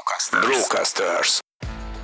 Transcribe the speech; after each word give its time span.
Brocasters. 0.00 0.46
Brocasters. 0.46 1.38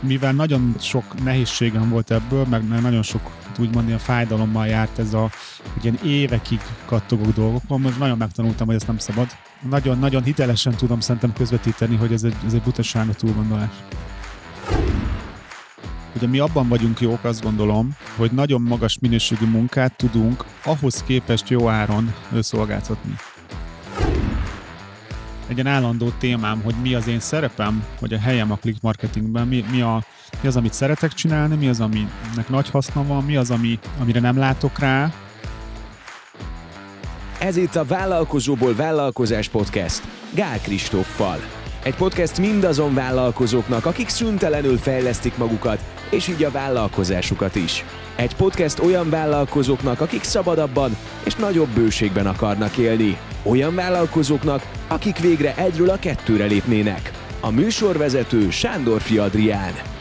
Mivel 0.01 0.33
nagyon 0.33 0.75
sok 0.81 1.23
nehézségem 1.23 1.89
volt 1.89 2.11
ebből, 2.11 2.45
meg 2.45 2.69
nagyon 2.69 3.03
sok 3.03 3.31
úgymond 3.59 3.87
ilyen 3.87 3.99
fájdalommal 3.99 4.67
járt 4.67 4.99
ez 4.99 5.15
a, 5.15 5.31
hogy 5.73 5.85
ilyen 5.85 5.99
évekig 6.05 6.61
kattogok 6.87 7.33
dolgokon, 7.33 7.81
most 7.81 7.99
nagyon 7.99 8.17
megtanultam, 8.17 8.67
hogy 8.67 8.77
ezt 8.77 8.87
nem 8.87 8.99
szabad. 8.99 9.27
Nagyon-nagyon 9.61 10.23
hitelesen 10.23 10.75
tudom 10.75 11.01
szerintem 11.01 11.33
közvetíteni, 11.33 11.97
hogy 11.97 12.13
ez 12.13 12.23
egy, 12.23 12.37
ez 12.47 12.53
egy 12.53 12.63
butaság 12.63 13.09
a 13.09 13.15
túlgondolás. 13.15 13.75
Ugye 16.17 16.27
mi 16.27 16.39
abban 16.39 16.69
vagyunk 16.69 17.01
jók, 17.01 17.25
azt 17.25 17.43
gondolom, 17.43 17.97
hogy 18.17 18.31
nagyon 18.31 18.63
magas 18.63 18.99
minőségű 18.99 19.47
munkát 19.47 19.97
tudunk 19.97 20.45
ahhoz 20.65 21.03
képest 21.03 21.49
jó 21.49 21.69
áron 21.69 22.15
szolgáltatni 22.41 23.17
egy 25.49 25.55
ilyen 25.55 25.67
állandó 25.67 26.09
témám, 26.19 26.61
hogy 26.63 26.75
mi 26.83 26.95
az 26.95 27.09
én 27.09 27.21
szerepem, 27.21 27.85
vagy 28.01 28.15
a 28.15 28.19
helyem 28.19 28.53
a 28.53 28.57
click 28.57 28.83
marketingben, 28.83 29.49
mi, 29.49 29.65
mi, 29.71 29.81
a, 29.81 30.05
mi 30.41 30.49
az, 30.49 30.57
amit 30.57 30.73
szeretek 30.73 31.13
csinálni, 31.13 31.57
mi 31.57 31.69
az, 31.69 31.81
aminek 31.81 32.49
nagy 32.49 32.71
haszna 32.71 33.05
van, 33.05 33.25
mi 33.25 33.37
az, 33.37 33.51
ami, 33.51 33.79
amire 34.01 34.21
nem 34.21 34.39
látok 34.39 34.79
rá. 34.79 35.13
Ez 37.39 37.57
itt 37.57 37.77
a 37.77 37.85
Vállalkozóból 37.85 38.75
Vállalkozás 38.75 39.49
Podcast 39.49 40.03
Gál 40.35 40.61
Kristóffal. 40.61 41.39
Egy 41.87 41.95
podcast 41.95 42.39
mindazon 42.39 42.95
vállalkozóknak, 42.95 43.87
akik 43.87 44.09
szüntelenül 44.09 44.79
fejlesztik 44.79 45.37
magukat, 45.37 45.85
és 46.11 46.29
így 46.29 46.45
a 46.45 46.51
vállalkozásukat 46.51 47.55
is. 47.55 47.85
Egy 48.17 48.37
podcast 48.37 48.79
olyan 48.79 49.11
vállalkozóknak, 49.11 50.01
akik 50.01 50.23
szabadabban 50.23 50.97
és 51.25 51.35
nagyobb 51.35 51.69
bőségben 51.69 52.27
akarnak 52.27 52.77
élni. 52.77 53.19
Olyan 53.43 53.75
vállalkozóknak, 53.75 54.71
akik 54.89 55.19
végre 55.19 55.55
egyről 55.57 55.91
a 55.91 55.99
kettőre 55.99 56.45
lépnének. 56.45 57.11
A 57.41 57.51
műsorvezető 57.51 58.51
Sándor 58.51 59.03
Adrián. 59.19 59.96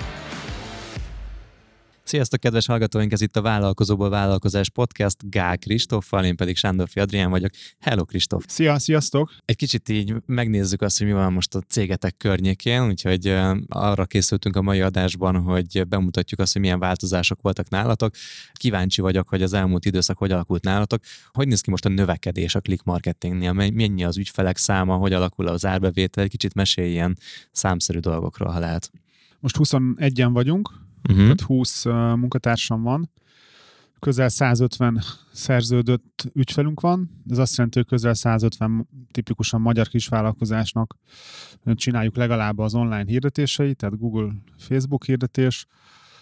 Sziasztok, 2.05 2.39
kedves 2.39 2.65
hallgatóink! 2.65 3.11
Ez 3.11 3.21
itt 3.21 3.35
a 3.35 3.41
Vállalkozóból 3.41 4.09
Vállalkozás 4.09 4.69
Podcast 4.69 5.29
Gál 5.29 5.57
Kristóffal, 5.57 6.25
én 6.25 6.35
pedig 6.35 6.55
Sándor 6.55 6.87
Adrián 6.93 7.29
vagyok. 7.29 7.51
Hello, 7.79 8.05
Kristóf! 8.05 8.45
Szia, 8.47 8.79
sziasztok! 8.79 9.35
Egy 9.45 9.55
kicsit 9.55 9.89
így 9.89 10.13
megnézzük 10.25 10.81
azt, 10.81 10.97
hogy 10.97 11.07
mi 11.07 11.13
van 11.13 11.33
most 11.33 11.55
a 11.55 11.61
cégetek 11.61 12.17
környékén, 12.17 12.87
úgyhogy 12.87 13.27
arra 13.67 14.05
készültünk 14.05 14.55
a 14.55 14.61
mai 14.61 14.81
adásban, 14.81 15.35
hogy 15.41 15.87
bemutatjuk 15.87 16.39
azt, 16.39 16.53
hogy 16.53 16.61
milyen 16.61 16.79
változások 16.79 17.41
voltak 17.41 17.69
nálatok. 17.69 18.15
Kíváncsi 18.53 19.01
vagyok, 19.01 19.29
hogy 19.29 19.41
az 19.41 19.53
elmúlt 19.53 19.85
időszak 19.85 20.17
hogy 20.17 20.31
alakult 20.31 20.63
nálatok. 20.63 21.03
Hogy 21.31 21.47
néz 21.47 21.61
ki 21.61 21.69
most 21.69 21.85
a 21.85 21.89
növekedés 21.89 22.55
a 22.55 22.61
click 22.61 22.83
marketingnél? 22.83 23.53
Mennyi 23.53 24.03
az 24.03 24.17
ügyfelek 24.17 24.57
száma, 24.57 24.95
hogy 24.95 25.13
alakul 25.13 25.47
az 25.47 25.65
árbevétel? 25.65 26.23
Egy 26.23 26.29
kicsit 26.29 26.53
mesélj 26.53 26.89
ilyen 26.91 27.17
számszerű 27.51 27.99
dolgokról, 27.99 28.51
ha 28.51 28.59
lehet. 28.59 28.91
Most 29.39 29.55
21-en 29.59 30.29
vagyunk, 30.33 30.83
uh-huh. 31.09 31.23
tehát 31.23 31.41
20 31.41 31.85
uh, 31.85 31.93
munkatársam 31.93 32.81
van, 32.81 33.09
közel 33.99 34.29
150 34.29 35.01
szerződött 35.31 36.31
ügyfelünk 36.33 36.79
van, 36.81 37.09
ez 37.29 37.37
azt 37.37 37.55
jelenti, 37.55 37.77
hogy 37.77 37.87
közel 37.87 38.13
150 38.13 38.87
tipikusan 39.11 39.61
magyar 39.61 39.87
kisvállalkozásnak 39.87 40.97
csináljuk 41.73 42.15
legalább 42.15 42.57
az 42.57 42.75
online 42.75 43.05
hirdetéseit, 43.05 43.77
tehát 43.77 43.97
Google, 43.97 44.31
Facebook 44.57 45.05
hirdetés, 45.05 45.67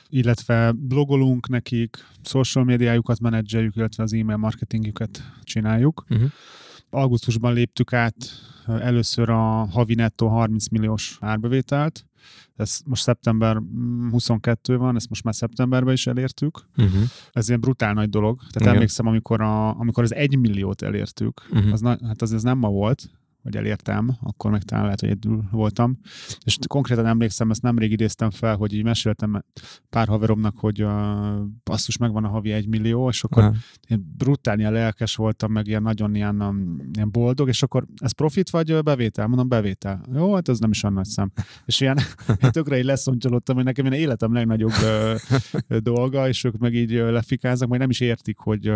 illetve 0.09 0.71
blogolunk 0.71 1.47
nekik, 1.47 1.97
social 2.23 2.63
médiájukat 2.63 3.19
menedzseljük, 3.19 3.75
illetve 3.75 4.03
az 4.03 4.13
e-mail 4.13 4.37
marketingjüket 4.37 5.23
csináljuk. 5.43 6.05
Uh-huh. 6.09 6.29
Augusztusban 6.93 7.53
léptük 7.53 7.93
át 7.93 8.15
először 8.65 9.29
a 9.29 9.65
havi 9.65 9.93
nettó 9.93 10.27
30 10.27 10.67
milliós 10.67 11.17
árbevételt, 11.21 12.05
ez 12.55 12.79
most 12.85 13.03
szeptember 13.03 13.61
22 14.11 14.77
van, 14.77 14.95
ezt 14.95 15.09
most 15.09 15.23
már 15.23 15.35
szeptemberben 15.35 15.93
is 15.93 16.07
elértük. 16.07 16.67
Uh-huh. 16.77 17.01
Ez 17.31 17.47
ilyen 17.47 17.59
brutál 17.59 17.93
nagy 17.93 18.09
dolog. 18.09 18.37
Tehát 18.37 18.55
Igen. 18.55 18.73
emlékszem, 18.73 19.07
amikor, 19.07 19.41
a, 19.41 19.79
amikor 19.79 20.03
az 20.03 20.13
egy 20.13 20.37
milliót 20.37 20.81
elértük, 20.81 21.41
uh-huh. 21.51 21.71
az, 21.71 21.81
hát 21.81 22.21
az, 22.21 22.31
az 22.31 22.43
nem 22.43 22.57
ma 22.57 22.69
volt, 22.69 23.09
vagy 23.43 23.55
elértem, 23.55 24.17
akkor 24.21 24.51
meg 24.51 24.63
talán 24.63 24.83
lehet, 24.83 24.99
hogy 24.99 25.09
egyedül 25.09 25.43
voltam. 25.51 25.97
És 26.45 26.57
konkrétan 26.67 27.05
emlékszem, 27.05 27.49
ezt 27.49 27.61
nemrég 27.61 27.91
idéztem 27.91 28.29
fel, 28.29 28.55
hogy 28.55 28.73
így 28.73 28.83
meséltem 28.83 29.43
pár 29.89 30.07
haveromnak, 30.07 30.57
hogy 30.57 30.81
a 30.81 31.47
passzus 31.63 31.97
megvan 31.97 32.23
a 32.23 32.27
havi 32.27 32.51
egy 32.51 32.67
millió, 32.67 33.09
és 33.09 33.23
akkor 33.23 33.43
Aha. 33.43 33.53
én 33.87 34.13
brutál 34.17 34.59
ilyen 34.59 34.71
lelkes 34.71 35.15
voltam, 35.15 35.51
meg 35.51 35.67
ilyen 35.67 35.81
nagyon 35.81 36.15
ilyen, 36.15 36.41
um, 36.41 36.89
ilyen 36.93 37.11
boldog, 37.11 37.47
és 37.47 37.63
akkor 37.63 37.85
ez 37.95 38.11
profit 38.11 38.49
vagy 38.49 38.83
bevétel? 38.83 39.27
Mondom, 39.27 39.47
bevétel. 39.47 40.05
Jó, 40.13 40.33
hát 40.33 40.49
ez 40.49 40.59
nem 40.59 40.69
is 40.69 40.83
olyan 40.83 40.95
nagy 40.95 41.05
szem. 41.05 41.31
És 41.65 41.81
ilyen 41.81 41.97
tökre 42.51 42.77
így 42.77 42.85
leszontyolottam, 42.85 43.55
hogy 43.55 43.65
nekem 43.65 43.85
ilyen 43.85 43.99
életem 43.99 44.33
legnagyobb 44.33 44.71
ö, 44.83 45.15
dolga, 45.79 46.27
és 46.27 46.43
ők 46.43 46.57
meg 46.57 46.73
így 46.73 46.91
lefikáznak, 46.91 47.69
majd 47.69 47.81
nem 47.81 47.89
is 47.89 47.99
értik, 47.99 48.37
hogy 48.37 48.71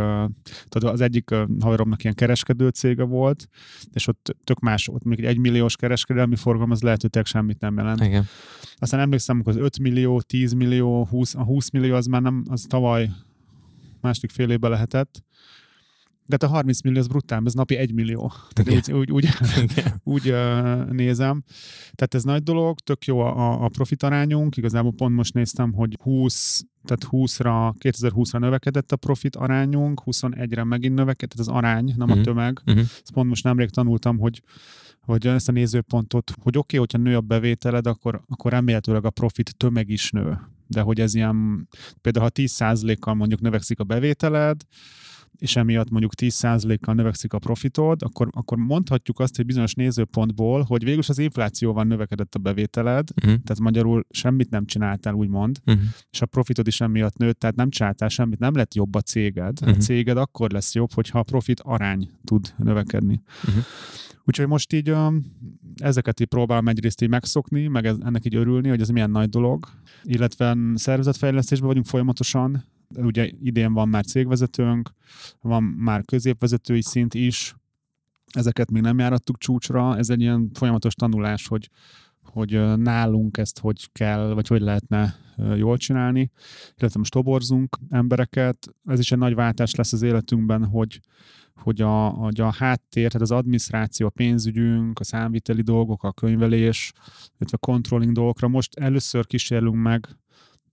tudod, 0.70 0.92
az 0.92 1.02
egyik 1.02 1.30
haveromnak 1.60 2.04
ilyen 2.04 2.16
kereskedő 2.16 2.70
cége 2.70 3.04
volt, 3.04 3.48
és 3.94 4.08
ott 4.08 4.36
tök 4.44 4.57
tök 4.58 4.70
más, 4.70 4.88
ott 4.88 5.04
még 5.04 5.20
egy 5.20 5.26
egymilliós 5.26 5.76
kereskedelmi 5.76 6.36
forgalom, 6.36 6.72
az 6.72 6.82
lehet, 6.82 7.02
hogy 7.02 7.26
semmit 7.26 7.60
nem 7.60 7.78
jelent. 7.78 8.02
Igen. 8.02 8.26
Aztán 8.76 9.00
emlékszem, 9.00 9.36
amikor 9.36 9.54
az 9.54 9.60
5 9.60 9.80
millió, 9.80 10.22
10 10.22 10.54
millió, 10.54 11.06
20, 11.06 11.36
a 11.36 11.44
20 11.44 11.70
millió 11.70 11.96
az 11.96 12.06
már 12.06 12.22
nem, 12.22 12.44
az 12.50 12.66
tavaly 12.70 13.10
második 14.02 14.32
fél 14.32 14.50
évben 14.50 14.72
lehetett, 14.72 15.24
de 16.28 16.38
hát 16.40 16.44
a 16.44 16.48
30 16.48 16.82
millió 16.82 17.00
az 17.00 17.08
brutál, 17.08 17.42
ez 17.46 17.54
napi 17.54 17.76
1 17.76 17.94
millió. 17.94 18.32
Tehát 18.50 18.74
úgy, 18.74 18.92
úgy, 18.94 19.12
úgy, 19.12 19.28
úgy 20.14 20.30
uh, 20.30 20.90
nézem. 20.90 21.44
Tehát 21.96 22.14
ez 22.14 22.24
nagy 22.24 22.44
dolog, 22.44 22.80
tök 22.80 23.06
jó 23.06 23.20
a, 23.20 23.64
a 23.64 23.68
profit 23.68 24.04
arányunk. 24.04 24.58
Igazából 24.58 24.94
pont 24.94 25.16
most 25.16 25.34
néztem, 25.34 25.74
hogy 25.74 25.98
20, 26.02 26.64
tehát 26.84 27.08
20-ra, 27.12 27.74
2020-ra 27.80 28.40
növekedett 28.40 28.92
a 28.92 28.96
profit 28.96 29.36
arányunk, 29.36 30.02
21-re 30.06 30.64
megint 30.64 30.96
növekedett, 30.96 31.40
az 31.40 31.48
arány, 31.48 31.86
nem 31.86 31.96
uh-huh. 31.96 32.12
a 32.12 32.16
mhm. 32.16 32.24
tömeg. 32.24 32.62
Uh-huh. 32.66 32.84
Ezt 32.84 33.12
pont 33.14 33.30
most 33.30 33.44
nemrég 33.44 33.70
tanultam, 33.70 34.18
hogy 34.18 34.42
hogy 35.02 35.28
ezt 35.28 35.50
a 35.50 35.52
nézőpontot, 35.52 36.32
hogy 36.42 36.58
oké, 36.58 36.78
okay, 36.78 36.80
hogyha 36.80 37.10
nő 37.10 37.16
a 37.16 37.22
bevételed, 37.22 37.88
akkor, 37.88 38.22
akkor 38.28 38.52
remélhetőleg 38.52 39.06
a 39.06 39.10
profit 39.10 39.58
tömeg 39.58 39.90
is 39.90 40.12
nő. 40.12 40.40
De 40.68 40.82
hogy 40.82 41.00
ez 41.00 41.16
ilyen, 41.16 41.68
például 42.02 42.26
ha 42.26 42.32
10%-kal 42.34 43.14
mondjuk 43.14 43.42
növekszik 43.42 43.80
a 43.80 43.84
bevételed, 43.84 44.62
és 45.40 45.56
emiatt 45.56 45.90
mondjuk 45.90 46.12
10%-kal 46.16 46.94
növekszik 46.94 47.34
a 47.34 47.40
profitod, 47.40 48.02
akkor, 48.02 48.28
akkor 48.32 48.58
mondhatjuk 48.58 49.20
azt, 49.20 49.36
hogy 49.36 49.46
bizonyos 49.46 49.74
nézőpontból, 49.74 50.62
hogy 50.62 50.84
végül 50.84 51.04
az 51.08 51.20
inflációval 51.20 51.84
növekedett 51.84 52.36
a 52.36 52.40
bevételed, 52.40 53.10
uh-huh. 53.16 53.42
tehát 53.44 53.60
magyarul 53.60 54.06
semmit 54.10 54.50
nem 54.50 54.66
csináltál, 54.66 55.14
úgymond, 55.14 55.58
uh-huh. 55.66 55.84
és 56.10 56.22
a 56.22 56.26
profitod 56.26 56.68
is 56.68 56.82
emiatt 56.82 57.18
nőtt, 57.18 57.40
tehát 57.40 57.56
nem 57.56 57.70
csináltál 57.70 58.10
semmit, 58.10 58.40
nem 58.40 58.56
lett 58.56 58.74
jobb 58.74 58.96
a 58.96 59.02
céged. 59.02 59.54
Uh-huh. 59.54 59.68
A 59.68 59.72
mhm. 59.72 59.80
céged 59.80 60.18
akkor 60.18 60.52
lesz 60.52 60.76
jobb, 60.76 60.94
hogyha 60.94 61.20
a 61.20 61.24
profit 61.24 61.60
arány 61.60 62.10
tud 62.24 62.54
növekedni. 62.58 63.22
Uh-huh. 63.48 63.64
Úgyhogy 64.26 64.48
most 64.48 64.74
így 64.74 64.92
um, 64.92 65.26
ezeket 65.76 66.20
így 66.20 66.28
próbálom 66.28 66.68
egyrészt 66.68 67.02
így 67.02 67.10
megszokni, 67.10 67.68
meg 67.68 67.86
ez, 67.86 67.96
ennek 68.06 68.26
így 68.26 68.36
örülni, 68.36 68.70
hogy 68.70 68.82
ez 68.82 68.90
milyen 68.90 69.10
nagy 69.10 69.30
dolog, 69.30 69.68
illetve 70.04 70.58
szervezetfejlesztésben 70.76 71.68
vagyunk 71.68 71.86
folyamatosan, 71.86 72.64
ugye 72.96 73.32
idén 73.42 73.74
van 73.74 73.90
már 73.90 74.06
cégvezetőnk, 74.06 74.90
van 75.42 75.64
már 75.64 76.06
középvezetői 76.06 76.82
szint 76.82 77.14
is, 77.14 77.56
ezeket 78.28 78.72
még 78.72 78.82
nem 78.82 79.00
járattuk 79.00 79.38
csúcsra, 79.38 79.98
ez 79.98 80.10
egy 80.10 80.22
ilyen 80.22 80.50
folyamatos 80.54 80.94
tanulás, 80.94 81.48
hogy, 81.48 81.70
hogy 82.24 82.78
nálunk 82.78 83.38
ezt 83.38 83.60
hogy 83.60 83.92
kell, 83.92 84.34
vagy 84.34 84.48
hogy 84.48 84.62
lehetne 84.62 85.16
jól 85.56 85.78
csinálni, 85.78 86.32
illetve 86.78 87.00
most 87.00 87.12
toborzunk 87.12 87.78
embereket. 87.90 88.68
Ez 88.84 89.00
is 89.00 89.12
egy 89.12 89.18
nagy 89.18 89.36
váltás 89.36 89.76
lesz 89.76 89.94
az 89.94 90.02
életünkben, 90.02 90.66
hogy, 90.66 91.00
hogy 91.56 91.82
a, 91.82 92.08
hogy 92.08 92.42
a 92.42 92.54
háttér, 92.54 93.08
tehát 93.08 93.22
az 93.22 93.32
adminisztráció, 93.32 94.08
a 94.08 94.10
pénzügyünk, 94.10 95.00
a 95.00 95.04
számviteli 95.04 95.62
dolgok, 95.62 96.04
a 96.04 96.14
könyvelés, 96.14 96.92
illetve 97.38 97.58
a 97.62 97.66
controlling 97.66 98.12
dolgokra. 98.12 98.48
Most 98.48 98.76
először 98.76 99.26
kísérlünk 99.26 99.76
meg 99.76 100.08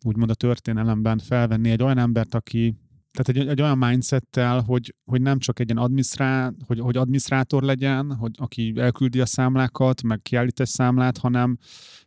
úgymond 0.04 0.30
a 0.30 0.34
történelemben 0.34 1.18
felvenni 1.18 1.70
egy 1.70 1.82
olyan 1.82 1.98
embert, 1.98 2.34
aki 2.34 2.76
tehát 3.14 3.42
egy, 3.42 3.48
egy 3.48 3.62
olyan 3.62 3.78
mindsettel, 3.78 4.60
hogy, 4.60 4.94
hogy 5.04 5.22
nem 5.22 5.38
csak 5.38 5.60
egy 5.60 5.70
ilyen 5.70 5.82
adminisztrá, 5.82 6.52
hogy, 6.66 6.78
hogy 6.78 6.96
adminisztrátor 6.96 7.62
legyen, 7.62 8.14
hogy 8.14 8.30
aki 8.36 8.72
elküldi 8.76 9.20
a 9.20 9.26
számlákat, 9.26 10.02
meg 10.02 10.22
kiállít 10.22 10.60
egy 10.60 10.66
számlát, 10.66 11.18
hanem, 11.18 11.58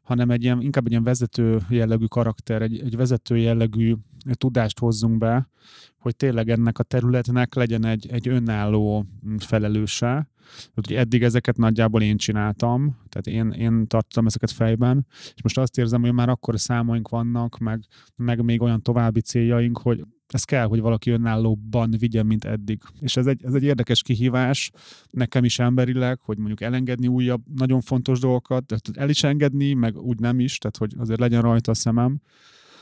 hanem 0.01 0.29
egy 0.29 0.43
ilyen, 0.43 0.61
inkább 0.61 0.85
egy 0.85 0.91
ilyen 0.91 1.03
vezető 1.03 1.59
jellegű 1.69 2.05
karakter, 2.05 2.61
egy, 2.61 2.79
egy 2.79 2.95
vezető 2.95 3.37
jellegű 3.37 3.93
tudást 4.35 4.79
hozzunk 4.79 5.17
be, 5.17 5.49
hogy 5.97 6.15
tényleg 6.15 6.49
ennek 6.49 6.79
a 6.79 6.83
területnek 6.83 7.53
legyen 7.53 7.85
egy, 7.85 8.07
egy 8.11 8.27
önálló 8.27 9.05
felelőse. 9.37 10.29
Hogy 10.73 10.93
eddig 10.93 11.23
ezeket 11.23 11.57
nagyjából 11.57 12.01
én 12.01 12.17
csináltam, 12.17 12.97
tehát 13.09 13.27
én, 13.27 13.51
én 13.51 13.87
tartottam 13.87 14.25
ezeket 14.25 14.51
fejben, 14.51 15.05
és 15.35 15.41
most 15.41 15.57
azt 15.57 15.77
érzem, 15.77 16.01
hogy 16.01 16.13
már 16.13 16.29
akkor 16.29 16.59
számaink 16.59 17.09
vannak, 17.09 17.57
meg, 17.57 17.83
meg 18.15 18.43
még 18.43 18.61
olyan 18.61 18.81
további 18.81 19.21
céljaink, 19.21 19.77
hogy 19.77 20.03
ez 20.27 20.43
kell, 20.43 20.65
hogy 20.65 20.79
valaki 20.79 21.09
önállóban 21.09 21.95
vigyen, 21.97 22.25
mint 22.25 22.45
eddig. 22.45 22.81
És 22.99 23.17
ez 23.17 23.25
egy, 23.25 23.43
ez 23.43 23.53
egy 23.53 23.63
érdekes 23.63 24.01
kihívás 24.01 24.71
nekem 25.09 25.43
is 25.43 25.59
emberileg, 25.59 26.19
hogy 26.19 26.37
mondjuk 26.37 26.61
elengedni 26.61 27.07
újabb, 27.07 27.41
nagyon 27.55 27.81
fontos 27.81 28.19
dolgokat, 28.19 28.73
el 28.93 29.09
is 29.09 29.23
engedni, 29.23 29.73
meg 29.73 29.97
úgy 29.97 30.19
nem 30.19 30.39
is, 30.39 30.57
tehát 30.57 30.77
hogy 30.77 30.93
azért 30.97 31.19
legyen 31.19 31.41
rajta 31.41 31.71
a 31.71 31.75
szemem. 31.75 32.21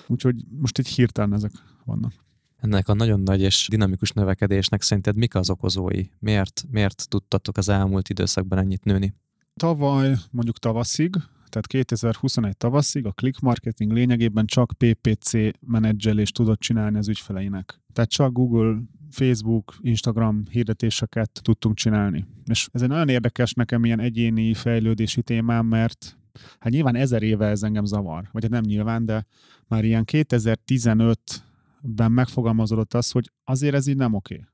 Úgyhogy 0.07 0.35
most 0.59 0.77
egy 0.77 0.87
hirtelen 0.87 1.33
ezek 1.33 1.51
vannak. 1.85 2.13
Ennek 2.57 2.87
a 2.87 2.93
nagyon 2.93 3.19
nagy 3.19 3.41
és 3.41 3.67
dinamikus 3.69 4.11
növekedésnek 4.11 4.81
szerinted 4.81 5.15
mik 5.15 5.35
az 5.35 5.49
okozói? 5.49 6.03
Miért, 6.19 6.65
miért 6.69 7.09
tudtatok 7.09 7.57
az 7.57 7.69
elmúlt 7.69 8.09
időszakban 8.09 8.59
ennyit 8.59 8.83
nőni? 8.83 9.13
Tavaly, 9.55 10.15
mondjuk 10.31 10.57
tavaszig, 10.57 11.15
tehát 11.49 11.67
2021 11.67 12.57
tavaszig 12.57 13.05
a 13.05 13.11
click 13.11 13.39
marketing 13.39 13.91
lényegében 13.91 14.45
csak 14.45 14.73
PPC 14.77 15.31
menedzselést 15.59 16.33
tudott 16.33 16.59
csinálni 16.59 16.97
az 16.97 17.07
ügyfeleinek. 17.07 17.81
Tehát 17.93 18.09
csak 18.09 18.31
Google, 18.31 18.81
Facebook, 19.09 19.77
Instagram 19.81 20.43
hirdetéseket 20.49 21.39
tudtunk 21.43 21.75
csinálni. 21.75 22.25
És 22.45 22.67
ez 22.71 22.81
egy 22.81 22.87
nagyon 22.87 23.09
érdekes 23.09 23.53
nekem 23.53 23.85
ilyen 23.85 23.99
egyéni 23.99 24.53
fejlődési 24.53 25.21
témám, 25.21 25.65
mert 25.65 26.17
hát 26.59 26.71
nyilván 26.71 26.95
ezer 26.95 27.23
éve 27.23 27.47
ez 27.47 27.63
engem 27.63 27.85
zavar, 27.85 28.29
vagy 28.31 28.43
hát 28.43 28.51
nem 28.51 28.63
nyilván, 28.63 29.05
de 29.05 29.25
már 29.67 29.83
ilyen 29.83 30.03
2015-ben 30.11 32.11
megfogalmazódott 32.11 32.93
az, 32.93 33.11
hogy 33.11 33.31
azért 33.43 33.75
ez 33.75 33.87
így 33.87 33.97
nem 33.97 34.13
oké. 34.13 34.45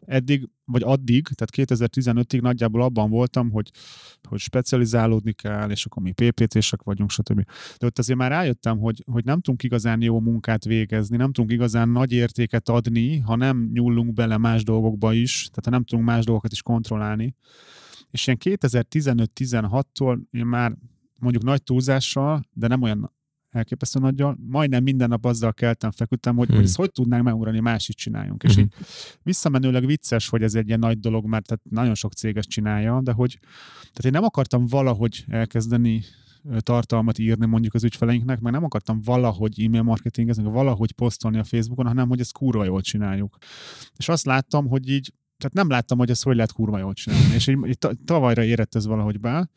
Eddig, 0.00 0.48
vagy 0.64 0.82
addig, 0.82 1.28
tehát 1.28 1.70
2015-ig 1.70 2.40
nagyjából 2.40 2.82
abban 2.82 3.10
voltam, 3.10 3.50
hogy, 3.50 3.70
hogy 4.28 4.38
specializálódni 4.38 5.32
kell, 5.32 5.70
és 5.70 5.86
akkor 5.86 6.02
mi 6.02 6.12
PPT-sek 6.12 6.82
vagyunk, 6.82 7.10
stb. 7.10 7.44
De 7.78 7.86
ott 7.86 7.98
azért 7.98 8.18
már 8.18 8.30
rájöttem, 8.30 8.78
hogy, 8.78 9.04
hogy 9.12 9.24
nem 9.24 9.40
tudunk 9.40 9.62
igazán 9.62 10.02
jó 10.02 10.20
munkát 10.20 10.64
végezni, 10.64 11.16
nem 11.16 11.32
tudunk 11.32 11.52
igazán 11.52 11.88
nagy 11.88 12.12
értéket 12.12 12.68
adni, 12.68 13.18
ha 13.18 13.36
nem 13.36 13.70
nyúlunk 13.72 14.12
bele 14.12 14.38
más 14.38 14.64
dolgokba 14.64 15.12
is, 15.12 15.48
tehát 15.48 15.64
ha 15.64 15.70
nem 15.70 15.84
tudunk 15.84 16.08
más 16.08 16.24
dolgokat 16.24 16.52
is 16.52 16.62
kontrollálni. 16.62 17.34
És 18.10 18.26
ilyen 18.26 18.38
2015-16-tól 18.40 20.18
én 20.30 20.46
már 20.46 20.76
mondjuk 21.24 21.44
nagy 21.44 21.62
túlzással, 21.62 22.44
de 22.52 22.66
nem 22.66 22.82
olyan 22.82 23.12
elképesztő 23.50 24.00
nagyjal. 24.00 24.38
Majdnem 24.46 24.82
minden 24.82 25.08
nap 25.08 25.24
azzal 25.24 25.52
keltem, 25.52 25.90
feküdtem, 25.90 26.36
hogy, 26.36 26.46
hmm. 26.46 26.56
hogy 26.56 26.64
ezt 26.64 26.76
hogy 26.76 26.90
tudnánk 26.90 27.24
megugrani, 27.24 27.60
más 27.60 27.88
csináljunk. 27.94 28.42
Hmm. 28.42 28.50
És 28.50 28.56
így 28.56 28.74
visszamenőleg 29.22 29.86
vicces, 29.86 30.28
hogy 30.28 30.42
ez 30.42 30.54
egy 30.54 30.66
ilyen 30.66 30.78
nagy 30.78 30.98
dolog, 30.98 31.26
mert 31.26 31.46
tehát 31.46 31.62
nagyon 31.70 31.94
sok 31.94 32.12
céges 32.12 32.46
csinálja, 32.46 33.00
de 33.02 33.12
hogy 33.12 33.38
tehát 33.80 34.04
én 34.04 34.10
nem 34.10 34.24
akartam 34.24 34.66
valahogy 34.66 35.24
elkezdeni 35.28 36.02
tartalmat 36.58 37.18
írni 37.18 37.46
mondjuk 37.46 37.74
az 37.74 37.84
ügyfeleinknek, 37.84 38.40
meg 38.40 38.52
nem 38.52 38.64
akartam 38.64 39.00
valahogy 39.04 39.62
e-mail 39.62 39.82
marketingezni, 39.82 40.42
valahogy 40.42 40.92
posztolni 40.92 41.38
a 41.38 41.44
Facebookon, 41.44 41.86
hanem 41.86 42.08
hogy 42.08 42.20
ezt 42.20 42.32
kurva 42.32 42.64
jól 42.64 42.80
csináljuk. 42.80 43.36
És 43.96 44.08
azt 44.08 44.24
láttam, 44.24 44.68
hogy 44.68 44.88
így, 44.88 45.12
tehát 45.44 45.66
nem 45.68 45.76
láttam, 45.76 45.98
hogy 45.98 46.10
ezt 46.10 46.22
hogy 46.22 46.34
lehet 46.34 46.52
kurva 46.52 46.78
jól 46.78 46.92
csinálni. 46.92 47.34
És 47.34 47.46
így, 47.46 47.58
így 47.66 47.78
tavalyra 48.04 48.42
érett 48.42 48.74
ez 48.74 48.86
valahogy 48.86 49.20
be, 49.20 49.50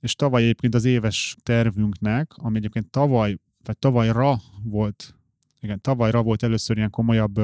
és 0.00 0.14
tavaly 0.14 0.42
egyébként 0.42 0.74
az 0.74 0.84
éves 0.84 1.36
tervünknek, 1.42 2.32
ami 2.36 2.56
egyébként 2.56 2.90
tavaly, 2.90 3.38
vagy 3.64 3.78
tavalyra 3.78 4.40
volt, 4.64 5.14
igen, 5.60 5.80
tavalyra 5.80 6.22
volt 6.22 6.42
először 6.42 6.76
ilyen 6.76 6.90
komolyabb 6.90 7.40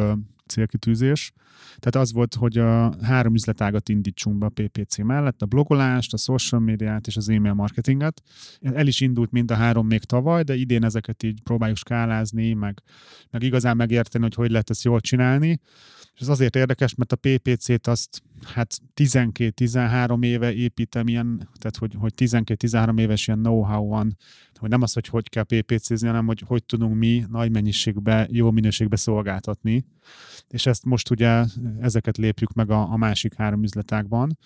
célkitűzés. 0.47 1.33
Tehát 1.79 2.07
az 2.07 2.13
volt, 2.13 2.35
hogy 2.35 2.59
a 2.59 3.05
három 3.05 3.35
üzletágat 3.35 3.89
indítsunk 3.89 4.39
be 4.39 4.47
a 4.47 4.49
PPC 4.49 4.97
mellett, 4.99 5.43
a 5.43 5.47
blogolást, 5.47 6.13
a 6.13 6.17
social 6.17 6.61
médiát 6.61 7.07
és 7.07 7.17
az 7.17 7.29
e-mail 7.29 7.55
marketinget. 7.55 8.23
El 8.61 8.87
is 8.87 9.01
indult 9.01 9.31
mind 9.31 9.51
a 9.51 9.55
három 9.55 9.87
még 9.87 10.05
tavaly, 10.05 10.43
de 10.43 10.55
idén 10.55 10.85
ezeket 10.85 11.23
így 11.23 11.43
próbáljuk 11.43 11.77
skálázni, 11.77 12.53
meg, 12.53 12.83
meg 13.31 13.43
igazán 13.43 13.77
megérteni, 13.77 14.25
hogy 14.25 14.35
hogy 14.35 14.51
lehet 14.51 14.71
ezt 14.71 14.85
jól 14.85 15.01
csinálni. 15.01 15.61
És 16.17 16.23
ez 16.23 16.29
azért 16.29 16.57
érdekes, 16.57 16.95
mert 16.95 17.13
a 17.13 17.17
PPC-t 17.17 17.87
azt 17.87 18.23
hát 18.45 18.79
12-13 18.97 20.25
éve 20.25 20.53
építem 20.53 21.09
ilyen, 21.09 21.49
tehát 21.59 21.77
hogy, 21.77 21.95
hogy 21.99 22.13
12-13 22.17 23.01
éves 23.01 23.27
ilyen 23.27 23.39
know-how 23.39 23.89
van, 23.89 24.17
hogy 24.55 24.69
nem 24.69 24.83
az, 24.83 24.93
hogy 24.93 25.07
hogy 25.07 25.29
kell 25.29 25.43
PPC-zni, 25.43 26.07
hanem 26.07 26.27
hogy 26.27 26.43
hogy 26.47 26.65
tudunk 26.65 26.95
mi 26.95 27.25
nagy 27.31 27.51
mennyiségbe, 27.51 28.29
jó 28.31 28.51
minőségbe 28.51 28.97
szolgáltatni. 28.97 29.85
És 30.49 30.67
ezt 30.67 30.85
most 30.85 31.11
ugye 31.11 31.45
ezeket 31.81 32.17
lépjük 32.17 32.53
meg 32.53 32.71
a, 32.71 32.93
a 32.93 32.97
másik 32.97 33.35
három 33.35 33.63
üzletákban. 33.63 34.39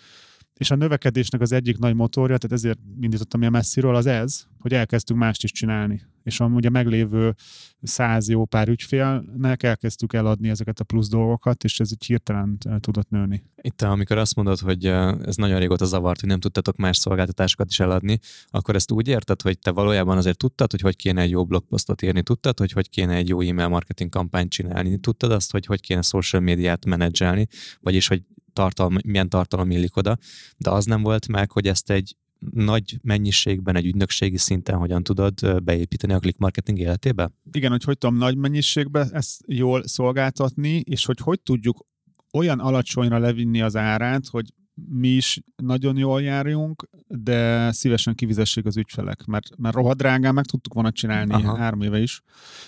És 0.56 0.70
a 0.70 0.75
növekedésnek 0.76 1.40
az 1.40 1.52
egyik 1.52 1.78
nagy 1.78 1.94
motorja, 1.94 2.37
tehát 2.38 2.56
ezért 2.56 2.78
indítottam 3.00 3.40
ilyen 3.40 3.52
messziről, 3.52 3.94
az 3.94 4.06
ez, 4.06 4.46
hogy 4.58 4.73
elkezdtünk 4.73 5.20
mást 5.20 5.44
is 5.44 5.52
csinálni. 5.52 6.02
És 6.30 6.40
amúgy 6.40 6.66
a 6.66 6.70
meglévő 6.70 7.34
száz 7.82 8.28
jó 8.28 8.44
pár 8.44 8.68
ügyfélnek 8.68 9.62
elkezdtük 9.62 10.12
eladni 10.12 10.48
ezeket 10.48 10.80
a 10.80 10.84
plusz 10.84 11.08
dolgokat, 11.08 11.64
és 11.64 11.80
ez 11.80 11.92
így 11.92 12.04
hirtelen 12.04 12.58
tudott 12.80 13.10
nőni. 13.10 13.42
Itt, 13.62 13.82
amikor 13.82 14.18
azt 14.18 14.34
mondod, 14.34 14.58
hogy 14.58 14.84
ez 14.86 15.36
nagyon 15.36 15.58
régóta 15.58 15.84
zavart, 15.84 16.20
hogy 16.20 16.28
nem 16.28 16.40
tudtatok 16.40 16.76
más 16.76 16.96
szolgáltatásokat 16.96 17.70
is 17.70 17.80
eladni, 17.80 18.18
akkor 18.46 18.74
ezt 18.74 18.90
úgy 18.90 19.08
érted, 19.08 19.42
hogy 19.42 19.58
te 19.58 19.70
valójában 19.70 20.16
azért 20.16 20.36
tudtad, 20.36 20.70
hogy 20.70 20.80
hogy 20.80 20.96
kéne 20.96 21.20
egy 21.20 21.30
jó 21.30 21.44
blogposztot 21.44 22.02
írni, 22.02 22.22
tudtad, 22.22 22.58
hogy 22.58 22.72
hogy 22.72 22.90
kéne 22.90 23.14
egy 23.14 23.28
jó 23.28 23.40
e-mail 23.40 23.68
marketing 23.68 24.10
kampányt 24.10 24.50
csinálni, 24.50 24.98
tudtad 24.98 25.32
azt, 25.32 25.52
hogy 25.52 25.66
hogy 25.66 25.80
kéne 25.80 26.02
social 26.02 26.42
médiát 26.42 26.84
menedzselni, 26.84 27.46
vagyis 27.80 28.08
hogy 28.08 28.22
tartalom, 28.52 28.96
milyen 29.04 29.28
tartalom 29.28 29.70
illik 29.70 29.96
oda, 29.96 30.18
de 30.56 30.70
az 30.70 30.84
nem 30.84 31.02
volt 31.02 31.28
meg, 31.28 31.50
hogy 31.50 31.66
ezt 31.66 31.90
egy 31.90 32.16
nagy 32.52 32.98
mennyiségben, 33.02 33.76
egy 33.76 33.87
ügynökségi 33.87 34.37
szinten 34.37 34.76
hogyan 34.76 35.02
tudod 35.02 35.62
beépíteni 35.62 36.12
a 36.12 36.19
click 36.19 36.38
marketing 36.38 36.78
életébe? 36.78 37.31
Igen, 37.52 37.70
hogy 37.70 37.84
hogy 37.84 37.98
tudom 37.98 38.16
nagy 38.16 38.37
mennyiségben 38.37 39.08
ezt 39.12 39.42
jól 39.46 39.87
szolgáltatni, 39.87 40.82
és 40.87 41.04
hogy 41.04 41.19
hogy 41.19 41.40
tudjuk 41.40 41.87
olyan 42.32 42.58
alacsonyra 42.58 43.19
levinni 43.19 43.60
az 43.60 43.76
árát, 43.76 44.26
hogy 44.26 44.52
mi 44.88 45.08
is 45.08 45.40
nagyon 45.56 45.96
jól 45.96 46.22
járjunk, 46.22 46.88
de 47.06 47.72
szívesen 47.72 48.14
kivizessék 48.14 48.66
az 48.66 48.76
ügyfelek, 48.76 49.24
mert, 49.24 49.56
mert 49.56 49.74
rohadt 49.74 49.98
drágán 49.98 50.34
meg 50.34 50.44
tudtuk 50.44 50.74
volna 50.74 50.92
csinálni 50.92 51.32
Aha. 51.32 51.56
három 51.56 51.80
éve 51.80 52.00
is. 52.00 52.22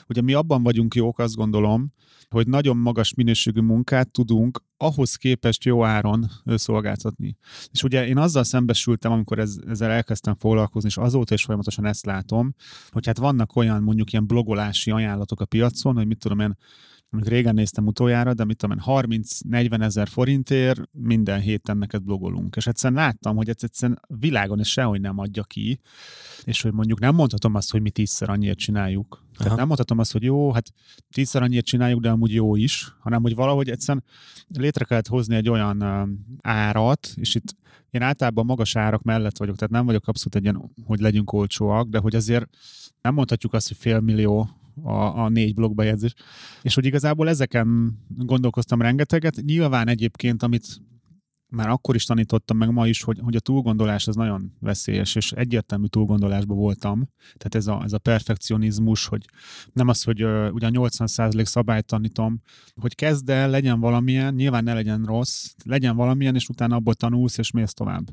Ugye 0.09 0.21
mi 0.21 0.33
abban 0.33 0.63
vagyunk 0.63 0.95
jók, 0.95 1.19
azt 1.19 1.35
gondolom, 1.35 1.93
hogy 2.33 2.47
nagyon 2.47 2.77
magas 2.77 3.15
minőségű 3.15 3.61
munkát 3.61 4.11
tudunk 4.11 4.63
ahhoz 4.77 5.15
képest 5.15 5.65
jó 5.65 5.85
áron 5.85 6.31
szolgáltatni. 6.45 7.37
És 7.71 7.83
ugye 7.83 8.07
én 8.07 8.19
azzal 8.19 8.45
szembesültem, 8.45 9.13
amikor 9.13 9.39
ez, 9.39 9.57
ezzel 9.69 9.91
elkezdtem 9.91 10.35
foglalkozni, 10.35 10.89
és 10.89 10.97
azóta 10.97 11.35
is 11.35 11.45
folyamatosan 11.45 11.87
ezt 11.87 12.07
látom, 12.07 12.55
hogy 12.91 13.07
hát 13.07 13.19
vannak 13.19 13.57
olyan 13.57 13.83
mondjuk 13.83 14.13
ilyen 14.13 14.27
blogolási 14.27 14.91
ajánlatok 14.91 15.41
a 15.41 15.45
piacon, 15.45 15.95
hogy 15.95 16.07
mit 16.07 16.19
tudom 16.19 16.41
én, 16.41 16.57
mondjuk 17.13 17.35
régen 17.35 17.55
néztem 17.55 17.87
utoljára, 17.87 18.35
de 18.35 18.45
mit 18.45 18.57
tudom 18.57 18.77
én, 18.77 18.85
30-40 18.87 19.83
ezer 19.83 20.09
forintért 20.09 20.81
minden 20.93 21.41
héten 21.41 21.77
neked 21.77 22.03
blogolunk. 22.03 22.57
És 22.57 22.67
egyszerűen 22.67 23.01
láttam, 23.01 23.37
hogy 23.37 23.49
egyszerűen 23.49 24.01
világon 24.07 24.59
ez 24.59 24.67
sehogy 24.67 25.01
nem 25.01 25.19
adja 25.19 25.43
ki, 25.43 25.81
és 26.45 26.63
hogy 26.63 26.73
mondjuk 26.73 27.01
nem 27.01 27.15
mondhatom 27.15 27.55
azt, 27.55 27.71
hogy 27.71 27.83
mi 27.83 27.91
tízszer 27.91 28.31
annyit 28.31 28.59
csináljuk. 28.59 29.15
Aha. 29.15 29.43
Tehát 29.43 29.59
nem 29.59 29.67
mondhatom 29.67 29.99
azt, 29.99 30.13
hogy 30.13 30.23
jó, 30.23 30.53
hát 30.53 30.73
tízszer 31.11 31.43
annyit 31.43 31.65
csináljuk, 31.65 32.01
de 32.01 32.11
amúgy 32.11 32.33
jó 32.33 32.57
is, 32.57 32.95
hanem 32.99 33.23
hogy 33.23 33.35
valahogy 33.35 33.71
egyszerűen 33.71 34.05
létre 34.49 34.85
kellett 34.85 35.07
hozni 35.07 35.35
egy 35.35 35.49
olyan 35.49 35.85
árat, 36.41 37.13
és 37.15 37.35
itt 37.35 37.57
én 37.91 38.03
általában 38.03 38.45
magas 38.45 38.77
árak 38.77 39.03
mellett 39.03 39.39
vagyok, 39.39 39.57
tehát 39.57 39.73
nem 39.73 39.87
vagyok 39.87 40.09
abszolút 40.09 40.35
egy 40.35 40.43
ilyen, 40.43 40.71
hogy 40.85 41.01
legyünk 41.01 41.33
olcsóak, 41.33 41.89
de 41.89 41.99
hogy 41.99 42.15
azért 42.15 42.49
nem 43.01 43.15
mondhatjuk 43.15 43.53
azt, 43.53 43.69
hogy 43.69 43.77
fél 43.77 44.01
millió 44.01 44.49
a, 44.83 45.23
a 45.25 45.29
négy 45.29 45.55
blogbejegyzés. 45.55 46.15
És 46.63 46.75
hogy 46.75 46.85
igazából 46.85 47.29
ezeken 47.29 47.99
gondolkoztam 48.19 48.83
rengeteget. 48.83 49.43
Nyilván 49.45 49.89
egyébként, 49.89 50.43
amit 50.43 50.81
már 51.53 51.69
akkor 51.69 51.95
is 51.95 52.05
tanítottam 52.05 52.57
meg 52.57 52.71
ma 52.71 52.87
is, 52.87 53.03
hogy, 53.03 53.19
hogy 53.23 53.37
a 53.37 53.41
túlgondolás 53.41 54.07
az 54.07 54.17
nagyon 54.17 54.53
veszélyes, 54.61 55.15
és 55.15 55.33
egyértelmű 55.33 55.87
túlgondolásban 55.87 56.57
voltam. 56.57 57.09
Tehát 57.19 57.55
ez 57.55 57.67
a, 57.67 57.83
ez 57.85 57.93
a 57.93 57.99
perfekcionizmus, 57.99 59.07
hogy 59.07 59.25
nem 59.73 59.89
az, 59.89 60.03
hogy 60.03 60.25
uh, 60.25 60.49
ugye 60.53 60.67
a 60.67 60.71
80% 60.71 61.45
szabályt 61.45 61.87
tanítom, 61.87 62.41
hogy 62.75 62.95
kezd 62.95 63.29
el, 63.29 63.51
legyen 63.51 63.81
valamilyen, 63.81 64.35
nyilván 64.35 64.65
ne 64.65 64.75
legyen 64.75 65.05
rossz, 65.05 65.55
legyen 65.65 65.97
valamilyen, 65.97 66.35
és 66.35 66.49
utána 66.49 66.77
abból 66.77 66.95
tanulsz, 66.95 67.39
és 67.39 67.51
mész 67.51 67.73
tovább. 67.73 68.05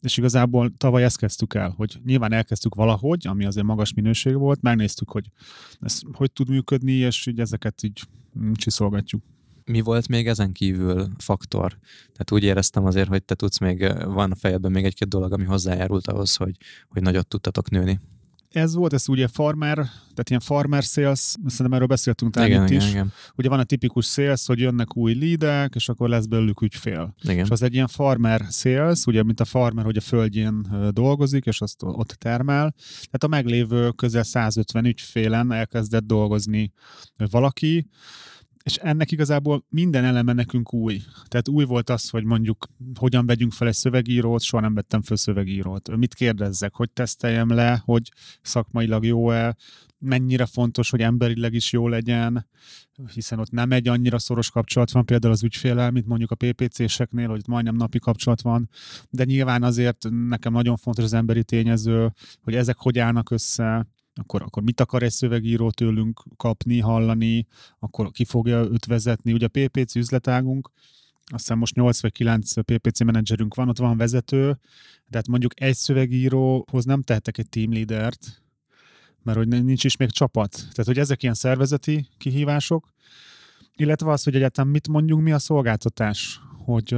És 0.00 0.16
igazából 0.16 0.72
tavaly 0.76 1.04
ezt 1.04 1.18
kezdtük 1.18 1.54
el, 1.54 1.74
hogy 1.76 2.00
nyilván 2.04 2.32
elkezdtük 2.32 2.74
valahogy, 2.74 3.26
ami 3.26 3.44
azért 3.44 3.66
magas 3.66 3.94
minőség 3.94 4.34
volt, 4.34 4.62
megnéztük, 4.62 5.10
hogy 5.10 5.30
ez 5.80 6.00
hogy 6.12 6.32
tud 6.32 6.48
működni, 6.48 6.92
és 6.92 7.26
így 7.26 7.40
ezeket 7.40 7.82
így 7.82 8.02
csiszolgatjuk 8.54 9.22
mi 9.66 9.80
volt 9.80 10.08
még 10.08 10.26
ezen 10.26 10.52
kívül 10.52 11.08
faktor? 11.18 11.78
Tehát 11.96 12.32
úgy 12.32 12.42
éreztem 12.42 12.84
azért, 12.84 13.08
hogy 13.08 13.24
te 13.24 13.34
tudsz 13.34 13.58
még, 13.58 13.92
van 14.04 14.30
a 14.30 14.34
fejedben 14.34 14.72
még 14.72 14.84
egy-két 14.84 15.08
dolog, 15.08 15.32
ami 15.32 15.44
hozzájárult 15.44 16.06
ahhoz, 16.06 16.36
hogy, 16.36 16.56
hogy 16.88 17.02
nagyot 17.02 17.26
tudtatok 17.26 17.70
nőni. 17.70 18.00
Ez 18.50 18.74
volt, 18.74 18.92
ez 18.92 19.08
ugye 19.08 19.28
farmer, 19.28 19.74
tehát 19.74 20.28
ilyen 20.28 20.40
farmer 20.40 20.82
sales, 20.82 21.18
szerintem 21.46 21.72
erről 21.72 21.86
beszéltünk 21.86 22.32
talán 22.32 22.48
igen, 22.48 22.62
itt 22.62 22.70
igen, 22.70 22.82
is. 22.82 22.90
Igen. 22.90 23.12
Ugye 23.34 23.48
van 23.48 23.58
a 23.58 23.64
tipikus 23.64 24.06
sales, 24.06 24.46
hogy 24.46 24.58
jönnek 24.58 24.96
új 24.96 25.14
leadek, 25.14 25.74
és 25.74 25.88
akkor 25.88 26.08
lesz 26.08 26.26
belőlük 26.26 26.60
ügyfél. 26.60 27.14
Igen. 27.22 27.44
És 27.44 27.50
az 27.50 27.62
egy 27.62 27.74
ilyen 27.74 27.86
farmer 27.86 28.46
sales, 28.50 29.04
ugye, 29.06 29.22
mint 29.22 29.40
a 29.40 29.44
farmer, 29.44 29.84
hogy 29.84 29.96
a 29.96 30.00
földjén 30.00 30.66
dolgozik, 30.90 31.44
és 31.44 31.60
azt 31.60 31.82
ott 31.82 32.08
termel. 32.08 32.74
Tehát 32.94 33.24
a 33.24 33.28
meglévő 33.28 33.90
közel 33.90 34.22
150 34.22 34.84
ügyfélen 34.84 35.52
elkezdett 35.52 36.04
dolgozni 36.04 36.72
valaki, 37.30 37.88
és 38.66 38.76
ennek 38.76 39.10
igazából 39.10 39.64
minden 39.68 40.04
eleme 40.04 40.32
nekünk 40.32 40.72
új. 40.72 41.02
Tehát 41.24 41.48
új 41.48 41.64
volt 41.64 41.90
az, 41.90 42.08
hogy 42.08 42.24
mondjuk 42.24 42.66
hogyan 42.98 43.26
vegyünk 43.26 43.52
fel 43.52 43.68
egy 43.68 43.74
szövegírót, 43.74 44.42
soha 44.42 44.62
nem 44.62 44.74
vettem 44.74 45.02
fel 45.02 45.16
szövegírót. 45.16 45.96
Mit 45.96 46.14
kérdezzek, 46.14 46.74
hogy 46.74 46.90
teszteljem 46.90 47.48
le, 47.48 47.82
hogy 47.84 48.10
szakmailag 48.42 49.04
jó-e, 49.04 49.56
mennyire 49.98 50.46
fontos, 50.46 50.90
hogy 50.90 51.00
emberileg 51.00 51.54
is 51.54 51.72
jó 51.72 51.88
legyen, 51.88 52.46
hiszen 53.14 53.38
ott 53.38 53.50
nem 53.50 53.72
egy 53.72 53.88
annyira 53.88 54.18
szoros 54.18 54.50
kapcsolat 54.50 54.90
van 54.90 55.04
például 55.04 55.32
az 55.32 55.42
ügyfélel, 55.42 55.90
mint 55.90 56.06
mondjuk 56.06 56.30
a 56.30 56.34
PPC-seknél, 56.34 57.28
hogy 57.28 57.42
majdnem 57.46 57.76
napi 57.76 57.98
kapcsolat 57.98 58.42
van, 58.42 58.68
de 59.10 59.24
nyilván 59.24 59.62
azért 59.62 60.06
nekem 60.28 60.52
nagyon 60.52 60.76
fontos 60.76 61.04
az 61.04 61.12
emberi 61.12 61.44
tényező, 61.44 62.12
hogy 62.40 62.54
ezek 62.54 62.76
hogy 62.78 62.98
állnak 62.98 63.30
össze, 63.30 63.86
akkor, 64.18 64.42
akkor 64.42 64.62
mit 64.62 64.80
akar 64.80 65.02
egy 65.02 65.10
szövegíró 65.10 65.70
tőlünk 65.70 66.22
kapni, 66.36 66.80
hallani, 66.80 67.46
akkor 67.78 68.10
ki 68.10 68.24
fogja 68.24 68.58
őt 68.60 68.86
vezetni. 68.86 69.32
Ugye 69.32 69.46
a 69.46 69.66
PPC 69.66 69.94
üzletágunk, 69.94 70.70
azt 71.24 71.42
hiszem 71.42 71.58
most 71.58 71.74
8 71.74 72.00
vagy 72.00 72.12
9 72.12 72.60
PPC 72.60 73.00
menedzserünk 73.00 73.54
van, 73.54 73.68
ott 73.68 73.78
van 73.78 73.96
vezető, 73.96 74.58
de 75.06 75.16
hát 75.16 75.28
mondjuk 75.28 75.60
egy 75.60 75.74
szövegíróhoz 75.74 76.84
nem 76.84 77.02
tehetek 77.02 77.38
egy 77.38 77.48
team 77.48 77.72
leadert, 77.72 78.42
mert 79.22 79.38
hogy 79.38 79.48
nincs 79.48 79.84
is 79.84 79.96
még 79.96 80.10
csapat. 80.10 80.50
Tehát, 80.50 80.84
hogy 80.86 80.98
ezek 80.98 81.22
ilyen 81.22 81.34
szervezeti 81.34 82.08
kihívások, 82.18 82.94
illetve 83.76 84.10
az, 84.10 84.22
hogy 84.22 84.34
egyáltalán 84.34 84.70
mit 84.70 84.88
mondjunk, 84.88 85.22
mi 85.22 85.32
a 85.32 85.38
szolgáltatás, 85.38 86.40
hogy 86.64 86.96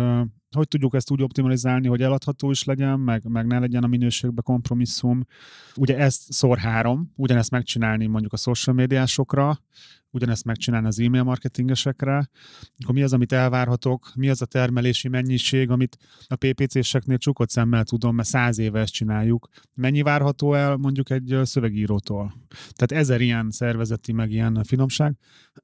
hogy 0.57 0.69
tudjuk 0.69 0.95
ezt 0.95 1.11
úgy 1.11 1.23
optimalizálni, 1.23 1.89
hogy 1.89 2.03
eladható 2.03 2.51
is 2.51 2.65
legyen, 2.65 3.01
meg, 3.01 3.25
meg 3.29 3.47
ne 3.47 3.59
legyen 3.59 3.85
a 3.85 3.87
minőségbe 3.87 4.43
kompromisszum. 4.43 5.27
Ugye 5.77 5.99
ezt 5.99 6.33
szor 6.33 6.59
három, 6.59 7.13
ugyanezt 7.17 7.51
megcsinálni 7.51 8.07
mondjuk 8.07 8.33
a 8.33 8.37
social 8.37 8.77
médiásokra, 8.77 9.59
ugyanezt 10.11 10.45
megcsinálni 10.45 10.87
az 10.87 10.99
e-mail 10.99 11.23
marketingesekre, 11.23 12.31
akkor 12.79 12.95
mi 12.95 13.03
az, 13.03 13.13
amit 13.13 13.33
elvárhatok, 13.33 14.13
mi 14.15 14.29
az 14.29 14.43
a 14.43 14.47
termelési 14.47 15.09
mennyiség, 15.09 15.71
amit 15.71 15.99
a 16.27 16.37
PPC-seknél 16.37 17.19
csukott 17.19 17.51
szemmel 17.51 17.85
tudom, 17.85 18.15
mert 18.15 18.29
száz 18.29 18.59
éve 18.59 18.81
ezt 18.81 18.93
csináljuk. 18.93 19.49
Mennyi 19.75 20.03
várható 20.03 20.55
el 20.55 20.77
mondjuk 20.77 21.11
egy 21.11 21.39
szövegírótól? 21.43 22.35
Tehát 22.49 23.05
ezer 23.05 23.21
ilyen 23.21 23.51
szervezeti, 23.51 24.13
meg 24.13 24.31
ilyen 24.31 24.65
finomság. 24.65 25.17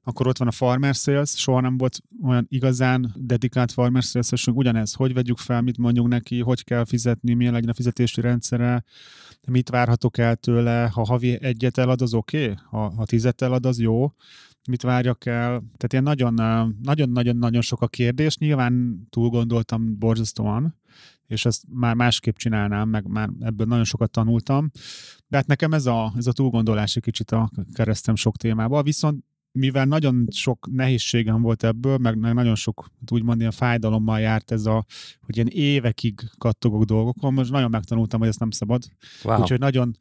Akkor 0.03 0.27
ott 0.27 0.37
van 0.37 0.47
a 0.47 0.51
Farmer 0.51 0.93
Sales, 0.93 1.29
soha 1.29 1.59
nem 1.59 1.77
volt 1.77 2.01
olyan 2.23 2.45
igazán 2.49 3.13
dedikált 3.17 3.71
Farmer 3.71 4.03
sales 4.03 4.47
ugyanez, 4.47 4.93
hogy 4.93 5.13
vegyük 5.13 5.37
fel, 5.37 5.61
mit 5.61 5.77
mondjuk 5.77 6.07
neki, 6.07 6.41
hogy 6.41 6.63
kell 6.63 6.85
fizetni, 6.85 7.33
milyen 7.33 7.53
legyen 7.53 7.69
a 7.69 7.73
fizetési 7.73 8.21
rendszere, 8.21 8.83
mit 9.47 9.69
várhatok 9.69 10.17
el 10.17 10.35
tőle, 10.35 10.89
ha 10.93 11.05
havi 11.05 11.37
egyet 11.41 11.77
elad, 11.77 12.01
az 12.01 12.13
oké, 12.13 12.43
okay? 12.43 12.55
ha, 12.69 12.89
ha 12.89 13.05
tizet 13.05 13.41
elad, 13.41 13.65
az 13.65 13.79
jó, 13.79 14.13
mit 14.67 14.81
várjak 14.81 15.25
el. 15.25 15.63
Tehát 15.77 16.15
ilyen 16.15 16.73
nagyon-nagyon-nagyon 16.81 17.61
sok 17.61 17.81
a 17.81 17.87
kérdés. 17.87 18.37
Nyilván 18.37 19.05
túl 19.09 19.29
gondoltam 19.29 19.97
borzasztóan, 19.97 20.75
és 21.27 21.45
ezt 21.45 21.63
már 21.69 21.95
másképp 21.95 22.35
csinálnám, 22.35 22.89
meg 22.89 23.07
már 23.07 23.29
ebből 23.39 23.67
nagyon 23.67 23.83
sokat 23.83 24.11
tanultam. 24.11 24.71
De 25.27 25.37
hát 25.37 25.47
nekem 25.47 25.73
ez 25.73 25.85
a, 25.85 26.13
ez 26.15 26.27
a 26.27 26.31
túlgondolás 26.31 26.95
egy 26.95 27.03
kicsit 27.03 27.31
a 27.31 27.49
keresztem 27.73 28.15
sok 28.15 28.37
témába. 28.37 28.83
Viszont 28.83 29.23
mivel 29.51 29.85
nagyon 29.85 30.27
sok 30.31 30.67
nehézségem 30.71 31.41
volt 31.41 31.63
ebből, 31.63 31.97
meg, 31.97 32.17
meg 32.17 32.33
nagyon 32.33 32.55
sok, 32.55 32.89
hát 32.99 33.11
úgymond 33.11 33.39
ilyen 33.39 33.51
fájdalommal 33.51 34.19
járt 34.19 34.51
ez 34.51 34.65
a, 34.65 34.85
hogy 35.21 35.35
ilyen 35.35 35.47
évekig 35.47 36.21
kattogok 36.37 36.83
dolgokon, 36.83 37.33
most 37.33 37.51
nagyon 37.51 37.69
megtanultam, 37.69 38.19
hogy 38.19 38.29
ezt 38.29 38.39
nem 38.39 38.51
szabad. 38.51 38.83
Wow. 39.23 39.39
Úgyhogy 39.39 39.59
nagyon, 39.59 39.97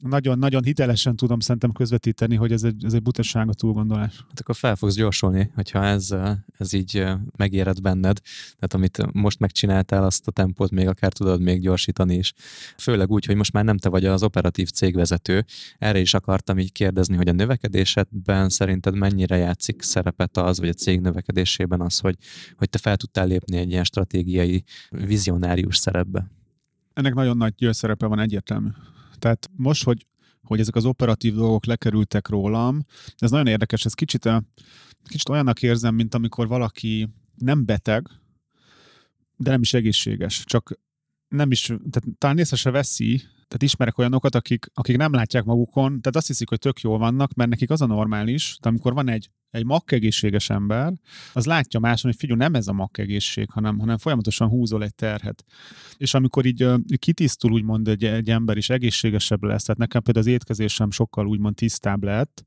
nagyon-nagyon 0.00 0.62
hitelesen 0.62 1.16
tudom 1.16 1.40
szerintem 1.40 1.72
közvetíteni, 1.72 2.34
hogy 2.34 2.52
ez 2.52 2.62
egy, 2.62 2.84
ez 2.84 2.92
egy 2.92 3.02
butaság 3.02 3.48
a 3.48 3.52
túlgondolás. 3.52 4.16
Hát 4.28 4.40
akkor 4.40 4.54
fel 4.54 4.76
fogsz 4.76 4.94
gyorsulni, 4.94 5.50
hogyha 5.54 5.84
ez, 5.84 6.14
ez 6.58 6.72
így 6.72 7.04
megéred 7.36 7.80
benned. 7.80 8.18
Tehát 8.44 8.74
amit 8.74 9.12
most 9.12 9.38
megcsináltál, 9.38 10.04
azt 10.04 10.28
a 10.28 10.30
tempót 10.30 10.70
még 10.70 10.88
akár 10.88 11.12
tudod 11.12 11.40
még 11.40 11.60
gyorsítani 11.60 12.14
is. 12.14 12.32
Főleg 12.78 13.10
úgy, 13.10 13.24
hogy 13.24 13.36
most 13.36 13.52
már 13.52 13.64
nem 13.64 13.78
te 13.78 13.88
vagy 13.88 14.04
az 14.04 14.22
operatív 14.22 14.68
cégvezető. 14.68 15.44
Erre 15.78 15.98
is 15.98 16.14
akartam 16.14 16.58
így 16.58 16.72
kérdezni, 16.72 17.16
hogy 17.16 17.28
a 17.28 17.32
növekedésedben 17.32 18.48
szerinted 18.48 18.94
mennyire 18.94 19.36
játszik 19.36 19.82
szerepet 19.82 20.36
az, 20.36 20.58
vagy 20.58 20.68
a 20.68 20.72
cég 20.72 21.00
növekedésében 21.00 21.80
az, 21.80 21.98
hogy, 21.98 22.16
hogy 22.56 22.70
te 22.70 22.78
fel 22.78 22.96
tudtál 22.96 23.26
lépni 23.26 23.56
egy 23.56 23.70
ilyen 23.70 23.84
stratégiai, 23.84 24.64
vizionárius 24.90 25.76
szerepbe? 25.76 26.30
Ennek 26.92 27.14
nagyon 27.14 27.36
nagy 27.36 27.68
szerepe 27.70 28.06
van 28.06 28.18
egyértelmű. 28.18 28.68
Tehát 29.18 29.50
most, 29.56 29.84
hogy, 29.84 30.06
hogy 30.42 30.60
ezek 30.60 30.74
az 30.76 30.84
operatív 30.84 31.34
dolgok 31.34 31.64
lekerültek 31.64 32.28
rólam, 32.28 32.84
ez 33.16 33.30
nagyon 33.30 33.46
érdekes, 33.46 33.84
ez 33.84 33.94
kicsit, 33.94 34.30
kicsit 35.04 35.28
olyannak 35.28 35.62
érzem, 35.62 35.94
mint 35.94 36.14
amikor 36.14 36.48
valaki 36.48 37.08
nem 37.34 37.64
beteg, 37.64 38.08
de 39.36 39.50
nem 39.50 39.60
is 39.60 39.74
egészséges, 39.74 40.44
csak 40.44 40.78
nem 41.28 41.50
is, 41.50 41.60
tehát 41.66 42.18
talán 42.18 42.38
észre 42.38 42.56
se 42.56 42.70
veszi, 42.70 43.16
tehát 43.48 43.62
ismerek 43.62 43.98
olyanokat, 43.98 44.34
akik, 44.34 44.66
akik 44.74 44.96
nem 44.96 45.12
látják 45.12 45.44
magukon, 45.44 45.88
tehát 45.88 46.16
azt 46.16 46.26
hiszik, 46.26 46.48
hogy 46.48 46.58
tök 46.58 46.80
jól 46.80 46.98
vannak, 46.98 47.34
mert 47.34 47.50
nekik 47.50 47.70
az 47.70 47.80
a 47.80 47.86
normális, 47.86 48.58
de 48.60 48.68
amikor 48.68 48.94
van 48.94 49.08
egy, 49.08 49.30
egy 49.50 49.64
makkegészséges 49.64 50.50
ember, 50.50 50.92
az 51.32 51.46
látja 51.46 51.80
máson, 51.80 52.10
hogy 52.10 52.20
figyelj, 52.20 52.38
nem 52.38 52.54
ez 52.54 52.68
a 52.68 52.72
makkegészség, 52.72 53.50
hanem, 53.50 53.78
hanem 53.78 53.98
folyamatosan 53.98 54.48
húzol 54.48 54.82
egy 54.82 54.94
terhet. 54.94 55.44
És 55.96 56.14
amikor 56.14 56.46
így 56.46 56.66
kitisztul, 56.96 57.52
úgymond 57.52 57.88
egy, 57.88 58.04
egy 58.04 58.30
ember 58.30 58.56
is 58.56 58.70
egészségesebb 58.70 59.42
lesz, 59.42 59.62
tehát 59.62 59.80
nekem 59.80 60.02
például 60.02 60.26
az 60.26 60.32
étkezésem 60.32 60.90
sokkal 60.90 61.26
úgymond 61.26 61.54
tisztább 61.54 62.04
lett, 62.04 62.44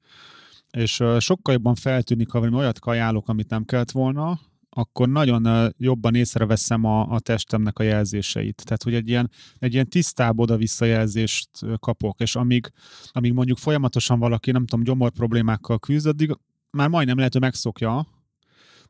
és 0.72 1.04
sokkal 1.18 1.54
jobban 1.54 1.76
feltűnik, 1.76 2.30
ha 2.30 2.40
valami 2.40 2.58
olyat 2.58 2.80
kajálok, 2.80 3.28
amit 3.28 3.50
nem 3.50 3.66
kellett 3.66 3.92
volna, 3.92 4.40
akkor 4.76 5.10
nagyon 5.10 5.74
jobban 5.78 6.16
észreveszem 6.16 6.84
a, 6.84 7.10
a 7.10 7.20
testemnek 7.20 7.80
a 7.80 7.84
jelzéseit. 7.84 8.64
Tehát, 8.66 8.84
hogy 8.84 8.94
egy 8.94 9.10
ilyen, 9.10 9.32
egy 9.60 9.74
ilyen 9.74 9.90
tisztább 9.90 10.40
oda-vissza 10.40 10.86
jelzést 10.86 11.50
kapok, 11.80 12.20
és 12.20 12.36
amíg, 12.36 12.72
amíg 13.12 13.34
mondjuk 13.34 13.58
folyamatosan 13.58 14.20
valaki, 14.20 14.52
nem 14.52 14.66
tudom, 14.66 14.86
gyomor 14.86 15.12
problémákkal 15.12 15.80
küzd, 15.80 16.08
addig 16.08 16.38
már 16.72 16.88
majdnem 16.88 17.18
lehet, 17.18 17.32
hogy 17.32 17.42
megszokja, 17.42 18.08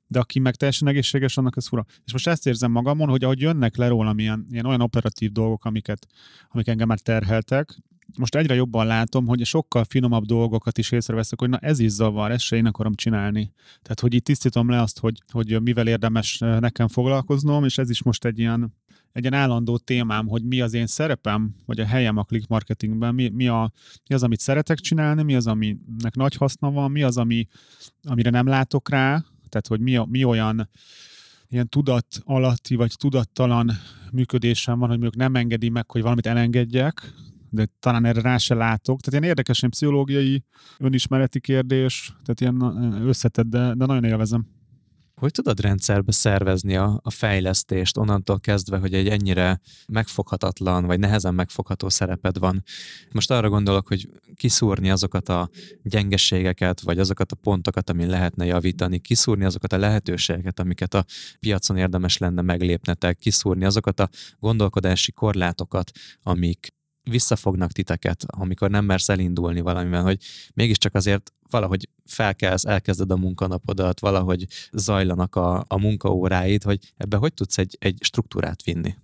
de 0.08 0.20
aki 0.20 0.40
meg 0.40 0.56
teljesen 0.56 0.88
egészséges, 0.88 1.38
annak 1.38 1.58
ez 1.58 1.68
fura. 1.68 1.86
És 2.06 2.12
most 2.12 2.28
ezt 2.28 2.48
érzem 2.48 2.72
magamon, 2.72 3.10
hogy 3.10 3.24
ahogy 3.24 3.42
jönnek 3.42 3.76
le 3.76 3.88
rólam 3.88 4.20
ilyen, 4.20 4.48
ilyen 4.50 4.66
olyan 4.66 4.82
operatív 4.82 5.32
dolgok, 5.32 5.66
amiket, 5.66 6.08
amik 6.50 6.68
engem 6.68 6.88
már 6.88 7.00
terheltek, 7.00 7.82
most 8.18 8.36
egyre 8.36 8.54
jobban 8.54 8.86
látom, 8.86 9.28
hogy 9.28 9.46
sokkal 9.46 9.84
finomabb 9.84 10.26
dolgokat 10.26 10.78
is 10.78 10.92
észreveszek, 10.92 11.40
hogy 11.40 11.50
na 11.50 11.58
ez 11.58 11.80
is 11.80 11.90
zavar, 11.90 12.32
ezt 12.32 12.44
se 12.44 12.56
én 12.56 12.66
akarom 12.66 12.94
csinálni. 12.94 13.54
Tehát, 13.82 14.00
hogy 14.00 14.14
itt 14.14 14.24
tisztítom 14.24 14.70
le 14.70 14.82
azt, 14.82 15.00
hogy, 15.00 15.22
hogy 15.32 15.62
mivel 15.62 15.88
érdemes 15.88 16.38
nekem 16.38 16.88
foglalkoznom, 16.88 17.64
és 17.64 17.78
ez 17.78 17.90
is 17.90 18.04
most 18.04 18.26
egy 18.26 18.40
ilyen, 18.40 18.74
egy 19.12 19.22
ilyen 19.22 19.42
állandó 19.42 19.78
témám, 19.78 20.28
hogy 20.28 20.44
mi 20.44 20.62
az 20.62 20.74
én 20.74 20.88
szerepem, 20.88 21.56
vagy 21.66 21.80
a 21.80 21.86
helyem 21.86 22.18
a 22.18 22.24
click 22.24 22.48
marketingben, 22.48 23.16
mi, 23.16 23.30
mi, 23.30 23.48
a, 23.48 23.72
mi 24.10 24.16
az, 24.16 24.24
amit 24.24 24.40
szeretek 24.40 24.80
csinálni, 24.80 25.24
mi 25.24 25.36
az, 25.36 25.48
aminek 25.48 26.16
nagy 26.16 26.36
haszna 26.36 26.72
van, 26.72 26.92
mi 26.92 27.04
az, 27.04 27.18
ami, 27.18 27.48
amire 28.04 28.30
nem 28.30 28.48
látok 28.48 28.90
rá, 28.90 29.24
tehát, 29.50 29.68
hogy 29.68 29.80
mi, 29.80 30.00
mi 30.10 30.24
olyan 30.24 30.70
ilyen 31.50 31.70
tudat 31.70 32.06
alatti, 32.24 32.76
vagy 32.76 32.94
tudattalan 32.98 33.72
működésem 34.12 34.80
van, 34.80 34.90
hogy 34.90 35.00
mondjuk 35.00 35.22
nem 35.22 35.36
engedi 35.36 35.70
meg, 35.70 35.92
hogy 35.92 36.02
valamit 36.02 36.26
elengedjek, 36.26 37.14
de 37.52 37.68
talán 37.80 38.06
erre 38.06 38.22
rá 38.22 38.38
se 38.38 38.54
látok. 38.54 39.00
Tehát 39.00 39.12
ilyen 39.12 39.24
érdekes, 39.24 39.58
ilyen 39.58 39.72
pszichológiai, 39.72 40.44
önismereti 40.80 41.40
kérdés, 41.40 42.14
tehát 42.26 42.42
ilyen 42.42 42.82
összetett, 43.08 43.46
de, 43.46 43.74
de 43.74 43.86
nagyon 43.86 44.04
élvezem. 44.04 44.46
Hogy 45.22 45.32
tudod 45.32 45.60
rendszerbe 45.60 46.12
szervezni 46.12 46.76
a, 46.76 47.00
a 47.04 47.10
fejlesztést 47.10 47.98
onnantól 47.98 48.40
kezdve, 48.40 48.78
hogy 48.78 48.94
egy 48.94 49.08
ennyire 49.08 49.60
megfoghatatlan, 49.88 50.86
vagy 50.86 51.00
nehezen 51.00 51.34
megfogható 51.34 51.90
szereped 51.90 52.38
van? 52.38 52.64
Most 53.12 53.32
arra 53.32 53.50
gondolok, 53.50 53.88
hogy 53.88 54.10
kiszúrni 54.36 54.90
azokat 54.90 55.30
a 55.30 55.50
gyengeségeket, 55.84 56.82
vagy 56.82 57.00
azokat 57.00 57.32
a 57.32 57.36
pontokat, 57.36 57.90
amin 57.90 58.08
lehetne 58.08 58.46
javítani, 58.46 59.00
kiszúrni 59.00 59.46
azokat 59.46 59.74
a 59.74 59.78
lehetőségeket, 59.78 60.60
amiket 60.60 60.94
a 60.94 61.06
piacon 61.40 61.78
érdemes 61.78 62.18
lenne 62.18 62.42
meglépnetek, 62.42 63.18
kiszúrni 63.18 63.66
azokat 63.66 64.00
a 64.00 64.10
gondolkodási 64.40 65.12
korlátokat, 65.12 65.92
amik 66.24 66.68
visszafognak 67.04 67.72
titeket, 67.72 68.24
amikor 68.28 68.70
nem 68.70 68.86
mersz 68.86 69.10
elindulni 69.10 69.62
valamivel, 69.62 70.04
hogy 70.04 70.18
mégiscsak 70.54 70.96
azért 70.96 71.34
valahogy 71.50 71.90
felkelsz, 72.06 72.66
elkezded 72.66 73.12
a 73.12 73.18
munkanapodat, 73.18 74.00
valahogy 74.00 74.46
zajlanak 74.72 75.36
a, 75.36 75.66
a 75.68 75.80
munkaóráid, 75.80 76.64
hogy 76.64 76.94
ebbe 76.98 77.18
hogy 77.18 77.34
tudsz 77.34 77.58
egy, 77.58 77.78
egy 77.80 77.98
struktúrát 78.00 78.64
vinni? 78.64 78.96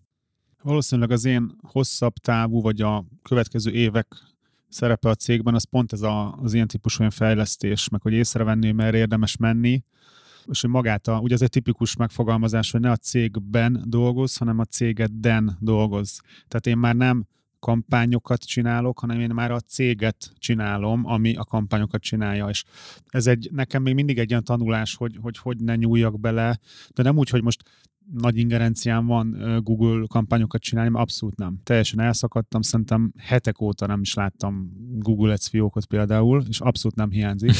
Valószínűleg 0.63 1.11
az 1.11 1.25
én 1.25 1.55
hosszabb 1.61 2.13
távú, 2.13 2.61
vagy 2.61 2.81
a 2.81 3.05
következő 3.21 3.71
évek 3.71 4.07
szerepe 4.69 5.09
a 5.09 5.15
cégben, 5.15 5.55
az 5.55 5.63
pont 5.63 5.93
ez 5.93 6.01
a, 6.01 6.33
az 6.41 6.53
ilyen 6.53 6.67
típusú 6.67 6.99
olyan 6.99 7.11
fejlesztés, 7.11 7.89
meg 7.89 8.01
hogy 8.01 8.13
észrevenni, 8.13 8.71
mert 8.71 8.95
érdemes 8.95 9.37
menni, 9.37 9.83
és 10.45 10.61
hogy 10.61 10.69
magát, 10.69 11.07
a, 11.07 11.19
ugye 11.19 11.33
ez 11.33 11.41
egy 11.41 11.49
tipikus 11.49 11.95
megfogalmazás, 11.95 12.71
hogy 12.71 12.81
ne 12.81 12.91
a 12.91 12.95
cégben 12.95 13.83
dolgoz, 13.85 14.37
hanem 14.37 14.59
a 14.59 14.65
cégedden 14.65 15.57
dolgoz. 15.59 16.21
Tehát 16.47 16.67
én 16.67 16.77
már 16.77 16.95
nem 16.95 17.27
kampányokat 17.67 18.45
csinálok, 18.45 18.99
hanem 18.99 19.19
én 19.19 19.29
már 19.33 19.51
a 19.51 19.59
céget 19.59 20.33
csinálom, 20.37 21.05
ami 21.05 21.35
a 21.35 21.43
kampányokat 21.43 22.01
csinálja, 22.01 22.47
és 22.47 22.63
ez 23.05 23.27
egy, 23.27 23.49
nekem 23.51 23.81
még 23.81 23.93
mindig 23.93 24.17
egy 24.17 24.29
ilyen 24.29 24.43
tanulás, 24.43 24.95
hogy 24.95 25.17
hogy, 25.21 25.37
hogy 25.37 25.57
ne 25.57 25.75
nyúljak 25.75 26.19
bele, 26.19 26.59
de 26.95 27.03
nem 27.03 27.17
úgy, 27.17 27.29
hogy 27.29 27.43
most 27.43 27.63
nagy 28.13 28.37
ingerenciám 28.37 29.05
van 29.05 29.59
Google 29.63 30.05
kampányokat 30.07 30.61
csinálni, 30.61 30.89
mert 30.89 31.03
abszolút 31.03 31.37
nem. 31.37 31.59
Teljesen 31.63 31.99
elszakadtam, 31.99 32.61
szerintem 32.61 33.13
hetek 33.17 33.61
óta 33.61 33.87
nem 33.87 34.01
is 34.01 34.13
láttam 34.13 34.71
Google 34.99 35.31
Ads 35.31 35.47
fiókot 35.47 35.85
például, 35.85 36.43
és 36.47 36.59
abszolút 36.59 36.97
nem 36.97 37.09
hiányzik. 37.09 37.51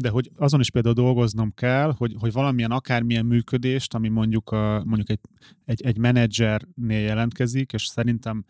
De 0.00 0.08
hogy 0.08 0.30
azon 0.36 0.60
is 0.60 0.70
például 0.70 0.94
dolgoznom 0.94 1.52
kell, 1.54 1.94
hogy, 1.96 2.14
hogy 2.18 2.32
valamilyen 2.32 2.70
akármilyen 2.70 3.26
működést, 3.26 3.94
ami 3.94 4.08
mondjuk, 4.08 4.50
a, 4.50 4.82
mondjuk 4.84 5.10
egy, 5.10 5.20
egy, 5.64 5.82
egy 5.82 5.98
menedzsernél 5.98 7.00
jelentkezik, 7.00 7.72
és 7.72 7.86
szerintem 7.86 8.44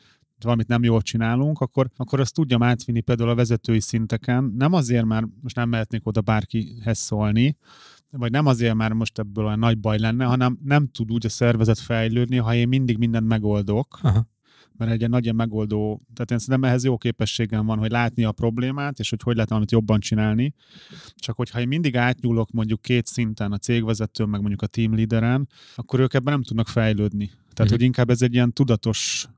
valamit 0.45 0.69
nem 0.69 0.85
jól 0.85 1.03
csinálunk, 1.03 1.61
akkor, 1.61 1.91
akkor 1.97 2.21
azt 2.21 2.35
tudjam 2.35 2.63
átvinni 2.63 3.01
például 3.01 3.31
a 3.31 3.35
vezetői 3.35 3.81
szinteken. 3.81 4.55
Nem 4.57 4.73
azért, 4.73 5.05
mert 5.05 5.27
most 5.43 5.57
nem 5.57 5.69
mehetnék 5.69 6.07
oda 6.07 6.21
bárkihez 6.21 6.99
szólni, 6.99 7.57
vagy 8.11 8.31
nem 8.31 8.47
azért 8.47 8.75
már 8.75 8.93
most 8.93 9.19
ebből 9.19 9.45
olyan 9.45 9.59
nagy 9.59 9.79
baj 9.79 9.99
lenne, 9.99 10.25
hanem 10.25 10.59
nem 10.65 10.89
tud 10.89 11.13
úgy 11.13 11.27
a 11.27 11.29
szervezet 11.29 11.79
fejlődni, 11.79 12.37
ha 12.37 12.55
én 12.55 12.69
mindig 12.69 12.99
mindent 12.99 13.27
megoldok. 13.27 13.99
Aha. 14.03 14.29
Mert 14.77 14.91
egy 14.91 15.09
nagy 15.09 15.35
megoldó, 15.35 16.03
tehát 16.15 16.31
én 16.31 16.39
szerintem 16.39 16.71
ehhez 16.71 16.85
jó 16.85 16.97
képességem 16.97 17.67
van, 17.67 17.79
hogy 17.79 17.91
látni 17.91 18.25
a 18.25 18.33
problémát, 18.33 18.99
és 18.99 19.11
hogy 19.11 19.23
hogy 19.23 19.35
lehet 19.35 19.49
valamit 19.49 19.73
jobban 19.73 20.01
csinálni. 20.01 20.55
Csak 21.15 21.37
hogyha 21.37 21.61
én 21.61 21.69
mindig 21.69 21.97
átnyúlok 21.97 22.51
mondjuk 22.51 22.83
két 22.83 23.07
szinten, 23.07 23.53
a 23.53 23.59
cégvezetőn, 23.59 24.29
meg 24.29 24.41
mondjuk 24.41 24.63
a 24.63 24.67
team 24.67 24.95
leaderen, 24.95 25.49
akkor 25.75 26.01
ők 26.01 26.15
ebben 26.15 26.33
nem 26.33 26.43
tudnak 26.43 26.69
fejlődni. 26.69 27.31
Tehát, 27.53 27.73
mm. 27.73 27.75
hogy 27.75 27.85
inkább 27.85 28.11
ez 28.11 28.23
egy 28.23 28.35
ilyen 28.35 28.53
tudatos 28.53 29.29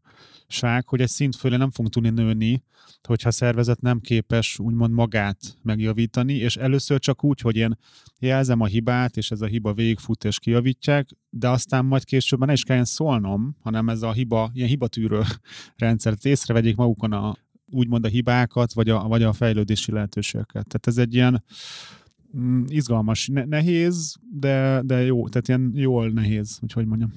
ság, 0.51 0.89
hogy 0.89 1.01
egy 1.01 1.09
szint 1.09 1.37
fölé 1.37 1.57
nem 1.57 1.71
fogunk 1.71 1.95
tudni 1.95 2.11
nőni, 2.11 2.63
hogyha 3.03 3.29
a 3.29 3.33
szervezet 3.33 3.81
nem 3.81 4.01
képes 4.01 4.59
úgymond 4.59 4.93
magát 4.93 5.39
megjavítani, 5.63 6.35
és 6.35 6.57
először 6.57 6.99
csak 6.99 7.25
úgy, 7.25 7.41
hogy 7.41 7.57
én 7.57 7.79
jelzem 8.19 8.61
a 8.61 8.67
hibát, 8.67 9.17
és 9.17 9.31
ez 9.31 9.41
a 9.41 9.47
hiba 9.47 9.75
végigfut 9.75 10.25
és 10.25 10.39
kijavítják, 10.39 11.09
de 11.31 11.49
aztán 11.49 11.85
majd 11.85 12.05
később 12.05 12.45
ne 12.45 12.53
is 12.53 12.63
kelljen 12.63 12.85
szólnom, 12.85 13.57
hanem 13.61 13.89
ez 13.89 14.03
a 14.03 14.13
hiba, 14.13 14.51
ilyen 14.55 14.69
hibatűrő 14.69 15.23
rendszert 15.77 16.25
észrevegyék 16.25 16.77
magukon 16.77 17.13
a, 17.13 17.37
úgymond 17.71 18.05
a 18.05 18.09
hibákat, 18.09 18.73
vagy 18.73 18.89
a, 18.89 19.03
vagy 19.09 19.23
a 19.23 19.33
fejlődési 19.33 19.93
lehetőségeket. 19.93 20.67
Tehát 20.67 20.87
ez 20.87 20.99
egy 20.99 21.15
ilyen 21.15 21.45
mm, 22.37 22.65
izgalmas, 22.67 23.29
ne, 23.29 23.45
nehéz, 23.45 24.17
de, 24.33 24.83
de 24.85 25.03
jó, 25.03 25.29
tehát 25.29 25.49
ilyen 25.49 25.73
jól 25.75 26.09
nehéz, 26.09 26.61
hogy 26.73 26.87
mondjam. 26.87 27.13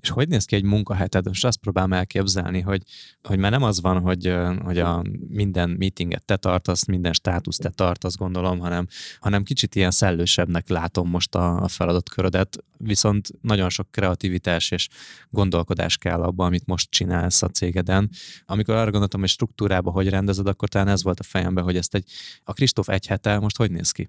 És 0.00 0.08
hogy 0.08 0.28
néz 0.28 0.44
ki 0.44 0.56
egy 0.56 0.62
munkaheted? 0.62 1.26
Most 1.26 1.44
azt 1.44 1.56
próbálom 1.56 1.92
elképzelni, 1.92 2.60
hogy, 2.60 2.82
hogy 3.22 3.38
már 3.38 3.50
nem 3.50 3.62
az 3.62 3.80
van, 3.80 4.00
hogy, 4.00 4.34
hogy 4.62 4.78
a 4.78 5.04
minden 5.28 5.70
meetinget 5.70 6.24
te 6.24 6.36
tartasz, 6.36 6.84
minden 6.84 7.12
státuszt 7.12 7.62
te 7.62 7.68
tartasz, 7.68 8.16
gondolom, 8.16 8.58
hanem, 8.58 8.86
hanem 9.20 9.42
kicsit 9.42 9.74
ilyen 9.74 9.90
szellősebbnek 9.90 10.68
látom 10.68 11.08
most 11.08 11.34
a, 11.34 11.62
a 11.62 11.68
feladatkörödet, 11.68 12.64
viszont 12.78 13.28
nagyon 13.40 13.68
sok 13.68 13.90
kreativitás 13.90 14.70
és 14.70 14.88
gondolkodás 15.30 15.96
kell 15.96 16.22
abba, 16.22 16.44
amit 16.44 16.66
most 16.66 16.90
csinálsz 16.90 17.42
a 17.42 17.48
cégeden. 17.48 18.10
Amikor 18.46 18.74
arra 18.74 18.90
gondoltam, 18.90 19.20
hogy 19.20 19.28
struktúrába 19.28 19.90
hogy 19.90 20.08
rendezed, 20.08 20.46
akkor 20.46 20.68
talán 20.68 20.88
ez 20.88 21.02
volt 21.02 21.20
a 21.20 21.22
fejemben, 21.22 21.64
hogy 21.64 21.76
ezt 21.76 21.94
egy, 21.94 22.10
a 22.44 22.52
Kristóf 22.52 22.88
egy 22.88 23.06
hete 23.06 23.38
most 23.38 23.56
hogy 23.56 23.70
néz 23.70 23.90
ki? 23.90 24.08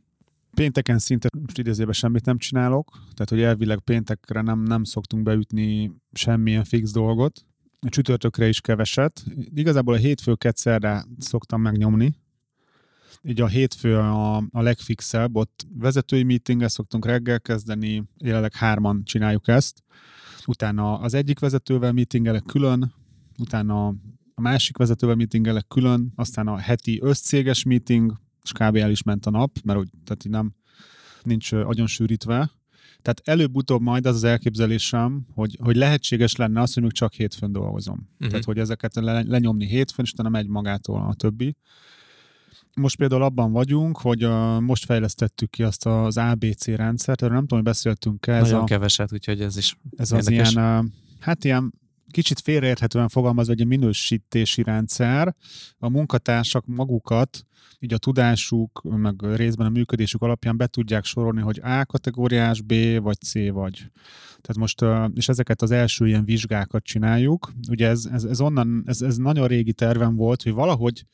Pénteken 0.57 0.99
szinte 0.99 1.29
most 1.41 1.57
idézőben 1.57 1.93
semmit 1.93 2.25
nem 2.25 2.37
csinálok, 2.37 2.91
tehát 2.91 3.29
hogy 3.29 3.41
elvileg 3.41 3.79
péntekre 3.79 4.41
nem, 4.41 4.63
nem 4.63 4.83
szoktunk 4.83 5.23
beütni 5.23 5.91
semmilyen 6.11 6.63
fix 6.63 6.91
dolgot, 6.91 7.45
a 7.79 7.89
csütörtökre 7.89 8.47
is 8.47 8.61
keveset. 8.61 9.23
Igazából 9.53 9.93
a 9.93 9.97
hétfő 9.97 10.35
kedszerre 10.35 11.05
szoktam 11.17 11.61
megnyomni, 11.61 12.15
így 13.21 13.41
a 13.41 13.47
hétfő 13.47 13.97
a, 13.97 14.35
a 14.37 14.61
legfixebb, 14.61 15.35
ott 15.35 15.67
vezetői 15.73 16.23
meetinggel 16.23 16.67
szoktunk 16.67 17.05
reggel 17.05 17.41
kezdeni, 17.41 18.03
jelenleg 18.17 18.53
hárman 18.53 19.03
csináljuk 19.03 19.47
ezt, 19.47 19.83
utána 20.45 20.99
az 20.99 21.13
egyik 21.13 21.39
vezetővel 21.39 21.91
meetingelek 21.91 22.43
külön, 22.43 22.93
utána 23.39 23.87
a 24.35 24.41
másik 24.41 24.77
vezetővel 24.77 25.15
meetingelek 25.15 25.67
külön, 25.67 26.11
aztán 26.15 26.47
a 26.47 26.57
heti 26.57 26.99
összcéges 27.01 27.63
meeting, 27.63 28.13
és 28.47 28.51
kb. 28.51 28.75
el 28.75 28.91
is 28.91 29.03
ment 29.03 29.25
a 29.25 29.29
nap, 29.29 29.57
mert 29.63 29.79
úgy, 29.79 29.89
tehát 30.03 30.25
így 30.25 30.31
nem, 30.31 30.55
nincs 31.23 31.51
agyon 31.51 31.87
sűrítve. 31.87 32.51
Tehát 33.01 33.21
előbb-utóbb 33.23 33.81
majd 33.81 34.05
az 34.05 34.15
az 34.15 34.23
elképzelésem, 34.23 35.25
hogy, 35.33 35.57
hogy 35.63 35.75
lehetséges 35.75 36.35
lenne 36.35 36.61
az, 36.61 36.73
hogy 36.73 36.83
még 36.83 36.91
csak 36.91 37.13
hétfőn 37.13 37.51
dolgozom. 37.51 38.09
Uh-huh. 38.13 38.27
Tehát, 38.29 38.45
hogy 38.45 38.57
ezeket 38.57 38.95
le, 38.95 39.23
lenyomni 39.23 39.65
hétfőn, 39.65 40.05
és 40.05 40.11
utána 40.11 40.29
megy 40.29 40.47
magától 40.47 41.05
a 41.09 41.13
többi. 41.13 41.55
Most 42.75 42.97
például 42.97 43.23
abban 43.23 43.51
vagyunk, 43.51 43.97
hogy 43.97 44.27
most 44.59 44.85
fejlesztettük 44.85 45.49
ki 45.49 45.63
azt 45.63 45.85
az 45.85 46.17
ABC 46.17 46.65
rendszert, 46.65 47.21
erről 47.21 47.33
nem 47.33 47.43
tudom, 47.47 47.63
hogy 47.63 47.67
beszéltünk-e. 47.67 48.33
Ez 48.33 48.41
Nagyon 48.43 48.61
a, 48.61 48.63
keveset, 48.63 49.13
úgyhogy 49.13 49.41
ez 49.41 49.57
is 49.57 49.77
Ez 49.97 50.11
érdekes. 50.11 50.47
az 50.47 50.53
ilyen, 50.53 50.93
hát 51.19 51.43
ilyen 51.43 51.73
kicsit 52.11 52.39
félreérthetően 52.39 53.07
fogalmazva 53.07 53.53
egy 53.53 53.67
minősítési 53.67 54.63
rendszer, 54.63 55.35
a 55.77 55.89
munkatársak 55.89 56.65
magukat, 56.65 57.45
így 57.79 57.93
a 57.93 57.97
tudásuk, 57.97 58.81
meg 58.83 59.21
részben 59.35 59.67
a 59.67 59.69
működésük 59.69 60.21
alapján 60.21 60.57
be 60.57 60.67
tudják 60.67 61.05
sorolni, 61.05 61.41
hogy 61.41 61.59
A 61.63 61.85
kategóriás, 61.85 62.61
B 62.61 62.73
vagy 63.01 63.17
C 63.19 63.33
vagy. 63.33 63.91
Tehát 64.41 64.57
most, 64.57 64.85
és 65.13 65.29
ezeket 65.29 65.61
az 65.61 65.71
első 65.71 66.07
ilyen 66.07 66.25
vizsgákat 66.25 66.83
csináljuk. 66.83 67.51
Ugye 67.69 67.87
ez, 67.87 68.05
ez, 68.11 68.23
ez 68.23 68.41
onnan, 68.41 68.83
ez, 68.85 69.01
ez 69.01 69.17
nagyon 69.17 69.47
régi 69.47 69.73
tervem 69.73 70.15
volt, 70.15 70.43
hogy 70.43 70.53
valahogy 70.53 71.05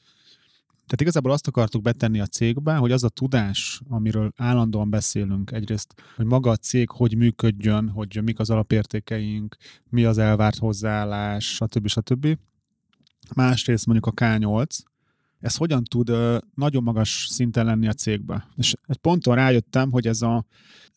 tehát 0.85 1.01
igazából 1.01 1.31
azt 1.31 1.47
akartuk 1.47 1.81
betenni 1.81 2.19
a 2.19 2.25
cégbe, 2.25 2.75
hogy 2.75 2.91
az 2.91 3.03
a 3.03 3.09
tudás, 3.09 3.81
amiről 3.89 4.31
állandóan 4.35 4.89
beszélünk, 4.89 5.51
egyrészt, 5.51 5.93
hogy 6.15 6.25
maga 6.25 6.49
a 6.49 6.55
cég 6.55 6.89
hogy 6.89 7.17
működjön, 7.17 7.89
hogy 7.89 8.21
mik 8.23 8.39
az 8.39 8.49
alapértékeink, 8.49 9.57
mi 9.89 10.03
az 10.03 10.17
elvárt 10.17 10.57
hozzáállás, 10.57 11.45
stb. 11.45 11.87
stb. 11.87 12.37
Másrészt 13.35 13.85
mondjuk 13.85 14.05
a 14.05 14.25
K8, 14.25 14.79
ez 15.39 15.55
hogyan 15.55 15.83
tud 15.83 16.11
nagyon 16.55 16.83
magas 16.83 17.27
szinten 17.29 17.65
lenni 17.65 17.87
a 17.87 17.93
cégbe. 17.93 18.47
És 18.55 18.73
egy 18.87 18.97
ponton 18.97 19.35
rájöttem, 19.35 19.91
hogy 19.91 20.07
ez 20.07 20.21
a 20.21 20.45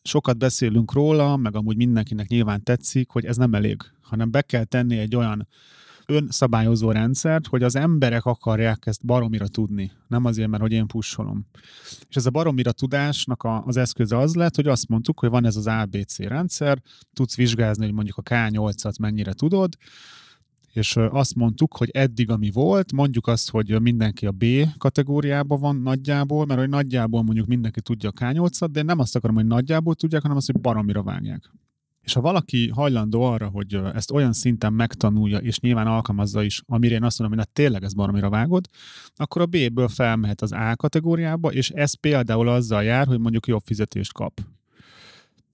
sokat 0.02 0.38
beszélünk 0.38 0.92
róla, 0.92 1.36
meg 1.36 1.56
amúgy 1.56 1.76
mindenkinek 1.76 2.28
nyilván 2.28 2.62
tetszik, 2.62 3.10
hogy 3.10 3.24
ez 3.24 3.36
nem 3.36 3.54
elég, 3.54 3.82
hanem 4.00 4.30
be 4.30 4.42
kell 4.42 4.64
tenni 4.64 4.98
egy 4.98 5.16
olyan 5.16 5.48
önszabályozó 6.06 6.90
rendszert, 6.90 7.46
hogy 7.46 7.62
az 7.62 7.76
emberek 7.76 8.24
akarják 8.24 8.86
ezt 8.86 9.06
baromira 9.06 9.48
tudni, 9.48 9.92
nem 10.08 10.24
azért, 10.24 10.48
mert 10.48 10.62
hogy 10.62 10.72
én 10.72 10.86
pusolom. 10.86 11.46
És 12.08 12.16
ez 12.16 12.26
a 12.26 12.30
baromira 12.30 12.72
tudásnak 12.72 13.42
a, 13.42 13.64
az 13.64 13.76
eszköze 13.76 14.18
az 14.18 14.34
lett, 14.34 14.54
hogy 14.54 14.66
azt 14.66 14.88
mondtuk, 14.88 15.20
hogy 15.20 15.28
van 15.28 15.44
ez 15.44 15.56
az 15.56 15.66
ABC 15.66 16.18
rendszer, 16.18 16.82
tudsz 17.12 17.36
vizsgázni, 17.36 17.84
hogy 17.84 17.94
mondjuk 17.94 18.16
a 18.16 18.22
K8-at 18.22 19.00
mennyire 19.00 19.32
tudod, 19.32 19.76
és 20.72 20.96
azt 20.96 21.34
mondtuk, 21.34 21.76
hogy 21.76 21.90
eddig, 21.92 22.30
ami 22.30 22.50
volt, 22.50 22.92
mondjuk 22.92 23.26
azt, 23.26 23.50
hogy 23.50 23.80
mindenki 23.80 24.26
a 24.26 24.30
B 24.30 24.44
kategóriában 24.78 25.60
van 25.60 25.76
nagyjából, 25.76 26.46
mert 26.46 26.60
hogy 26.60 26.68
nagyjából 26.68 27.22
mondjuk 27.22 27.46
mindenki 27.46 27.80
tudja 27.80 28.08
a 28.08 28.24
K8-at, 28.24 28.68
de 28.70 28.78
én 28.78 28.84
nem 28.84 28.98
azt 28.98 29.16
akarom, 29.16 29.36
hogy 29.36 29.46
nagyjából 29.46 29.94
tudják, 29.94 30.22
hanem 30.22 30.36
azt, 30.36 30.46
hogy 30.52 30.60
baromira 30.60 31.02
vágják. 31.02 31.50
És 32.06 32.12
ha 32.12 32.20
valaki 32.20 32.68
hajlandó 32.68 33.22
arra, 33.22 33.48
hogy 33.48 33.80
ezt 33.94 34.10
olyan 34.10 34.32
szinten 34.32 34.72
megtanulja, 34.72 35.38
és 35.38 35.58
nyilván 35.58 35.86
alkalmazza 35.86 36.42
is, 36.42 36.62
amire 36.66 36.94
én 36.94 37.02
azt 37.02 37.18
mondom, 37.18 37.38
hogy 37.38 37.46
na 37.46 37.52
tényleg 37.52 37.82
ez 37.82 37.94
baromira 37.94 38.28
vágod, 38.28 38.68
akkor 39.14 39.42
a 39.42 39.46
B-ből 39.46 39.88
felmehet 39.88 40.42
az 40.42 40.52
A 40.52 40.76
kategóriába, 40.76 41.52
és 41.52 41.70
ez 41.70 41.94
például 42.00 42.48
azzal 42.48 42.82
jár, 42.82 43.06
hogy 43.06 43.18
mondjuk 43.18 43.46
jobb 43.46 43.62
fizetést 43.64 44.12
kap. 44.12 44.40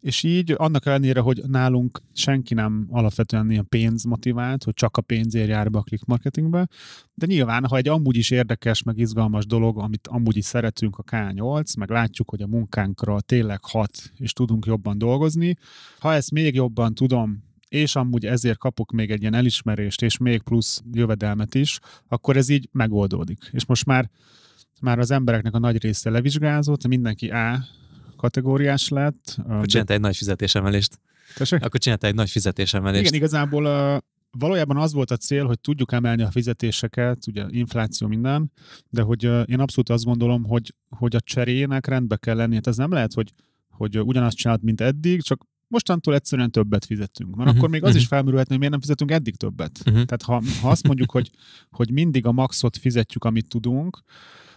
És 0.03 0.23
így 0.23 0.55
annak 0.57 0.87
ellenére, 0.87 1.21
hogy 1.21 1.43
nálunk 1.47 2.03
senki 2.13 2.55
nem 2.55 2.87
alapvetően 2.91 3.51
ilyen 3.51 3.69
pénzmotivált, 3.69 4.65
hogy 4.65 4.75
csak 4.75 4.97
a 4.97 5.01
pénzért 5.01 5.49
jár 5.49 5.71
be 5.71 5.79
a 5.79 5.83
click 5.83 6.05
marketingbe, 6.05 6.69
de 7.15 7.27
nyilván, 7.27 7.67
ha 7.67 7.77
egy 7.77 7.89
amúgy 7.89 8.17
is 8.17 8.31
érdekes, 8.31 8.83
meg 8.83 8.99
izgalmas 8.99 9.47
dolog, 9.47 9.79
amit 9.79 10.07
amúgy 10.07 10.37
is 10.37 10.45
szeretünk 10.45 10.99
a 10.99 11.03
K8, 11.03 11.79
meg 11.79 11.91
látjuk, 11.91 12.31
hogy 12.31 12.43
a 12.43 12.47
munkánkra 12.47 13.21
tényleg 13.21 13.59
hat, 13.63 14.13
és 14.17 14.33
tudunk 14.33 14.67
jobban 14.67 14.99
dolgozni, 14.99 15.57
ha 15.99 16.13
ezt 16.15 16.31
még 16.31 16.55
jobban 16.55 16.95
tudom 16.95 17.51
és 17.69 17.97
amúgy 17.97 18.27
ezért 18.27 18.59
kapok 18.59 18.93
még 18.93 19.11
egy 19.11 19.21
ilyen 19.21 19.35
elismerést, 19.35 20.03
és 20.03 20.17
még 20.17 20.43
plusz 20.43 20.83
jövedelmet 20.93 21.55
is, 21.55 21.79
akkor 22.09 22.37
ez 22.37 22.49
így 22.49 22.69
megoldódik. 22.73 23.51
És 23.53 23.67
most 23.67 23.85
már 23.85 24.11
már 24.81 24.99
az 24.99 25.11
embereknek 25.11 25.55
a 25.55 25.59
nagy 25.59 25.83
része 25.83 26.11
levizsgázott, 26.11 26.87
mindenki 26.87 27.31
A 27.31 27.65
kategóriás 28.23 28.89
lett. 28.89 29.37
Akkor 29.49 29.67
csinálta 29.67 29.93
egy 29.93 30.01
nagy 30.01 30.17
fizetésemelést. 30.17 31.01
Tessék? 31.35 31.65
Akkor 31.65 31.81
csinálta 31.81 32.07
egy 32.07 32.15
nagy 32.15 32.31
fizetésemelést. 32.31 33.03
Igen, 33.03 33.15
igazából 33.15 33.65
valójában 34.31 34.77
az 34.77 34.93
volt 34.93 35.11
a 35.11 35.17
cél, 35.17 35.47
hogy 35.47 35.61
tudjuk 35.61 35.93
emelni 35.93 36.23
a 36.23 36.31
fizetéseket, 36.31 37.27
ugye 37.27 37.45
infláció 37.49 38.07
minden, 38.07 38.53
de 38.91 39.03
hogy 39.03 39.25
én 39.25 39.61
abszolút 39.61 39.89
azt 39.89 40.05
gondolom, 40.05 40.45
hogy, 40.45 40.75
hogy 40.89 41.17
a 41.17 41.21
cserének 41.21 41.87
rendbe 41.87 42.17
kell 42.17 42.37
lenni. 42.37 42.55
Hát 42.55 42.67
ez 42.67 42.77
nem 42.77 42.93
lehet, 42.93 43.13
hogy, 43.13 43.33
hogy 43.71 44.01
ugyanazt 44.01 44.37
csinálod, 44.37 44.63
mint 44.63 44.81
eddig, 44.81 45.23
csak 45.23 45.47
mostantól 45.69 46.15
egyszerűen 46.15 46.51
többet 46.51 46.85
fizetünk. 46.85 47.35
Mert 47.35 47.49
uh-huh, 47.49 47.57
akkor 47.57 47.71
még 47.71 47.83
az 47.83 47.89
uh-huh. 47.89 48.03
is 48.03 48.09
felmerülhetne, 48.09 48.51
hogy 48.51 48.59
miért 48.59 48.73
nem 48.73 48.81
fizetünk 48.81 49.11
eddig 49.11 49.37
többet. 49.37 49.79
Uh-huh. 49.79 50.05
Tehát 50.05 50.23
ha, 50.23 50.43
ha 50.63 50.71
azt 50.71 50.87
mondjuk, 50.87 51.11
hogy, 51.11 51.31
hogy 51.71 51.91
mindig 51.91 52.27
a 52.27 52.33
maxot 52.33 52.77
fizetjük, 52.77 53.25
amit 53.25 53.49
tudunk, 53.49 54.03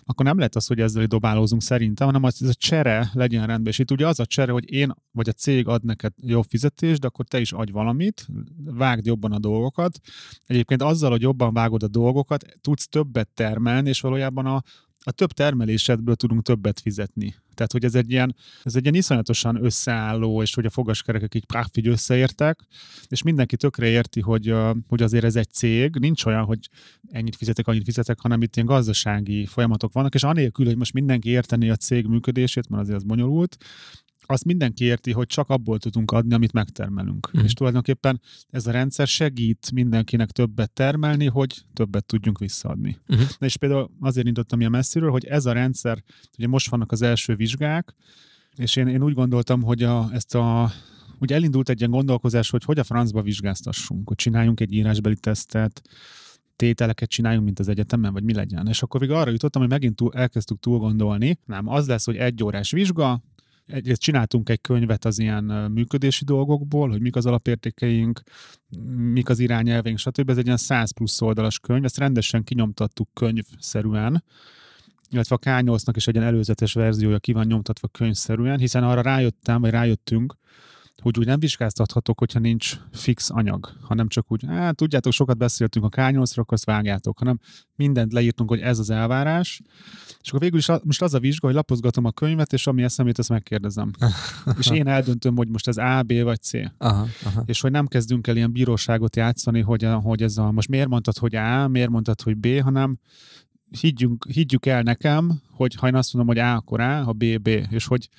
akkor 0.05 0.25
nem 0.25 0.37
lehet 0.37 0.55
az, 0.55 0.67
hogy 0.67 0.79
ezzel 0.79 1.05
dobálózunk 1.05 1.61
szerintem, 1.61 2.07
hanem 2.07 2.23
az, 2.23 2.43
ez 2.43 2.49
a 2.49 2.53
csere 2.53 3.09
legyen 3.13 3.47
rendben. 3.47 3.71
És 3.71 3.79
itt 3.79 3.91
ugye 3.91 4.07
az 4.07 4.19
a 4.19 4.25
csere, 4.25 4.51
hogy 4.51 4.71
én 4.71 4.93
vagy 5.11 5.29
a 5.29 5.31
cég 5.31 5.67
ad 5.67 5.83
neked 5.83 6.13
jobb 6.21 6.45
fizetést, 6.47 6.99
de 6.99 7.07
akkor 7.07 7.25
te 7.25 7.39
is 7.39 7.51
adj 7.51 7.71
valamit, 7.71 8.27
vágd 8.63 9.05
jobban 9.05 9.31
a 9.31 9.39
dolgokat. 9.39 9.99
Egyébként 10.45 10.81
azzal, 10.81 11.09
hogy 11.09 11.21
jobban 11.21 11.53
vágod 11.53 11.83
a 11.83 11.87
dolgokat, 11.87 12.45
tudsz 12.61 12.87
többet 12.87 13.29
termelni, 13.33 13.89
és 13.89 14.01
valójában 14.01 14.45
a, 14.45 14.61
a 15.07 15.11
több 15.11 15.31
termelésedből 15.31 16.15
tudunk 16.15 16.43
többet 16.43 16.79
fizetni. 16.79 17.35
Tehát, 17.53 17.71
hogy 17.71 17.83
ez 17.83 17.95
egy 17.95 18.11
ilyen, 18.11 18.35
ez 18.63 18.75
egy 18.75 18.81
ilyen 18.81 18.95
iszonyatosan 18.95 19.63
összeálló, 19.63 20.41
és 20.41 20.53
hogy 20.53 20.65
a 20.65 20.69
fogaskerekek 20.69 21.35
így 21.35 21.45
práf 21.45 21.67
így 21.73 21.87
összeértek, 21.87 22.59
és 23.07 23.21
mindenki 23.21 23.55
tökre 23.55 23.87
érti, 23.87 24.21
hogy, 24.21 24.53
hogy 24.87 25.01
azért 25.01 25.23
ez 25.23 25.35
egy 25.35 25.49
cég, 25.49 25.95
nincs 25.95 26.25
olyan, 26.25 26.43
hogy 26.43 26.69
ennyit 27.11 27.35
fizetek, 27.35 27.67
annyit 27.67 27.83
fizetek, 27.83 28.19
hanem 28.19 28.41
itt 28.41 28.55
ilyen 28.55 28.67
gazdasági 28.67 29.45
folyamatok 29.45 29.93
vannak, 29.93 30.13
és 30.13 30.23
anélkül, 30.23 30.65
hogy 30.65 30.77
most 30.77 30.93
mindenki 30.93 31.29
érteni 31.29 31.69
a 31.69 31.75
cég 31.75 32.05
működését, 32.05 32.69
mert 32.69 32.81
azért 32.81 32.97
az 32.97 33.03
bonyolult, 33.03 33.57
azt 34.27 34.45
mindenki 34.45 34.83
érti, 34.83 35.11
hogy 35.11 35.27
csak 35.27 35.49
abból 35.49 35.79
tudunk 35.79 36.11
adni, 36.11 36.33
amit 36.33 36.53
megtermelünk. 36.53 37.31
Mm. 37.37 37.43
És 37.43 37.53
tulajdonképpen 37.53 38.21
ez 38.49 38.67
a 38.67 38.71
rendszer 38.71 39.07
segít 39.07 39.71
mindenkinek 39.73 40.31
többet 40.31 40.71
termelni, 40.71 41.25
hogy 41.25 41.65
többet 41.73 42.05
tudjunk 42.05 42.39
visszaadni. 42.39 42.97
Mm. 43.15 43.19
Na 43.39 43.45
és 43.45 43.57
például 43.57 43.91
azért 43.99 44.27
indítottam 44.27 44.59
ilyen 44.59 44.71
messziről, 44.71 45.11
hogy 45.11 45.25
ez 45.25 45.45
a 45.45 45.51
rendszer, 45.51 46.03
ugye 46.37 46.47
most 46.47 46.69
vannak 46.69 46.91
az 46.91 47.01
első 47.01 47.35
vizsgák, 47.35 47.95
és 48.55 48.75
én, 48.75 48.87
én 48.87 49.03
úgy 49.03 49.13
gondoltam, 49.13 49.61
hogy 49.61 49.83
a, 49.83 50.09
ezt 50.11 50.35
a 50.35 50.71
ugye 51.19 51.35
elindult 51.35 51.69
egy 51.69 51.79
ilyen 51.79 51.91
gondolkozás, 51.91 52.49
hogy 52.49 52.63
hogy 52.63 52.79
a 52.79 52.83
francba 52.83 53.21
vizsgáztassunk, 53.21 54.07
hogy 54.07 54.17
csináljunk 54.17 54.59
egy 54.59 54.73
írásbeli 54.73 55.15
tesztet, 55.15 55.81
tételeket 56.55 57.09
csináljunk, 57.09 57.45
mint 57.45 57.59
az 57.59 57.67
egyetemen, 57.67 58.13
vagy 58.13 58.23
mi 58.23 58.33
legyen. 58.33 58.67
És 58.67 58.81
akkor 58.81 58.99
végül 58.99 59.15
arra 59.15 59.31
jutottam, 59.31 59.61
hogy 59.61 59.71
megint 59.71 59.95
túl, 59.95 60.13
elkezdtük 60.13 60.59
túl 60.59 60.77
gondolni. 60.77 61.39
Nem, 61.45 61.67
az 61.67 61.87
lesz, 61.87 62.05
hogy 62.05 62.15
egy 62.15 62.43
órás 62.43 62.71
vizsga, 62.71 63.21
egyrészt 63.67 64.01
csináltunk 64.01 64.49
egy 64.49 64.61
könyvet 64.61 65.05
az 65.05 65.19
ilyen 65.19 65.43
működési 65.71 66.23
dolgokból, 66.23 66.89
hogy 66.89 67.01
mik 67.01 67.15
az 67.15 67.25
alapértékeink, 67.25 68.21
mik 68.95 69.29
az 69.29 69.39
irányelveink, 69.39 69.97
stb. 69.97 70.29
Ez 70.29 70.37
egy 70.37 70.45
ilyen 70.45 70.57
100 70.57 70.91
plusz 70.91 71.21
oldalas 71.21 71.59
könyv, 71.59 71.83
ezt 71.83 71.97
rendesen 71.97 72.43
kinyomtattuk 72.43 73.09
könyvszerűen, 73.13 74.23
illetve 75.09 75.35
a 75.35 75.39
K8-nak 75.39 75.93
is 75.95 76.07
egy 76.07 76.15
ilyen 76.15 76.27
előzetes 76.27 76.73
verziója 76.73 77.19
ki 77.19 77.31
van 77.31 77.45
nyomtatva 77.45 77.87
könyvszerűen, 77.87 78.59
hiszen 78.59 78.83
arra 78.83 79.01
rájöttem, 79.01 79.61
vagy 79.61 79.71
rájöttünk, 79.71 80.35
hogy 81.01 81.19
úgy 81.19 81.25
nem 81.25 81.39
vizsgáztathatok, 81.39 82.19
hogyha 82.19 82.39
nincs 82.39 82.79
fix 82.91 83.29
anyag, 83.29 83.73
hanem 83.81 84.07
csak 84.07 84.31
úgy, 84.31 84.45
hát 84.47 84.75
tudjátok, 84.75 85.11
sokat 85.11 85.37
beszéltünk 85.37 85.85
a 85.85 85.89
K8-ról, 85.89 86.37
akkor 86.37 86.53
azt 86.53 86.65
vágjátok, 86.65 87.17
hanem 87.17 87.39
mindent 87.75 88.13
leírtunk, 88.13 88.49
hogy 88.49 88.59
ez 88.59 88.79
az 88.79 88.89
elvárás, 88.89 89.61
és 90.21 90.27
akkor 90.29 90.39
végül 90.39 90.57
is 90.57 90.67
most 90.83 91.01
az 91.01 91.13
a 91.13 91.19
vizsga, 91.19 91.45
hogy 91.45 91.55
lapozgatom 91.55 92.05
a 92.05 92.11
könyvet, 92.11 92.53
és 92.53 92.67
ami 92.67 92.83
eszemét, 92.83 93.17
azt 93.17 93.29
megkérdezem. 93.29 93.91
és 94.59 94.69
én 94.69 94.87
eldöntöm, 94.87 95.35
hogy 95.35 95.47
most 95.47 95.67
ez 95.67 95.77
A, 95.77 96.03
B 96.03 96.21
vagy 96.21 96.41
C. 96.41 96.51
Aha, 96.77 97.07
aha. 97.25 97.43
És 97.45 97.61
hogy 97.61 97.71
nem 97.71 97.87
kezdünk 97.87 98.27
el 98.27 98.35
ilyen 98.35 98.51
bíróságot 98.51 99.15
játszani, 99.15 99.61
hogy, 99.61 99.87
hogy 100.01 100.21
ez 100.23 100.37
a, 100.37 100.51
most 100.51 100.69
miért 100.69 100.87
mondtad, 100.87 101.17
hogy 101.17 101.35
A, 101.35 101.67
miért 101.67 101.89
mondtad, 101.89 102.21
hogy 102.21 102.37
B, 102.37 102.61
hanem 102.61 102.99
higgyünk, 103.69 104.25
higgyük 104.29 104.65
el 104.65 104.81
nekem, 104.81 105.41
hogy 105.51 105.75
ha 105.75 105.87
én 105.87 105.95
azt 105.95 106.13
mondom, 106.13 106.35
hogy 106.35 106.45
A, 106.45 106.55
akkor 106.55 106.79
A, 106.79 107.03
ha 107.03 107.11
B, 107.11 107.41
B, 107.41 107.47
és 107.69 107.85
hogy 107.85 108.09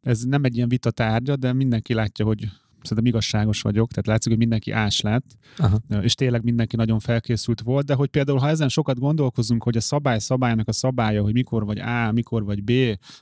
ez 0.00 0.22
nem 0.22 0.44
egy 0.44 0.56
ilyen 0.56 0.68
vita 0.68 0.90
tárgya, 0.90 1.36
de 1.36 1.52
mindenki 1.52 1.94
látja, 1.94 2.24
hogy 2.24 2.48
szerintem 2.86 3.12
igazságos 3.12 3.62
vagyok, 3.62 3.90
tehát 3.90 4.06
látszik, 4.06 4.30
hogy 4.30 4.40
mindenki 4.40 4.70
ás 4.70 5.00
lett, 5.00 5.24
Aha. 5.56 5.80
és 6.00 6.14
tényleg 6.14 6.42
mindenki 6.42 6.76
nagyon 6.76 6.98
felkészült 6.98 7.60
volt, 7.60 7.86
de 7.86 7.94
hogy 7.94 8.08
például, 8.08 8.38
ha 8.38 8.48
ezen 8.48 8.68
sokat 8.68 8.98
gondolkozunk, 8.98 9.62
hogy 9.62 9.76
a 9.76 9.80
szabály 9.80 10.18
szabálynak 10.18 10.68
a 10.68 10.72
szabálya, 10.72 11.22
hogy 11.22 11.32
mikor 11.32 11.64
vagy 11.64 11.78
A, 11.78 12.12
mikor 12.12 12.44
vagy 12.44 12.64
B, 12.64 12.70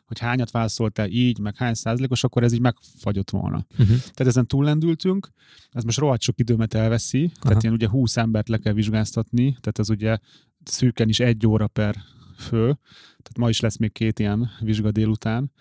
hogy 0.07 0.19
hányat 0.19 0.51
válaszoltál 0.51 1.09
így, 1.09 1.39
meg 1.39 1.57
hány 1.57 1.75
százalékos, 1.75 2.25
akkor 2.25 2.43
ez 2.43 2.53
így 2.53 2.61
megfagyott 2.61 3.31
volna. 3.31 3.67
Uh-huh. 3.71 3.87
Tehát 3.87 4.27
ezen 4.27 4.47
túllendültünk, 4.47 5.29
ez 5.71 5.85
most 5.85 5.99
rohadt 5.99 6.23
sok 6.23 6.39
időmet 6.39 6.75
elveszi, 6.75 7.25
Aha. 7.25 7.33
tehát 7.41 7.63
ilyen 7.63 7.75
ugye 7.75 7.89
20 7.89 8.17
embert 8.17 8.49
le 8.49 8.59
kell 8.59 8.73
vizsgáztatni, 8.73 9.57
tehát 9.61 9.79
ez 9.79 9.91
ugye 9.91 10.19
szűken 10.68 11.09
is 11.09 11.20
egy 11.20 11.46
óra 11.46 11.66
per 11.66 11.96
fő, 12.37 12.79
tehát 13.07 13.38
ma 13.38 13.48
is 13.48 13.61
lesz 13.61 13.77
még 13.77 13.92
két 13.92 14.18
ilyen 14.18 14.50
vizsga 14.61 14.90
délután. 14.90 15.53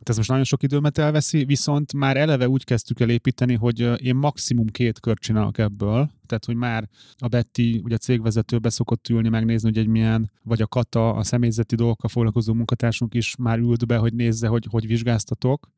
Tehát 0.00 0.08
ez 0.08 0.16
most 0.16 0.28
nagyon 0.28 0.44
sok 0.44 0.62
időmet 0.62 0.98
elveszi, 0.98 1.44
viszont 1.44 1.92
már 1.92 2.16
eleve 2.16 2.48
úgy 2.48 2.64
kezdtük 2.64 3.00
el 3.00 3.10
építeni, 3.10 3.54
hogy 3.54 4.04
én 4.04 4.16
maximum 4.16 4.66
két 4.66 5.00
kört 5.00 5.20
csinálok 5.20 5.58
ebből, 5.58 6.10
tehát 6.26 6.44
hogy 6.44 6.54
már 6.54 6.88
a 7.18 7.28
Betty, 7.28 7.80
ugye 7.82 7.94
a 7.94 7.98
cégvezető 7.98 8.58
szokott 8.62 9.08
ülni, 9.08 9.28
megnézni, 9.28 9.68
hogy 9.68 9.78
egy 9.78 9.86
milyen, 9.86 10.30
vagy 10.42 10.62
a 10.62 10.66
Kata, 10.66 11.14
a 11.14 11.22
személyzeti 11.22 11.74
dolgokkal 11.74 12.08
foglalkozó 12.08 12.52
munkatársunk 12.52 13.14
is 13.14 13.36
már 13.36 13.58
ült 13.58 13.86
be, 13.86 13.96
hogy 13.96 14.14
nézze, 14.14 14.48
hogy 14.48 14.66
hogy 14.70 14.86
vizsgáztatok, 14.86 15.70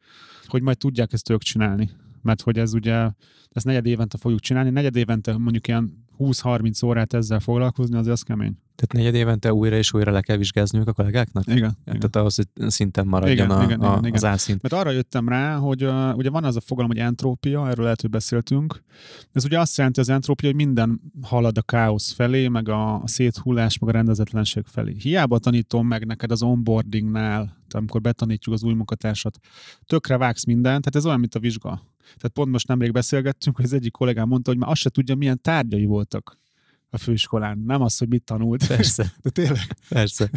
hogy 0.46 0.62
majd 0.62 0.78
tudják 0.78 1.12
ezt 1.12 1.30
ők 1.30 1.42
csinálni. 1.42 1.90
Mert 2.22 2.42
hogy 2.42 2.58
ez 2.58 2.74
ugye, 2.74 3.10
ezt 3.50 3.64
negyed 3.64 3.86
évente 3.86 4.18
fogjuk 4.18 4.40
csinálni, 4.40 4.70
negyed 4.70 4.96
évente 4.96 5.36
mondjuk 5.36 5.68
ilyen 5.68 6.01
20-30 6.22 6.85
órát 6.85 7.12
ezzel 7.12 7.40
foglalkozni, 7.40 7.96
az 7.96 8.06
az 8.06 8.22
kemény. 8.22 8.56
Tehát 8.74 8.92
negyed 9.06 9.14
évente 9.14 9.52
újra 9.52 9.76
és 9.76 9.92
újra 9.92 10.12
le 10.12 10.20
kell 10.20 10.37
vizsgázniuk 10.37 10.88
a 10.88 10.92
kollégáknak? 10.92 11.46
Igen. 11.46 11.56
igen. 11.56 11.76
Tehát 11.85 12.16
ahhoz, 12.16 12.37
hogy 12.37 12.70
szinten 12.70 13.06
maradjon 13.06 13.46
igen, 13.46 13.50
a, 13.50 13.62
igen, 13.62 13.80
a, 13.80 13.98
igen, 13.98 14.12
az 14.12 14.24
árszint. 14.24 14.62
Mert 14.62 14.74
arra 14.74 14.90
jöttem 14.90 15.28
rá, 15.28 15.56
hogy 15.56 15.85
uh, 15.85 16.16
ugye 16.16 16.30
van 16.30 16.44
az 16.44 16.56
a 16.56 16.61
fogalom, 16.61 16.90
hogy 16.90 17.00
entrópia, 17.00 17.68
erről 17.68 17.82
lehet, 17.82 18.00
hogy 18.00 18.11
beszéltünk. 18.11 18.82
Ez 19.32 19.44
ugye 19.44 19.61
azt 19.61 19.76
jelenti 19.76 20.00
az 20.00 20.08
entrópia, 20.08 20.48
hogy 20.48 20.56
minden 20.56 21.00
halad 21.22 21.58
a 21.58 21.62
káosz 21.62 22.12
felé, 22.12 22.48
meg 22.48 22.68
a, 22.68 23.02
a 23.02 23.08
széthullás, 23.08 23.78
meg 23.78 23.88
a 23.88 23.92
rendezetlenség 23.92 24.64
felé. 24.66 24.94
Hiába 24.98 25.38
tanítom 25.38 25.87
meg 25.87 26.06
neked 26.06 26.30
az 26.30 26.42
onboardingnál, 26.42 27.56
amikor 27.70 28.00
betanítjuk 28.00 28.54
az 28.54 28.62
új 28.62 28.74
munkatársat, 28.74 29.38
tökre 29.87 30.16
vágsz 30.16 30.44
mindent, 30.44 30.85
tehát 30.85 30.96
ez 30.96 31.06
olyan, 31.06 31.20
mint 31.20 31.35
a 31.35 31.38
vizsga. 31.38 31.82
Tehát 32.04 32.32
pont 32.32 32.50
most 32.50 32.68
nemrég 32.68 32.92
beszélgettünk, 32.92 33.56
hogy 33.56 33.64
az 33.64 33.72
egyik 33.72 33.92
kollégám 33.92 34.28
mondta, 34.28 34.50
hogy 34.50 34.58
már 34.58 34.70
azt 34.70 34.80
se 34.80 34.90
tudja, 34.90 35.14
milyen 35.14 35.40
tárgyai 35.40 35.84
voltak 35.84 36.38
a 36.90 36.98
főiskolán. 36.98 37.58
Nem 37.58 37.82
az, 37.82 37.98
hogy 37.98 38.08
mit 38.08 38.24
tanult. 38.24 38.66
Persze. 38.66 39.12
De 39.22 39.30
tényleg. 39.30 39.76
Persze. 39.88 40.30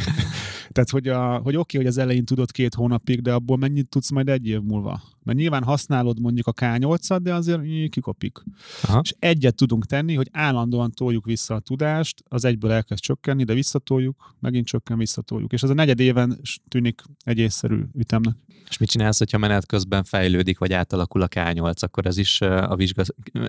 Tehát, 0.70 0.90
hogy, 0.90 1.08
a, 1.08 1.38
hogy 1.38 1.56
oké, 1.56 1.78
hogy 1.78 1.88
az 1.88 1.98
elején 1.98 2.26
tudod 2.26 2.52
két 2.52 2.74
hónapig, 2.74 3.22
de 3.22 3.34
abból 3.34 3.58
mennyit 3.58 3.90
tudsz 3.90 4.12
majd 4.12 4.30
egy 4.30 4.48
év 4.48 4.62
múlva. 4.62 5.02
Mert 5.24 5.38
nyilván 5.38 5.64
használod 5.64 6.20
mondjuk 6.20 6.48
a 6.48 6.54
K8-at, 6.54 7.20
de 7.22 7.34
azért 7.34 7.90
kikopik. 7.90 8.38
Aha. 8.84 9.00
És 9.04 9.14
egyet 9.20 9.56
tudunk 9.56 9.86
tenni, 9.86 10.14
hogy 10.14 10.30
állandóan 10.32 10.92
toljuk 10.92 11.26
vissza 11.26 11.56
a 11.56 11.60
tudást, 11.60 12.24
az 12.28 12.46
egyből 12.46 12.72
elkezd 12.72 13.02
csökkenni, 13.02 13.44
de 13.44 13.54
visszatoljuk, 13.54 14.36
megint 14.40 14.66
csökken, 14.66 14.98
visszatoljuk. 14.98 15.54
És 15.54 15.64
az 15.64 15.70
a 15.70 15.74
negyed 15.74 16.00
éven 16.00 16.40
tűnik 16.68 17.02
egy 17.24 17.38
észszerű 17.38 17.84
ütemnek. 17.94 18.36
És 18.70 18.78
mit 18.78 18.90
csinálsz, 18.90 19.18
hogyha 19.18 19.38
menet 19.38 19.66
közben 19.66 20.04
fejlődik, 20.04 20.58
vagy 20.58 20.74
átalakul 20.74 21.22
a 21.22 21.28
K8, 21.28 21.84
akkor 21.84 22.06
ez 22.06 22.18
is 22.18 22.42
a 22.42 22.76
vizsga 22.76 23.04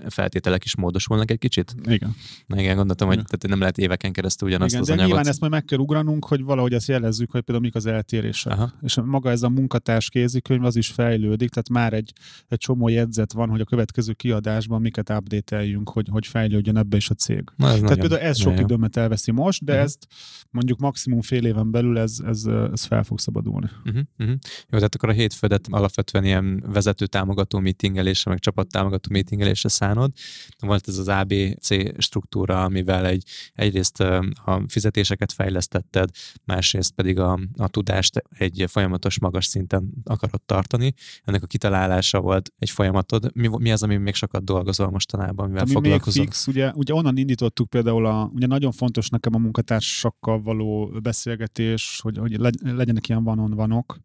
feltételek 0.08 0.64
is 0.64 0.76
módosulnak 0.76 1.30
egy 1.30 1.38
kicsit? 1.38 1.74
Igen. 1.84 2.14
Na 2.46 2.60
igen, 2.60 2.76
gondoltam, 2.76 3.08
hogy 3.08 3.16
tehát 3.16 3.48
nem 3.48 3.58
lehet 3.58 3.78
éveken 3.78 4.12
keresztül 4.12 4.48
ugyanazt 4.48 4.70
igen, 4.70 4.80
az 4.80 4.86
de 4.86 4.92
anyagot. 4.92 5.10
nyilván 5.10 5.30
ezt 5.30 5.40
majd 5.40 5.52
meg 5.52 5.64
kell 5.64 5.78
ugranunk, 5.78 6.24
hogy 6.24 6.42
valahogy 6.42 6.72
ezt 6.72 6.88
jelezzük, 7.06 7.30
hogy 7.30 7.40
például 7.40 7.66
mik 7.66 7.74
az 7.74 7.86
eltérések. 7.86 8.52
Aha. 8.52 8.72
És 8.82 8.98
maga 9.04 9.30
ez 9.30 9.42
a 9.42 9.48
munkatárs 9.48 10.08
kézikönyv 10.08 10.64
az 10.64 10.76
is 10.76 10.88
fejlődik, 10.88 11.50
tehát 11.50 11.68
már 11.68 11.92
egy, 11.92 12.12
egy 12.48 12.58
csomó 12.58 12.88
jegyzet 12.88 13.32
van, 13.32 13.48
hogy 13.48 13.60
a 13.60 13.64
következő 13.64 14.12
kiadásban 14.12 14.80
miket 14.80 15.10
update 15.10 15.66
hogy, 15.84 16.08
hogy 16.10 16.26
fejlődjön 16.26 16.76
ebbe 16.76 16.96
is 16.96 17.10
a 17.10 17.14
cég. 17.14 17.44
Na, 17.56 17.68
ez 17.68 17.80
tehát 17.80 17.98
például 17.98 18.20
ez 18.20 18.38
sok 18.38 18.58
időmet 18.58 18.96
elveszi 18.96 19.30
most, 19.30 19.64
de 19.64 19.72
uh-huh. 19.72 19.86
ezt 19.86 20.06
mondjuk 20.50 20.78
maximum 20.78 21.20
fél 21.20 21.44
éven 21.46 21.70
belül 21.70 21.98
ez, 21.98 22.18
ez, 22.26 22.44
ez 22.72 22.84
fel 22.84 23.02
fog 23.02 23.18
szabadulni. 23.18 23.70
Uh-huh. 23.84 24.02
Uh-huh. 24.18 24.36
Jó, 24.68 24.76
tehát 24.78 24.94
akkor 24.94 25.08
a 25.08 25.12
hétfődet 25.12 25.66
alapvetően 25.70 26.24
ilyen 26.24 26.64
vezető 26.66 27.06
támogató 27.06 27.58
meetingelésre, 27.58 28.30
meg 28.30 28.40
csapat 28.40 28.68
támogató 28.68 29.08
meetingelésre 29.12 29.68
szánod. 29.68 30.12
Volt 30.58 30.88
ez 30.88 30.98
az 30.98 31.08
ABC 31.08 31.68
struktúra, 32.02 32.64
amivel 32.64 33.06
egy, 33.06 33.24
egyrészt 33.54 34.00
a 34.00 34.62
fizetéseket 34.68 35.32
fejlesztetted, 35.32 36.10
másrészt 36.44 36.94
pedig 36.96 37.18
a, 37.18 37.38
a 37.56 37.68
tudást 37.68 38.22
egy 38.38 38.64
folyamatos 38.68 39.18
magas 39.18 39.44
szinten 39.44 39.92
akarod 40.04 40.42
tartani. 40.42 40.94
Ennek 41.24 41.42
a 41.42 41.46
kitalálása 41.46 42.20
volt 42.20 42.52
egy 42.58 42.70
folyamatod. 42.70 43.30
Mi, 43.34 43.48
mi 43.58 43.72
az, 43.72 43.82
ami 43.82 43.96
még 43.96 44.14
sokat 44.14 44.44
dolgozol 44.44 44.90
mostanában, 44.90 45.46
mivel 45.46 45.62
ami 45.62 45.72
foglalkozol? 45.72 46.22
Még 46.22 46.32
fix, 46.32 46.46
ugye, 46.46 46.72
ugye 46.74 46.94
onnan 46.94 47.16
indítottuk 47.16 47.70
például, 47.70 48.06
a, 48.06 48.30
ugye 48.34 48.46
nagyon 48.46 48.72
fontos 48.72 49.08
nekem 49.08 49.34
a 49.34 49.38
munkatársakkal 49.38 50.42
való 50.42 50.92
beszélgetés, 51.02 52.00
hogy, 52.02 52.18
hogy 52.18 52.36
legyenek 52.60 53.08
ilyen 53.08 53.24
vanon-vanok. 53.24 53.98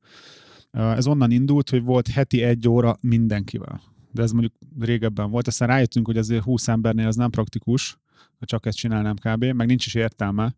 Ez 0.72 1.08
onnan 1.08 1.32
indult, 1.32 1.70
hogy 1.70 1.84
volt 1.84 2.08
heti 2.08 2.42
egy 2.42 2.68
óra 2.68 2.98
mindenkivel. 3.02 3.82
De 4.12 4.22
ez 4.22 4.32
mondjuk 4.32 4.54
régebben 4.80 5.30
volt. 5.32 5.48
Aztán 5.48 5.68
rájöttünk, 5.68 6.06
hogy 6.06 6.18
azért 6.18 6.44
20 6.44 6.68
embernél 6.68 7.08
ez 7.08 7.16
nem 7.16 7.30
praktikus, 7.30 7.98
ha 8.40 8.46
csak 8.46 8.66
ezt 8.66 8.78
csinálnám 8.78 9.16
kb., 9.16 9.44
meg 9.44 9.68
nincs 9.68 9.86
is 9.86 9.96
értelme, 9.96 10.56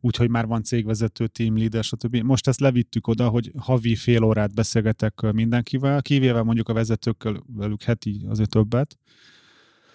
úgyhogy 0.00 0.28
már 0.28 0.46
van 0.46 0.62
cégvezető, 0.62 1.26
team 1.26 1.56
leader, 1.56 1.84
stb. 1.84 2.16
Most 2.16 2.48
ezt 2.48 2.60
levittük 2.60 3.06
oda, 3.06 3.28
hogy 3.28 3.52
havi 3.56 3.96
fél 3.96 4.22
órát 4.22 4.54
beszélgetek 4.54 5.20
mindenkivel, 5.32 6.02
kivéve 6.02 6.42
mondjuk 6.42 6.68
a 6.68 6.72
vezetőkkel 6.72 7.42
velük 7.46 7.82
heti 7.82 8.24
azért 8.28 8.50
többet, 8.50 8.98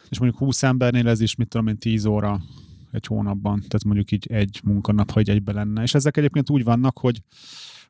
és 0.09 0.19
mondjuk 0.19 0.41
20 0.41 0.63
embernél 0.63 1.07
ez 1.07 1.19
is, 1.19 1.35
mit 1.35 1.47
tudom 1.47 1.67
én, 1.67 1.77
10 1.77 2.05
óra 2.05 2.41
egy 2.91 3.05
hónapban, 3.05 3.57
tehát 3.57 3.83
mondjuk 3.83 4.11
így 4.11 4.27
egy 4.31 4.59
munkanap, 4.63 5.11
ha 5.11 5.19
egy 5.19 5.29
egybe 5.29 5.51
lenne. 5.51 5.81
És 5.81 5.93
ezek 5.93 6.17
egyébként 6.17 6.49
úgy 6.49 6.63
vannak, 6.63 6.97
hogy 6.97 7.21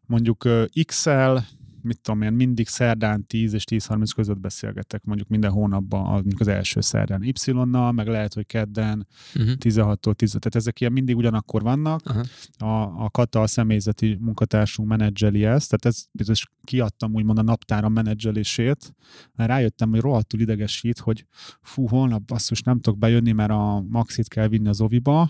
mondjuk 0.06 0.48
XL, 0.86 1.38
mit 1.82 2.02
tudom 2.02 2.22
én, 2.22 2.34
mindig 2.34 2.68
szerdán 2.68 3.26
10 3.28 3.54
és 3.54 3.64
10.30 3.72 4.10
között 4.16 4.40
beszélgetek, 4.40 5.04
mondjuk 5.04 5.28
minden 5.28 5.52
hónapban, 5.52 6.02
mondjuk 6.02 6.40
az 6.40 6.48
első 6.48 6.82
szerdán 6.82 7.24
Y-nal, 7.24 7.92
meg 7.92 8.08
lehet, 8.08 8.34
hogy 8.34 8.46
kedden 8.46 9.08
uh-huh. 9.36 9.54
16-tól 9.60 10.14
10 10.14 10.30
tehát 10.30 10.56
ezek 10.56 10.80
ilyen 10.80 10.92
mindig 10.92 11.16
ugyanakkor 11.16 11.62
vannak. 11.62 12.02
Uh-huh. 12.06 12.26
A, 12.58 13.04
a 13.04 13.10
Kata, 13.10 13.42
a 13.42 13.48
személyzeti 13.48 14.18
munkatársunk 14.22 14.90
menedzseli 14.90 15.46
ezt, 15.46 15.78
tehát 15.78 15.86
ez 15.86 16.06
biztos 16.12 16.46
kiadtam 16.64 17.14
úgymond 17.14 17.38
a 17.38 17.42
naptára 17.42 17.90
menedzselését, 17.90 18.96
mert 19.36 19.50
rájöttem, 19.50 19.90
hogy 19.90 20.00
rohadtul 20.00 20.40
idegesít, 20.40 21.00
hogy 21.00 21.26
fú, 21.62 21.88
holnap 21.88 22.22
basszus 22.22 22.62
nem 22.62 22.80
tudok 22.80 23.00
bejönni, 23.00 23.32
mert 23.32 23.52
a 23.52 23.84
Maxit 23.90 24.28
kell 24.28 24.48
vinni 24.48 24.68
az 24.68 24.82
oviba, 24.82 25.30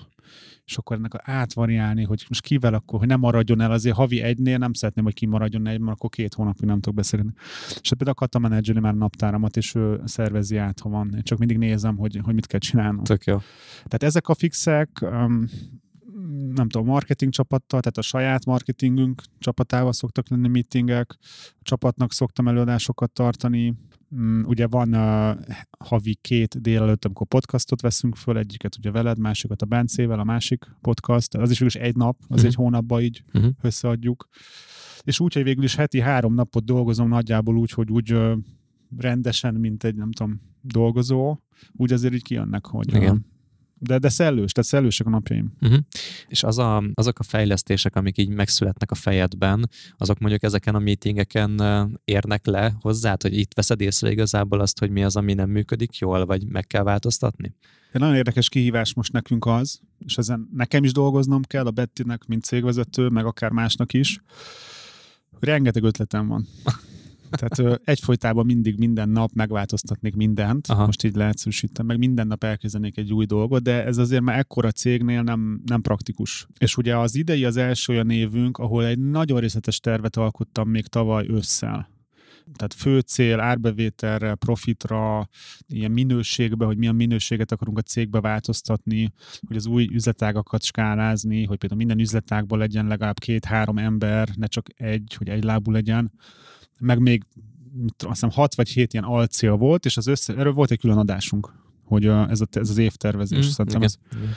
és 0.65 0.78
akkor 0.78 0.96
ennek 0.96 1.12
átvariálni, 1.24 2.04
hogy 2.04 2.26
most 2.28 2.42
kivel 2.42 2.74
akkor, 2.74 3.00
hogy 3.00 3.08
nem 3.08 3.20
maradjon 3.20 3.62
el, 3.62 3.72
azért 3.72 3.96
havi 3.96 4.22
egynél 4.22 4.58
nem 4.58 4.74
szeretném, 4.74 5.04
hogy 5.04 5.13
kimaradjon 5.13 5.68
egy, 5.68 5.80
mert 5.80 5.92
akkor 5.92 6.10
két 6.10 6.34
hónapig 6.34 6.65
nem 6.65 6.80
tudok 6.80 6.96
beszélni. 6.96 7.32
És 7.82 7.89
például 7.89 8.12
akartam 8.12 8.42
menedzselni 8.42 8.80
már 8.80 8.94
naptáramat, 8.94 9.58
és 9.58 9.76
ő 9.76 10.02
szervezi 10.06 10.58
át, 10.58 10.80
ha 10.80 10.89
van. 10.89 11.13
Én 11.15 11.24
csak 11.24 11.38
mindig 11.38 11.58
nézem, 11.58 11.98
hogy, 11.98 12.20
hogy 12.24 12.34
mit 12.34 12.48
kell 12.48 12.60
csinálnom. 12.60 13.04
Tök 13.04 13.24
jó. 13.24 13.38
Tehát 13.76 14.04
ezek 14.04 14.28
a 14.28 14.36
fixek, 14.36 14.89
um, 15.02 15.46
nem 16.54 16.70
tudom, 16.70 16.88
marketing 16.88 17.32
csapattal, 17.32 17.80
tehát 17.80 17.98
a 17.98 18.02
saját 18.02 18.46
marketingünk 18.46 19.22
csapatával 19.39 19.94
szoktak 19.94 20.30
lenni 20.30 20.48
meetingek, 20.48 21.18
a 21.50 21.62
csapatnak 21.62 22.13
szoktam 22.13 22.48
előadásokat 22.48 23.12
tartani, 23.12 23.76
ugye 24.43 24.67
van 24.67 24.93
a 24.93 25.38
havi 25.80 26.17
két 26.22 26.62
délelőtt, 26.62 27.06
amikor 27.06 27.28
podcastot 27.28 27.82
veszünk 27.82 28.15
föl, 28.15 28.38
egyiket 28.38 28.78
ugye 28.78 28.91
veled, 28.91 29.17
másikat 29.17 29.62
a 29.62 29.65
Bencével, 29.65 30.19
a 30.19 30.24
másik 30.24 30.65
podcast, 30.82 31.36
az 31.36 31.62
is 31.62 31.76
egy 31.76 31.95
nap, 31.95 32.15
az 32.19 32.26
uh-huh. 32.30 32.45
egy 32.45 32.56
hónapban 32.56 33.02
így 33.02 33.24
uh-huh. 33.34 33.52
összeadjuk. 33.62 34.28
És 35.04 35.19
úgy, 35.19 35.34
hogy 35.34 35.43
végül 35.43 35.63
is 35.63 35.76
heti 35.76 36.00
három 36.00 36.34
napot 36.34 36.65
dolgozom 36.65 37.08
nagyjából 37.08 37.58
úgy, 37.58 37.72
hogy 37.72 37.91
úgy 37.91 38.17
rendesen, 38.98 39.54
mint 39.54 39.84
egy, 39.84 39.95
nem 39.95 40.12
tudom, 40.12 40.41
dolgozó, 40.62 41.38
úgy 41.72 41.93
azért 41.93 42.13
így 42.13 42.24
kijönnek, 42.24 42.65
hogy 42.65 42.95
Igen 42.95 43.38
de, 43.80 43.98
de 43.98 44.10
szellős, 44.10 44.52
tehát 44.52 44.70
szellősek 44.70 45.08
a 45.08 45.10
napjaim. 45.10 45.54
Uh-huh. 45.62 45.80
És 46.28 46.44
az 46.44 46.58
a, 46.58 46.84
azok 46.94 47.20
a 47.20 47.24
fejlesztések, 47.24 47.96
amik 47.96 48.18
így 48.18 48.30
megszületnek 48.30 48.92
a 48.92 48.96
fejedben, 48.96 49.70
azok 49.98 50.20
mondjuk 50.20 50.44
ezeken 50.44 50.76
a 50.76 50.80
meetingeken 50.80 51.62
érnek 52.06 52.46
le 52.46 52.76
hozzá, 52.82 53.15
hogy 53.22 53.38
itt 53.38 53.54
veszed 53.54 53.82
észre 53.82 54.12
igazából 54.12 54.60
azt, 54.60 54.80
hogy 54.80 54.89
mi 54.89 55.04
az, 55.04 55.15
ami 55.15 55.34
nem 55.34 55.50
működik 55.50 55.98
jól, 55.98 56.26
vagy 56.26 56.48
meg 56.48 56.68
kell 56.68 56.84
változtatni? 56.84 57.56
Egy 57.92 58.02
nagyon 58.02 58.15
érdekes 58.15 58.50
kihívás 58.50 58.94
most 58.94 59.12
nekünk 59.12 59.46
az, 59.46 59.80
és 60.06 60.18
ezen 60.18 60.50
nekem 60.54 60.84
is 60.84 60.92
dolgoznom 60.92 61.42
kell, 61.42 61.65
a 61.65 61.72
Bettinek, 61.72 62.26
mint 62.26 62.44
cégvezető, 62.44 63.08
meg 63.08 63.26
akár 63.26 63.52
másnak 63.52 63.94
is, 63.94 64.22
rengeteg 65.39 65.84
ötletem 65.84 66.28
van. 66.28 66.48
Tehát 67.30 67.82
egyfolytában 67.84 68.46
mindig 68.46 68.78
minden 68.78 69.10
nap 69.10 69.32
megváltoztatnék 69.34 70.15
mindent, 70.15 70.68
Aha. 70.68 70.86
most 70.86 71.04
így 71.04 71.15
leegyszerűsítem, 71.15 71.86
meg 71.86 71.98
minden 71.98 72.28
nap 72.28 72.44
elkezdenék 72.44 72.98
egy 72.98 73.13
új 73.13 73.26
dolgot, 73.26 73.63
de 73.63 73.86
ez 73.86 73.98
azért 73.98 74.22
már 74.22 74.38
ekkora 74.38 74.72
cégnél 74.72 75.22
nem, 75.22 75.62
nem 75.65 75.82
praktikus. 75.82 76.48
És 76.60 76.78
ugye 76.78 76.98
az 76.98 77.15
idei 77.15 77.46
az 77.46 77.58
első 77.58 77.94
olyan 77.94 78.10
évünk, 78.10 78.58
ahol 78.58 78.86
egy 78.86 79.00
nagyon 79.00 79.39
részletes 79.39 79.80
tervet 79.80 80.15
alkottam 80.15 80.70
még 80.70 80.88
tavaly 80.88 81.30
ősszel 81.30 81.98
tehát 82.56 82.74
fő 82.74 83.00
cél 83.00 83.39
árbevételre, 83.39 84.36
profitra, 84.36 85.30
ilyen 85.68 85.92
minőségbe, 85.92 86.65
hogy 86.65 86.78
milyen 86.78 86.96
minőséget 86.96 87.52
akarunk 87.52 87.78
a 87.78 87.82
cégbe 87.82 88.20
változtatni, 88.22 89.13
hogy 89.48 89.56
az 89.56 89.65
új 89.65 89.88
üzletágakat 89.92 90.63
skálázni, 90.63 91.46
hogy 91.46 91.58
például 91.58 91.80
minden 91.80 92.00
üzletágban 92.00 92.60
legyen 92.60 92.88
legalább 92.88 93.20
két-három 93.20 93.78
ember, 93.78 94.30
ne 94.36 94.46
csak 94.46 94.68
egy, 94.76 95.15
hogy 95.18 95.30
egy 95.30 95.44
lábú 95.44 95.72
legyen 95.72 96.12
meg 96.80 97.00
még 97.00 97.26
azt 97.98 98.08
hiszem 98.08 98.30
6 98.30 98.56
vagy 98.56 98.70
7 98.70 98.94
ilyen 98.94 99.06
alcél 99.06 99.56
volt, 99.56 99.86
és 99.86 99.98
az 99.98 100.08
össze, 100.08 100.36
erről 100.36 100.54
volt 100.54 100.72
egy 100.72 100.80
külön 100.80 100.98
adásunk, 100.98 101.54
hogy 101.84 102.06
ez, 102.06 102.42
a, 102.42 102.46
ez 102.52 102.70
az 102.70 102.78
évtervezés. 102.78 103.46
Mm, 103.46 103.65
igen, 103.68 103.82
az, 103.82 103.98
igen. 104.12 104.30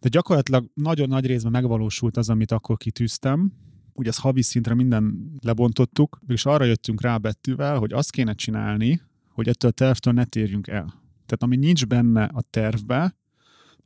De 0.00 0.08
gyakorlatilag 0.08 0.70
nagyon 0.74 1.08
nagy 1.08 1.26
részben 1.26 1.52
megvalósult 1.52 2.16
az, 2.16 2.28
amit 2.28 2.52
akkor 2.52 2.76
kitűztem. 2.76 3.52
Ugye 3.92 4.08
ezt 4.08 4.20
havi 4.20 4.42
szintre 4.42 4.74
minden 4.74 5.32
lebontottuk, 5.40 6.20
és 6.26 6.46
arra 6.46 6.64
jöttünk 6.64 7.00
rá 7.00 7.16
Bettivel, 7.16 7.78
hogy 7.78 7.92
azt 7.92 8.10
kéne 8.10 8.32
csinálni, 8.32 9.00
hogy 9.28 9.48
ettől 9.48 9.70
a 9.70 9.74
tervtől 9.74 10.12
ne 10.12 10.24
térjünk 10.24 10.66
el. 10.66 11.02
Tehát 11.26 11.42
ami 11.42 11.56
nincs 11.56 11.86
benne 11.86 12.24
a 12.24 12.42
tervbe, 12.50 13.16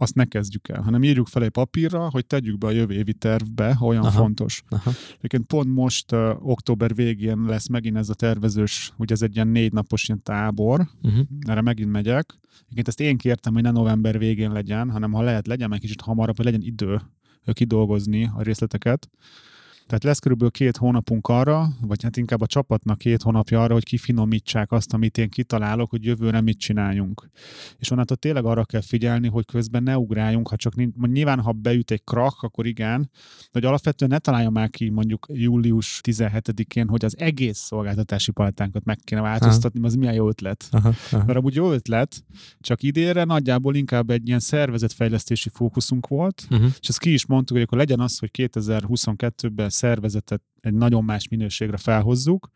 azt 0.00 0.14
ne 0.14 0.24
kezdjük 0.24 0.68
el, 0.68 0.82
hanem 0.82 1.02
írjuk 1.02 1.26
fel 1.26 1.42
egy 1.42 1.50
papírra, 1.50 2.10
hogy 2.10 2.26
tegyük 2.26 2.58
be 2.58 2.66
a 2.66 2.70
jövő 2.70 2.94
évi 2.94 3.14
tervbe, 3.14 3.74
ha 3.74 3.86
olyan 3.86 4.04
aha, 4.04 4.18
fontos. 4.18 4.62
Aha. 4.68 4.90
Egyébként 5.16 5.46
pont 5.46 5.74
most 5.74 6.12
uh, 6.12 6.48
október 6.48 6.94
végén 6.94 7.44
lesz 7.44 7.68
megint 7.68 7.96
ez 7.96 8.08
a 8.08 8.14
tervezős, 8.14 8.92
ugye 8.96 9.14
ez 9.14 9.22
egy 9.22 9.34
ilyen 9.34 9.48
négy 9.48 9.72
napos 9.72 10.08
ilyen 10.08 10.22
tábor, 10.22 10.88
uh-huh. 11.02 11.26
erre 11.40 11.60
megint 11.60 11.90
megyek. 11.90 12.34
Egyébként 12.62 12.88
ezt 12.88 13.00
én 13.00 13.16
kértem, 13.16 13.52
hogy 13.52 13.62
ne 13.62 13.70
november 13.70 14.18
végén 14.18 14.52
legyen, 14.52 14.90
hanem 14.90 15.12
ha 15.12 15.22
lehet, 15.22 15.46
legyen 15.46 15.68
meg 15.68 15.78
kicsit 15.78 16.00
hamarabb, 16.00 16.36
hogy 16.36 16.44
legyen 16.44 16.62
idő 16.62 17.00
kidolgozni 17.52 18.30
a 18.34 18.42
részleteket. 18.42 19.08
Tehát 19.88 20.04
lesz 20.04 20.18
körülbelül 20.18 20.52
két 20.52 20.76
hónapunk 20.76 21.28
arra, 21.28 21.68
vagy 21.80 22.02
hát 22.02 22.16
inkább 22.16 22.40
a 22.40 22.46
csapatnak 22.46 22.98
két 22.98 23.22
hónapja 23.22 23.62
arra, 23.62 23.72
hogy 23.72 23.84
kifinomítsák 23.84 24.72
azt, 24.72 24.92
amit 24.92 25.18
én 25.18 25.28
kitalálok, 25.28 25.90
hogy 25.90 26.04
jövőre 26.04 26.40
mit 26.40 26.58
csináljunk. 26.58 27.30
És 27.78 27.90
onnantól 27.90 28.16
tényleg 28.16 28.44
arra 28.44 28.64
kell 28.64 28.80
figyelni, 28.80 29.28
hogy 29.28 29.46
közben 29.46 29.82
ne 29.82 29.98
ugráljunk, 29.98 30.48
ha 30.48 30.56
csak 30.56 30.74
nyilván, 31.12 31.40
ha 31.40 31.52
beüt 31.52 31.90
egy 31.90 32.04
krak, 32.04 32.42
akkor 32.42 32.66
igen, 32.66 33.10
de 33.40 33.48
hogy 33.52 33.64
alapvetően 33.64 34.10
ne 34.10 34.18
találja 34.18 34.50
már 34.50 34.70
ki 34.70 34.88
mondjuk 34.88 35.26
július 35.32 36.00
17-én, 36.04 36.88
hogy 36.88 37.04
az 37.04 37.18
egész 37.18 37.58
szolgáltatási 37.58 38.32
palettánkat 38.32 38.84
meg 38.84 38.98
kéne 39.04 39.20
változtatni, 39.20 39.84
az 39.84 39.94
milyen 39.94 40.14
jó 40.14 40.28
ötlet. 40.28 40.68
Aha, 40.70 40.92
aha. 41.10 41.24
Mert 41.24 41.38
amúgy 41.38 41.54
jó 41.54 41.72
ötlet, 41.72 42.24
csak 42.60 42.82
idénre 42.82 43.24
nagyjából 43.24 43.74
inkább 43.74 44.10
egy 44.10 44.26
ilyen 44.26 44.40
szervezetfejlesztési 44.40 45.48
fókuszunk 45.52 46.06
volt, 46.06 46.46
uh-huh. 46.50 46.70
és 46.80 46.88
ezt 46.88 46.98
ki 46.98 47.12
is 47.12 47.26
mondtuk, 47.26 47.56
hogy 47.56 47.66
akkor 47.66 47.78
legyen 47.78 48.00
az, 48.00 48.18
hogy 48.18 48.30
2022-ben 48.32 49.70
szervezetet 49.78 50.42
egy 50.60 50.74
nagyon 50.74 51.04
más 51.04 51.28
minőségre 51.28 51.76
felhozzuk, 51.76 52.50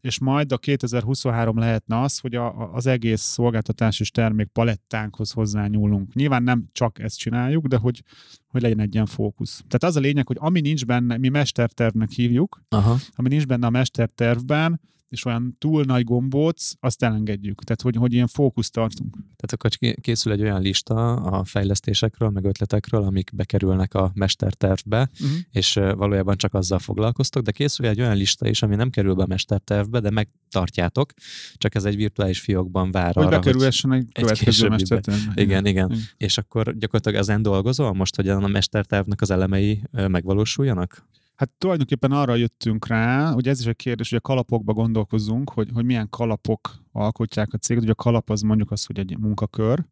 és 0.00 0.18
majd 0.18 0.52
a 0.52 0.58
2023 0.58 1.58
lehetne 1.58 2.00
az, 2.00 2.18
hogy 2.18 2.34
a, 2.34 2.72
az 2.74 2.86
egész 2.86 3.20
szolgáltatás 3.20 4.00
és 4.00 4.10
termék 4.10 4.46
palettánkhoz 4.46 5.30
hozzányúlunk. 5.30 6.14
Nyilván 6.14 6.42
nem 6.42 6.68
csak 6.72 6.98
ezt 6.98 7.18
csináljuk, 7.18 7.66
de 7.66 7.76
hogy, 7.76 8.02
hogy 8.46 8.62
legyen 8.62 8.80
egy 8.80 8.94
ilyen 8.94 9.06
fókusz. 9.06 9.56
Tehát 9.56 9.84
az 9.84 9.96
a 9.96 10.00
lényeg, 10.00 10.26
hogy 10.26 10.36
ami 10.40 10.60
nincs 10.60 10.86
benne, 10.86 11.16
mi 11.16 11.28
mestertervnek 11.28 12.10
hívjuk, 12.10 12.62
Aha. 12.68 12.96
ami 13.14 13.28
nincs 13.28 13.46
benne 13.46 13.66
a 13.66 13.70
mestertervben, 13.70 14.80
és 15.08 15.24
olyan 15.24 15.56
túl 15.58 15.84
nagy 15.84 16.04
gombóc, 16.04 16.70
azt 16.80 17.02
elengedjük. 17.02 17.64
Tehát, 17.64 17.82
hogy, 17.82 17.96
hogy 17.96 18.12
ilyen 18.12 18.26
fókuszt 18.26 18.72
tartunk. 18.72 19.10
Tehát 19.12 19.52
akkor 19.52 19.94
készül 20.00 20.32
egy 20.32 20.42
olyan 20.42 20.60
lista 20.60 21.14
a 21.14 21.44
fejlesztésekről, 21.44 22.28
meg 22.28 22.44
ötletekről, 22.44 23.02
amik 23.02 23.30
bekerülnek 23.34 23.94
a 23.94 24.10
mestertervbe, 24.14 25.10
uh-huh. 25.12 25.38
és 25.50 25.72
valójában 25.72 26.36
csak 26.36 26.54
azzal 26.54 26.78
foglalkoztok, 26.78 27.42
de 27.42 27.50
készül 27.50 27.86
egy 27.86 28.00
olyan 28.00 28.16
lista 28.16 28.48
is, 28.48 28.62
ami 28.62 28.74
nem 28.74 28.90
kerül 28.90 29.14
be 29.14 29.22
a 29.22 29.26
mestertervbe, 29.26 30.00
de 30.00 30.10
megtartjátok, 30.10 31.12
csak 31.54 31.74
ez 31.74 31.84
egy 31.84 31.96
virtuális 31.96 32.40
fiókban 32.40 32.90
vár 32.90 33.14
hogy 33.14 33.24
arra, 33.24 33.38
bekerülhessen 33.38 33.92
egy 33.92 34.12
következő 34.12 34.68
mestertervbe. 34.68 35.42
Igen, 35.42 35.66
igen, 35.66 35.86
igen. 35.90 36.02
És 36.16 36.38
akkor 36.38 36.76
gyakorlatilag 36.78 37.20
ezen 37.20 37.42
dolgozol 37.42 37.92
most, 37.92 38.16
hogy 38.16 38.28
a 38.28 38.48
mestertervnek 38.48 39.20
az 39.20 39.30
elemei 39.30 39.82
megvalósuljanak? 39.90 41.06
Hát 41.38 41.52
tulajdonképpen 41.58 42.12
arra 42.12 42.34
jöttünk 42.34 42.86
rá, 42.86 43.32
hogy 43.32 43.48
ez 43.48 43.60
is 43.60 43.66
egy 43.66 43.76
kérdés, 43.76 44.08
hogy 44.08 44.18
a 44.18 44.28
kalapokba 44.28 44.72
gondolkozunk, 44.72 45.50
hogy, 45.50 45.70
hogy 45.74 45.84
milyen 45.84 46.08
kalapok 46.08 46.74
alkotják 46.92 47.52
a 47.52 47.56
céget. 47.56 47.82
Ugye 47.82 47.92
a 47.92 47.94
kalap 47.94 48.30
az 48.30 48.40
mondjuk 48.40 48.70
az, 48.70 48.84
hogy 48.84 48.98
egy 48.98 49.18
munkakör, 49.18 49.84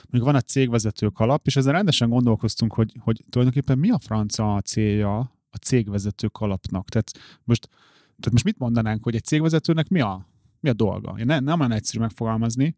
mondjuk 0.00 0.24
van 0.24 0.36
egy 0.36 0.46
cégvezető 0.46 1.08
kalap, 1.08 1.46
és 1.46 1.56
ezzel 1.56 1.72
rendesen 1.72 2.08
gondolkoztunk, 2.08 2.74
hogy, 2.74 2.94
hogy 3.00 3.24
tulajdonképpen 3.30 3.78
mi 3.78 3.90
a 3.90 3.98
franca 3.98 4.60
célja 4.64 5.18
a 5.50 5.56
cégvezető 5.62 6.26
kalapnak. 6.26 6.88
Tehát 6.88 7.10
most, 7.44 7.68
tehát 8.06 8.32
most 8.32 8.44
mit 8.44 8.58
mondanánk, 8.58 9.04
hogy 9.04 9.14
egy 9.14 9.24
cégvezetőnek 9.24 9.88
mi 9.88 10.00
a 10.00 10.27
mi 10.60 10.68
a 10.68 10.72
dolga. 10.72 11.24
Ne, 11.24 11.40
nem 11.40 11.60
olyan 11.60 11.72
egyszerű 11.72 12.00
megfogalmazni, 12.00 12.76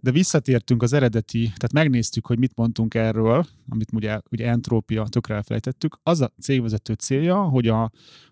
de 0.00 0.10
visszatértünk 0.10 0.82
az 0.82 0.92
eredeti, 0.92 1.42
tehát 1.42 1.72
megnéztük, 1.72 2.26
hogy 2.26 2.38
mit 2.38 2.56
mondtunk 2.56 2.94
erről, 2.94 3.46
amit 3.68 3.92
ugye, 3.92 4.20
ugye 4.30 4.48
entrópia, 4.48 5.04
tökre 5.04 5.34
elfelejtettük. 5.34 5.98
Az 6.02 6.20
a 6.20 6.32
cégvezető 6.40 6.92
célja, 6.92 7.42
hogy 7.42 7.68
a, 7.68 7.90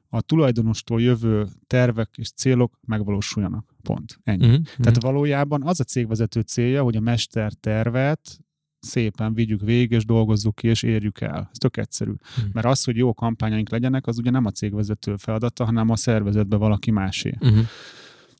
a 0.08 0.20
tulajdonostól 0.20 1.00
jövő 1.00 1.48
tervek 1.66 2.10
és 2.16 2.30
célok 2.30 2.78
megvalósuljanak. 2.86 3.74
Pont. 3.82 4.18
Ennyi. 4.22 4.46
Uh-huh. 4.46 4.64
Tehát 4.80 5.02
valójában 5.02 5.62
az 5.62 5.80
a 5.80 5.84
cégvezető 5.84 6.40
célja, 6.40 6.82
hogy 6.82 6.96
a 6.96 7.00
mester 7.00 7.52
tervet 7.52 8.38
szépen 8.84 9.34
vigyük 9.34 9.60
végig, 9.60 9.90
és 9.90 10.04
dolgozzuk 10.04 10.54
ki, 10.54 10.68
és 10.68 10.82
érjük 10.82 11.20
el. 11.20 11.48
Ez 11.52 11.58
tök 11.58 11.76
egyszerű. 11.76 12.12
Hmm. 12.34 12.50
Mert 12.52 12.66
az, 12.66 12.84
hogy 12.84 12.96
jó 12.96 13.14
kampányaink 13.14 13.70
legyenek, 13.70 14.06
az 14.06 14.18
ugye 14.18 14.30
nem 14.30 14.44
a 14.44 14.50
cégvezető 14.50 15.16
feladata, 15.16 15.64
hanem 15.64 15.90
a 15.90 15.96
szervezetbe 15.96 16.56
valaki 16.56 16.90
másé. 16.90 17.34
Uh-huh. 17.40 17.64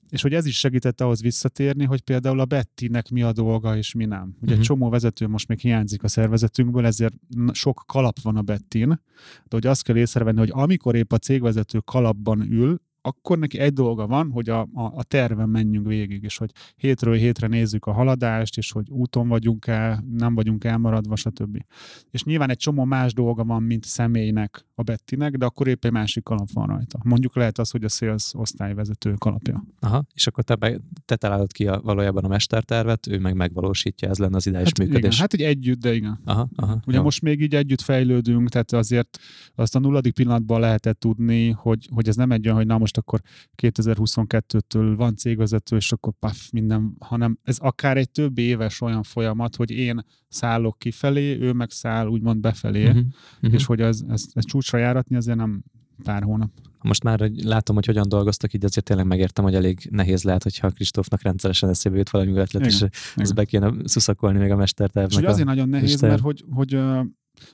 És 0.09 0.23
hogy 0.23 0.35
ez 0.35 0.47
is 0.47 0.59
segített 0.59 1.01
ahhoz 1.01 1.23
visszatérni, 1.23 1.85
hogy 1.85 2.01
például 2.01 2.41
a 2.41 2.45
Bettinek 2.45 3.09
mi 3.11 3.23
a 3.23 3.33
dolga 3.33 3.77
és 3.77 3.95
mi 3.95 4.05
nem. 4.05 4.23
Ugye 4.23 4.37
uh-huh. 4.41 4.59
egy 4.59 4.61
csomó 4.61 4.89
vezető 4.89 5.27
most 5.27 5.49
még 5.49 5.59
hiányzik 5.59 6.03
a 6.03 6.09
szervezetünkből, 6.09 6.87
ezért 6.87 7.15
sok 7.53 7.83
kalap 7.87 8.21
van 8.21 8.37
a 8.37 8.43
Bettin, 8.43 8.89
de 8.89 9.49
hogy 9.49 9.67
azt 9.67 9.83
kell 9.83 9.97
észrevenni, 9.97 10.39
hogy 10.39 10.51
amikor 10.53 10.95
épp 10.95 11.13
a 11.13 11.19
cégvezető 11.19 11.79
kalapban 11.79 12.53
ül, 12.53 12.81
akkor 13.07 13.39
neki 13.39 13.59
egy 13.59 13.73
dolga 13.73 14.07
van, 14.07 14.31
hogy 14.31 14.49
a, 14.49 14.61
a, 14.61 14.83
a 14.83 15.03
terven 15.03 15.49
menjünk 15.49 15.87
végig, 15.87 16.23
és 16.23 16.37
hogy 16.37 16.51
hétről 16.77 17.15
hétre 17.15 17.47
nézzük 17.47 17.87
a 17.87 17.93
haladást, 17.93 18.57
és 18.57 18.73
hogy 18.73 18.91
úton 18.91 19.29
vagyunk-e, 19.29 20.05
nem 20.11 20.35
vagyunk 20.35 20.65
elmaradva, 20.65 21.17
stb. 21.17 21.65
És 22.11 22.25
nyilván 22.25 22.51
egy 22.51 22.57
csomó 22.57 22.85
más 22.85 23.13
dolga 23.13 23.45
van, 23.45 23.63
mint 23.63 23.85
személynek, 23.85 24.65
a 24.75 24.83
Bettinek, 24.83 25.37
de 25.37 25.45
akkor 25.45 25.69
épp 25.69 25.85
egy 25.85 25.93
másik 25.93 26.23
kalap 26.23 26.49
van 26.53 26.67
rajta. 26.67 26.99
Mondjuk 27.03 27.37
lehet 27.37 27.59
az, 27.59 27.71
hogy 27.71 27.85
a 27.85 27.89
sales 27.89 28.33
osztályvezető 28.35 29.13
kalapja. 29.13 29.65
Aha, 29.81 30.05
és 30.15 30.27
akkor 30.27 30.45
te, 30.45 30.55
be, 30.55 30.81
te 31.05 31.17
találod 31.17 31.53
ki 31.53 31.67
a, 31.67 31.81
valójában 31.81 32.25
a 32.25 32.29
mestertervet, 32.29 33.07
ő 33.07 33.19
meg 33.19 33.35
megvalósítja, 33.35 34.09
ez 34.09 34.19
lenne 34.19 34.37
az 34.37 34.47
ideális 34.47 34.69
hát 34.69 34.79
működés. 34.79 35.15
Igen, 35.15 35.19
hát 35.19 35.33
egy 35.33 35.43
együtt, 35.43 35.81
de 35.81 35.95
igen. 35.95 36.21
Aha, 36.25 36.49
aha, 36.57 36.81
Ugye 36.87 36.97
jó. 36.97 37.03
most 37.03 37.23
még 37.23 37.41
így 37.41 37.55
együtt 37.55 37.81
fejlődünk, 37.81 38.49
tehát 38.49 38.73
azért 38.73 39.19
azt 39.55 39.75
a 39.75 39.79
nulladik 39.79 40.15
pillanatban 40.15 40.61
lehetett 40.61 41.01
tudni, 41.01 41.51
hogy, 41.51 41.89
hogy 41.93 42.09
ez 42.09 42.17
nem 42.17 42.33
egy 42.33 42.45
olyan, 42.45 42.57
hogy 42.57 42.67
na 42.67 42.79
most 42.79 42.94
akkor 42.97 43.21
2022-től 43.63 44.95
van 44.97 45.17
cégvezető, 45.17 45.77
és 45.77 45.93
akkor 45.93 46.13
paf, 46.19 46.51
minden, 46.51 46.97
hanem 46.99 47.39
ez 47.43 47.59
akár 47.59 47.97
egy 47.97 48.11
több 48.11 48.39
éves 48.39 48.81
olyan 48.81 49.03
folyamat, 49.03 49.57
hogy 49.57 49.71
én 49.71 50.05
szállok 50.29 50.79
kifelé, 50.79 51.39
ő 51.41 51.53
meg 51.53 51.71
száll 51.71 52.07
úgymond 52.07 52.41
befelé, 52.41 52.87
uh-huh, 52.87 53.03
uh-huh. 53.37 53.53
és 53.53 53.65
hogy 53.65 53.81
ez, 53.81 54.01
ez, 54.09 54.25
ez 54.33 54.45
csúcsra 54.45 54.79
járatni 54.79 55.17
azért 55.17 55.37
nem 55.37 55.65
pár 56.03 56.23
hónap. 56.23 56.51
Most 56.83 57.03
már 57.03 57.21
hogy 57.21 57.43
látom, 57.43 57.75
hogy 57.75 57.87
hogyan 57.87 58.09
dolgoztak, 58.09 58.53
így 58.53 58.65
azért 58.65 58.85
tényleg 58.85 59.07
megértem, 59.07 59.45
hogy 59.45 59.55
elég 59.55 59.89
nehéz 59.91 60.23
lehet, 60.23 60.43
hogyha 60.43 60.71
Kristófnak 60.71 61.23
rendszeresen 61.23 61.69
eszébe 61.69 61.97
jut 61.97 62.11
valami 62.11 62.31
ötlet, 62.31 62.55
igen, 62.55 62.69
és 62.69 62.77
igen. 62.77 62.91
ez 63.15 63.33
be 63.33 63.45
kéne 63.45 63.73
szuszakolni 63.85 64.39
még 64.39 64.51
a 64.51 64.57
mestertervnek. 64.57 65.23
És 65.23 65.29
azért 65.29 65.47
nagyon 65.47 65.69
nehéz, 65.69 65.91
mester... 65.91 66.09
mert 66.09 66.23
hogy, 66.23 66.45
hogy 66.51 66.79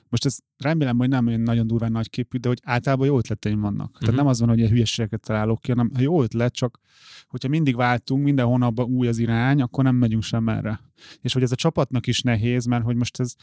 most 0.09 0.25
ez 0.25 0.37
remélem, 0.57 0.97
hogy 0.97 1.09
nem 1.09 1.27
olyan 1.27 1.41
nagyon 1.41 1.67
durván 1.67 1.91
nagy 1.91 2.09
képű, 2.09 2.37
de 2.37 2.47
hogy 2.47 2.59
általában 2.63 3.07
jó 3.07 3.17
ötleteim 3.17 3.59
vannak. 3.59 3.85
Uh-huh. 3.85 3.99
Tehát 3.99 4.13
mhm. 4.13 4.23
nem 4.23 4.27
az 4.27 4.39
van, 4.39 4.49
hogy 4.49 4.57
ilyen 4.57 4.69
hülyeségeket 4.69 5.21
találok 5.21 5.61
ki, 5.61 5.71
hanem 5.71 5.91
ha 5.93 6.01
jó 6.01 6.23
ötlet, 6.23 6.53
csak 6.53 6.79
hogyha 7.27 7.49
mindig 7.49 7.75
váltunk, 7.75 8.23
minden 8.23 8.45
hónapban 8.45 8.85
új 8.85 9.07
az 9.07 9.17
irány, 9.17 9.61
akkor 9.61 9.83
nem 9.83 9.95
megyünk 9.95 10.23
sem 10.23 10.49
erre. 10.49 10.79
És 11.21 11.33
hogy 11.33 11.43
ez 11.43 11.51
a 11.51 11.55
csapatnak 11.55 12.07
is 12.07 12.21
nehéz, 12.21 12.65
mert 12.65 12.83
hogy 12.83 12.95
most 12.95 13.19
ez, 13.19 13.35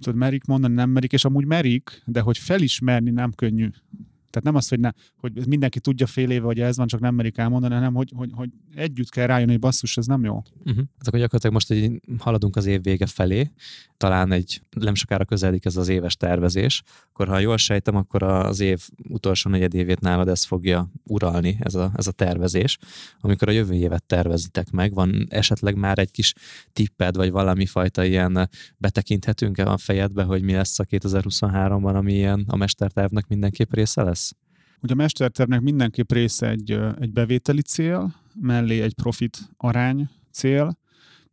tudod, 0.00 0.18
merik 0.18 0.44
mondani, 0.44 0.74
nem 0.74 0.90
merik, 0.90 1.12
és 1.12 1.24
amúgy 1.24 1.46
merik, 1.46 2.02
de 2.06 2.20
hogy 2.20 2.38
felismerni 2.38 3.10
nem 3.10 3.32
könnyű. 3.32 3.68
Tehát 4.34 4.48
nem 4.48 4.54
az, 4.54 4.68
hogy, 4.68 4.80
ne, 4.80 4.90
hogy 5.16 5.46
mindenki 5.46 5.80
tudja 5.80 6.06
fél 6.06 6.30
éve, 6.30 6.44
hogy 6.44 6.60
ez 6.60 6.76
van, 6.76 6.86
csak 6.86 7.00
nem 7.00 7.14
merik 7.14 7.38
elmondani, 7.38 7.74
hanem 7.74 7.94
hogy, 7.94 8.12
hogy, 8.16 8.30
hogy 8.32 8.50
együtt 8.74 9.08
kell 9.08 9.26
rájönni, 9.26 9.50
hogy 9.50 9.60
basszus, 9.60 9.96
ez 9.96 10.06
nem 10.06 10.24
jó. 10.24 10.34
Uh-huh. 10.34 10.76
Hát 10.76 11.06
akkor 11.06 11.18
gyakorlatilag 11.18 11.52
most 11.52 11.70
egy, 11.70 12.00
haladunk 12.18 12.56
az 12.56 12.66
év 12.66 12.82
vége 12.82 13.06
felé, 13.06 13.50
talán 13.96 14.32
egy 14.32 14.62
nem 14.70 14.94
sokára 14.94 15.24
közeledik 15.24 15.64
ez 15.64 15.76
az 15.76 15.88
éves 15.88 16.16
tervezés, 16.16 16.82
akkor 17.08 17.28
ha 17.28 17.38
jól 17.38 17.56
sejtem, 17.56 17.96
akkor 17.96 18.22
az 18.22 18.60
év 18.60 18.88
utolsó 19.08 19.50
negyedévét 19.50 20.00
nálad 20.00 20.28
ez 20.28 20.44
fogja 20.44 20.90
uralni, 21.04 21.56
ez 21.60 21.74
a, 21.74 21.92
ez 21.96 22.06
a 22.06 22.12
tervezés. 22.12 22.78
Amikor 23.20 23.48
a 23.48 23.52
jövő 23.52 23.74
évet 23.74 24.04
tervezitek 24.04 24.70
meg, 24.70 24.94
van 24.94 25.26
esetleg 25.28 25.76
már 25.76 25.98
egy 25.98 26.10
kis 26.10 26.34
tipped, 26.72 27.16
vagy 27.16 27.30
valami 27.30 27.66
fajta 27.66 28.04
ilyen 28.04 28.48
betekinthetünk-e 28.78 29.70
a 29.70 29.76
fejedbe, 29.76 30.22
hogy 30.22 30.42
mi 30.42 30.52
lesz 30.52 30.78
a 30.78 30.84
2023-ban, 30.84 31.94
ami 31.94 32.12
ilyen 32.12 32.44
a 32.48 32.56
mestertervnek 32.56 33.26
mindenképp 33.26 33.72
része 33.72 34.02
lesz? 34.02 34.23
Ugye 34.84 34.92
a 34.92 34.96
mestertervnek 34.96 35.60
mindenképp 35.60 36.12
része 36.12 36.48
egy, 36.48 36.70
egy 37.00 37.12
bevételi 37.12 37.62
cél, 37.62 38.14
mellé 38.40 38.80
egy 38.80 38.94
profit 38.94 39.38
arány 39.56 40.08
cél, 40.32 40.78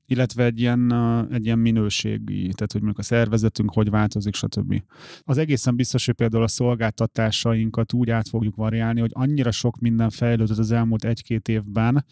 illetve 0.06 0.44
egy 0.44 0.60
ilyen, 0.60 0.94
egy 1.32 1.46
ilyen 1.46 1.60
minőségi, 1.60 2.42
tehát 2.42 2.72
hogy 2.72 2.82
mondjuk 2.82 2.98
a 2.98 3.02
szervezetünk 3.04 3.74
hogy 3.74 3.90
változik, 3.90 4.36
stb. 4.36 4.84
Az 5.22 5.38
egészen 5.38 5.76
biztos, 5.76 6.06
hogy 6.06 6.16
például 6.16 6.44
a 6.44 6.48
szolgáltatásainkat 6.48 7.94
úgy 7.94 8.10
át 8.10 8.30
fogjuk 8.30 8.56
variálni, 8.56 9.00
hogy 9.00 9.12
annyira 9.14 9.52
sok 9.52 9.80
minden 9.80 10.10
fejlődött 10.10 10.58
az 10.58 10.72
elmúlt 10.72 11.06
egy-két 11.06 11.48
évben, 11.48 12.06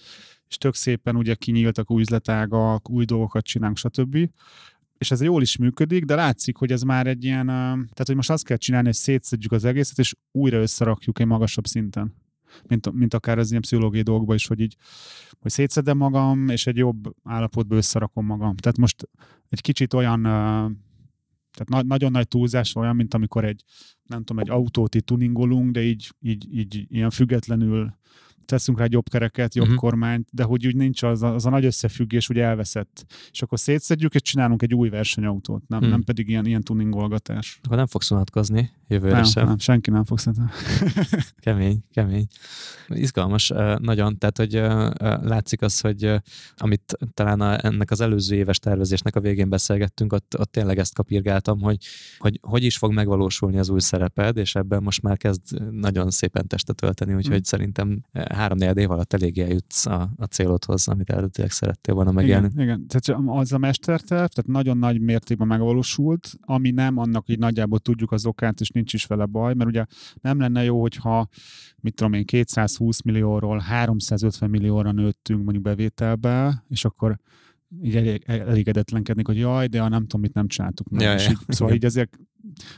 és 0.47 0.57
tök 0.57 0.75
szépen 0.75 1.15
ugye 1.15 1.35
kinyíltak 1.35 1.91
új 1.91 2.01
üzletágak, 2.01 2.89
új 2.89 3.05
dolgokat 3.05 3.43
csinálunk, 3.43 3.77
stb 3.77 4.29
és 4.99 5.11
ez 5.11 5.21
jól 5.21 5.41
is 5.41 5.57
működik, 5.57 6.03
de 6.03 6.15
látszik, 6.15 6.57
hogy 6.57 6.71
ez 6.71 6.81
már 6.81 7.07
egy 7.07 7.23
ilyen, 7.23 7.45
tehát 7.45 8.03
hogy 8.05 8.15
most 8.15 8.29
azt 8.29 8.45
kell 8.45 8.57
csinálni, 8.57 8.87
hogy 8.87 8.95
szétszedjük 8.95 9.51
az 9.51 9.65
egészet, 9.65 9.99
és 9.99 10.15
újra 10.31 10.57
összerakjuk 10.57 11.19
egy 11.19 11.25
magasabb 11.25 11.67
szinten. 11.67 12.15
Mint, 12.67 12.91
mint 12.91 13.13
akár 13.13 13.37
az 13.37 13.49
ilyen 13.49 13.61
pszichológiai 13.61 14.03
dolgokban 14.03 14.35
is, 14.35 14.47
hogy 14.47 14.59
így, 14.59 14.75
hogy 15.39 15.51
szétszedem 15.51 15.97
magam, 15.97 16.49
és 16.49 16.67
egy 16.67 16.77
jobb 16.77 17.15
állapotba 17.23 17.75
összerakom 17.75 18.25
magam. 18.25 18.55
Tehát 18.55 18.77
most 18.77 19.09
egy 19.49 19.61
kicsit 19.61 19.93
olyan, 19.93 20.21
tehát 21.51 21.69
na- 21.69 21.83
nagyon 21.83 22.11
nagy 22.11 22.27
túlzás 22.27 22.75
olyan, 22.75 22.95
mint 22.95 23.13
amikor 23.13 23.45
egy, 23.45 23.63
nem 24.03 24.23
tudom, 24.23 24.41
egy 24.41 24.49
autót 24.49 24.95
itt 24.95 25.05
tuningolunk, 25.05 25.71
de 25.71 25.81
így, 25.81 26.11
így, 26.21 26.57
így 26.57 26.85
ilyen 26.89 27.09
függetlenül 27.09 27.97
teszünk 28.49 28.79
rá 28.79 28.85
jobb 28.89 29.09
kereket, 29.09 29.55
jobb 29.55 29.65
uh-huh. 29.65 29.79
kormányt, 29.81 30.27
de 30.31 30.43
hogy 30.43 30.67
úgy 30.67 30.75
nincs 30.75 31.03
az 31.03 31.23
a, 31.23 31.33
az 31.33 31.45
a 31.45 31.49
nagy 31.49 31.65
összefüggés, 31.65 32.27
hogy 32.27 32.37
elveszett. 32.37 33.05
És 33.31 33.41
akkor 33.41 33.59
szétszedjük, 33.59 34.13
és 34.13 34.21
csinálunk 34.21 34.61
egy 34.61 34.73
új 34.73 34.89
versenyautót, 34.89 35.67
nem, 35.67 35.79
hmm. 35.79 35.89
nem 35.89 36.03
pedig 36.03 36.29
ilyen, 36.29 36.45
ilyen 36.45 36.63
tuningolgatás. 36.63 37.59
Akkor 37.63 37.77
nem 37.77 37.87
fogsz 37.87 38.11
unatkozni 38.11 38.71
jövőre 38.89 39.15
nem, 39.15 39.23
sem. 39.23 39.45
Nem, 39.45 39.57
senki 39.57 39.89
nem 39.89 40.05
fog 40.05 40.19
szerintem. 40.19 40.49
kemény, 41.45 41.79
kemény. 41.93 42.27
Izgalmas 42.87 43.51
nagyon, 43.77 44.17
tehát 44.17 44.37
hogy 44.37 44.53
látszik 45.27 45.61
az, 45.61 45.79
hogy 45.79 46.21
amit 46.55 46.97
talán 47.13 47.41
a, 47.41 47.65
ennek 47.65 47.91
az 47.91 48.01
előző 48.01 48.35
éves 48.35 48.59
tervezésnek 48.59 49.15
a 49.15 49.19
végén 49.19 49.49
beszélgettünk, 49.49 50.13
ott, 50.13 50.39
ott 50.39 50.51
tényleg 50.51 50.77
ezt 50.77 50.95
kapirgáltam, 50.95 51.61
hogy, 51.61 51.77
hogy 52.17 52.39
hogy 52.41 52.63
is 52.63 52.77
fog 52.77 52.93
megvalósulni 52.93 53.57
az 53.57 53.69
új 53.69 53.79
szereped, 53.79 54.37
és 54.37 54.55
ebben 54.55 54.83
most 54.83 55.01
már 55.01 55.17
kezd 55.17 55.71
nagyon 55.71 56.11
szépen 56.11 56.47
testet 56.47 56.83
ölteni, 56.83 57.13
úgyhogy 57.13 57.33
hmm. 57.33 57.43
szerintem 57.43 58.03
három 58.39 58.77
év 58.77 58.91
alatt 58.91 59.13
eléggé 59.13 59.41
eljutsz 59.41 59.85
a, 59.85 60.09
a 60.17 60.25
célodhoz, 60.25 60.87
amit 60.87 61.09
eredetileg 61.09 61.51
szerettél 61.51 61.93
volna 61.93 62.11
megélni. 62.11 62.47
Igen, 62.51 62.63
igen. 62.63 62.87
Tehát 62.87 63.21
az 63.25 63.53
a 63.53 63.57
mesterterv, 63.57 64.11
tehát 64.11 64.47
nagyon 64.47 64.77
nagy 64.77 65.01
mértékben 65.01 65.47
megvalósult, 65.47 66.31
ami 66.41 66.71
nem, 66.71 66.97
annak 66.97 67.29
így 67.29 67.39
nagyjából 67.39 67.79
tudjuk 67.79 68.11
az 68.11 68.25
okát, 68.25 68.59
és 68.59 68.69
nincs 68.69 68.93
is 68.93 69.05
vele 69.05 69.25
baj, 69.25 69.53
mert 69.53 69.69
ugye 69.69 69.85
nem 70.21 70.39
lenne 70.39 70.63
jó, 70.63 70.81
hogyha 70.81 71.27
mit 71.79 71.95
tudom 71.95 72.13
én, 72.13 72.25
220 72.25 73.01
millióról 73.01 73.59
350 73.59 74.49
millióra 74.49 74.91
nőttünk 74.91 75.43
mondjuk 75.43 75.63
bevételbe, 75.63 76.63
és 76.67 76.85
akkor 76.85 77.19
így 77.81 77.95
elég, 77.95 78.23
elégedetlenkednék, 78.25 79.25
hogy 79.25 79.37
jaj, 79.37 79.67
de 79.67 79.81
a 79.81 79.87
nem 79.87 80.01
tudom, 80.01 80.21
mit 80.21 80.33
nem 80.33 80.47
csináltuk 80.47 80.89
meg. 80.89 81.01
Ja, 81.01 81.11
ja. 81.11 81.29
Így, 81.29 81.37
szóval 81.47 81.75
így 81.75 81.85
ezért 81.85 82.19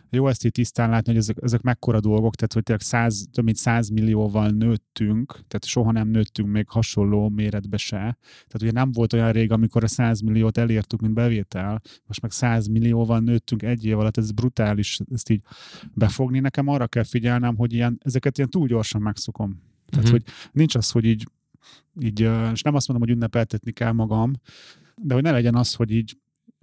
jó 0.09 0.27
ezt 0.27 0.45
így 0.45 0.51
tisztán 0.51 0.89
látni, 0.89 1.11
hogy 1.11 1.21
ezek, 1.21 1.37
ezek 1.41 1.61
mekkora 1.61 1.99
dolgok, 1.99 2.35
tehát 2.35 2.53
hogy 2.53 2.63
tényleg 2.63 2.85
100, 2.85 3.25
több 3.31 3.45
mint 3.45 3.57
100 3.57 3.89
millióval 3.89 4.49
nőttünk, 4.49 5.31
tehát 5.31 5.65
soha 5.65 5.91
nem 5.91 6.07
nőttünk 6.07 6.49
még 6.49 6.69
hasonló 6.69 7.29
méretbe 7.29 7.77
se. 7.77 7.97
Tehát 7.97 8.61
ugye 8.61 8.71
nem 8.71 8.91
volt 8.91 9.13
olyan 9.13 9.31
rég, 9.31 9.51
amikor 9.51 9.83
a 9.83 9.87
100 9.87 10.21
milliót 10.21 10.57
elértük, 10.57 11.01
mint 11.01 11.13
bevétel, 11.13 11.81
most 12.05 12.21
meg 12.21 12.31
100 12.31 12.67
millióval 12.67 13.19
nőttünk 13.19 13.63
egy 13.63 13.85
év 13.85 13.99
alatt, 13.99 14.17
ez 14.17 14.31
brutális 14.31 14.99
ezt 15.11 15.29
így 15.29 15.41
befogni. 15.93 16.39
Nekem 16.39 16.67
arra 16.67 16.87
kell 16.87 17.03
figyelnem, 17.03 17.55
hogy 17.55 17.73
ilyen, 17.73 17.99
ezeket 18.03 18.37
ilyen 18.37 18.49
túl 18.49 18.67
gyorsan 18.67 19.01
megszokom. 19.01 19.61
Tehát, 19.89 20.05
mm-hmm. 20.05 20.13
hogy 20.13 20.23
nincs 20.51 20.75
az, 20.75 20.91
hogy 20.91 21.05
így, 21.05 21.27
így, 21.99 22.19
és 22.51 22.61
nem 22.61 22.75
azt 22.75 22.87
mondom, 22.87 23.07
hogy 23.07 23.15
ünnepeltetni 23.15 23.71
kell 23.71 23.91
magam, 23.91 24.33
de 25.03 25.13
hogy 25.13 25.23
ne 25.23 25.31
legyen 25.31 25.55
az, 25.55 25.73
hogy 25.73 25.91
így 25.91 26.17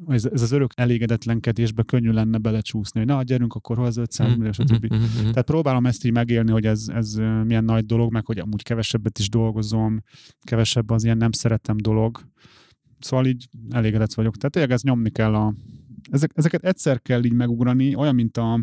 ez, 0.07 0.25
ez 0.25 0.43
az 0.43 0.53
örök 0.53 0.71
elégedetlenkedésbe 0.75 1.83
könnyű 1.83 2.11
lenne 2.11 2.39
belecsúszni, 2.39 3.01
hogy 3.01 3.09
na, 3.09 3.23
gyerünk, 3.23 3.55
akkor 3.55 3.77
hozzá 3.77 4.03
500 4.03 4.37
millió, 4.37 4.53
stb. 4.53 4.89
Tehát 5.21 5.45
próbálom 5.45 5.87
ezt 5.87 6.05
így 6.05 6.13
megélni, 6.13 6.51
hogy 6.51 6.67
ez, 6.67 6.89
ez 6.89 7.15
milyen 7.45 7.65
nagy 7.65 7.87
dolog, 7.87 8.13
meg 8.13 8.27
hogy 8.27 8.39
amúgy 8.39 8.63
kevesebbet 8.63 9.19
is 9.19 9.29
dolgozom, 9.29 10.03
kevesebb 10.41 10.91
az 10.91 11.05
ilyen 11.05 11.17
nem 11.17 11.33
szeretem 11.33 11.77
dolog. 11.77 12.21
Szóval 12.99 13.27
így 13.27 13.49
elégedett 13.71 14.15
vagyok. 14.15 14.37
Tehát 14.37 14.53
tényleg 14.53 14.73
ez 14.73 14.83
nyomni 14.83 15.11
kell 15.11 15.35
a... 15.35 15.55
Ezek, 16.11 16.31
ezeket 16.35 16.65
egyszer 16.65 17.03
kell 17.03 17.25
így 17.25 17.33
megugrani, 17.33 17.95
olyan, 17.95 18.15
mint 18.15 18.37
a 18.37 18.61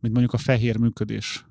mint 0.00 0.14
mondjuk 0.14 0.32
a 0.32 0.38
fehér 0.38 0.78
működés. 0.78 1.44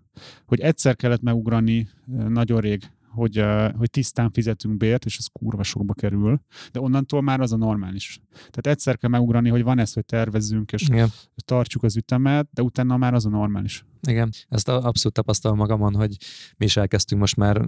Hogy 0.46 0.60
egyszer 0.60 0.96
kellett 0.96 1.22
megugrani 1.22 1.90
nagyon 2.28 2.60
rég 2.62 2.92
hogy, 3.20 3.44
hogy 3.78 3.90
tisztán 3.90 4.32
fizetünk 4.32 4.78
bért, 4.78 5.06
és 5.06 5.18
ez 5.18 5.26
kurva 5.26 5.64
sokba 5.64 5.94
kerül, 5.94 6.42
de 6.72 6.80
onnantól 6.80 7.22
már 7.22 7.40
az 7.40 7.54
a 7.54 7.58
normális. 7.58 8.22
Tehát 8.34 8.68
egyszer 8.68 8.98
kell 8.98 9.10
megugrani, 9.10 9.50
hogy 9.50 9.64
van 9.64 9.80
ez, 9.80 9.94
hogy 9.94 10.06
tervezzünk, 10.06 10.72
és 10.72 10.88
Igen. 10.88 11.10
tartsuk 11.46 11.84
az 11.84 11.98
ütemet, 11.98 12.48
de 12.54 12.62
utána 12.62 12.98
már 12.98 13.14
az 13.14 13.26
a 13.26 13.30
normális. 13.30 13.86
Igen, 14.08 14.30
ezt 14.50 14.68
abszolút 14.68 15.14
tapasztalom 15.14 15.58
magamon, 15.58 15.96
hogy 15.96 16.18
mi 16.58 16.66
is 16.66 16.78
elkezdtünk 16.78 17.22
most 17.22 17.36
már 17.36 17.68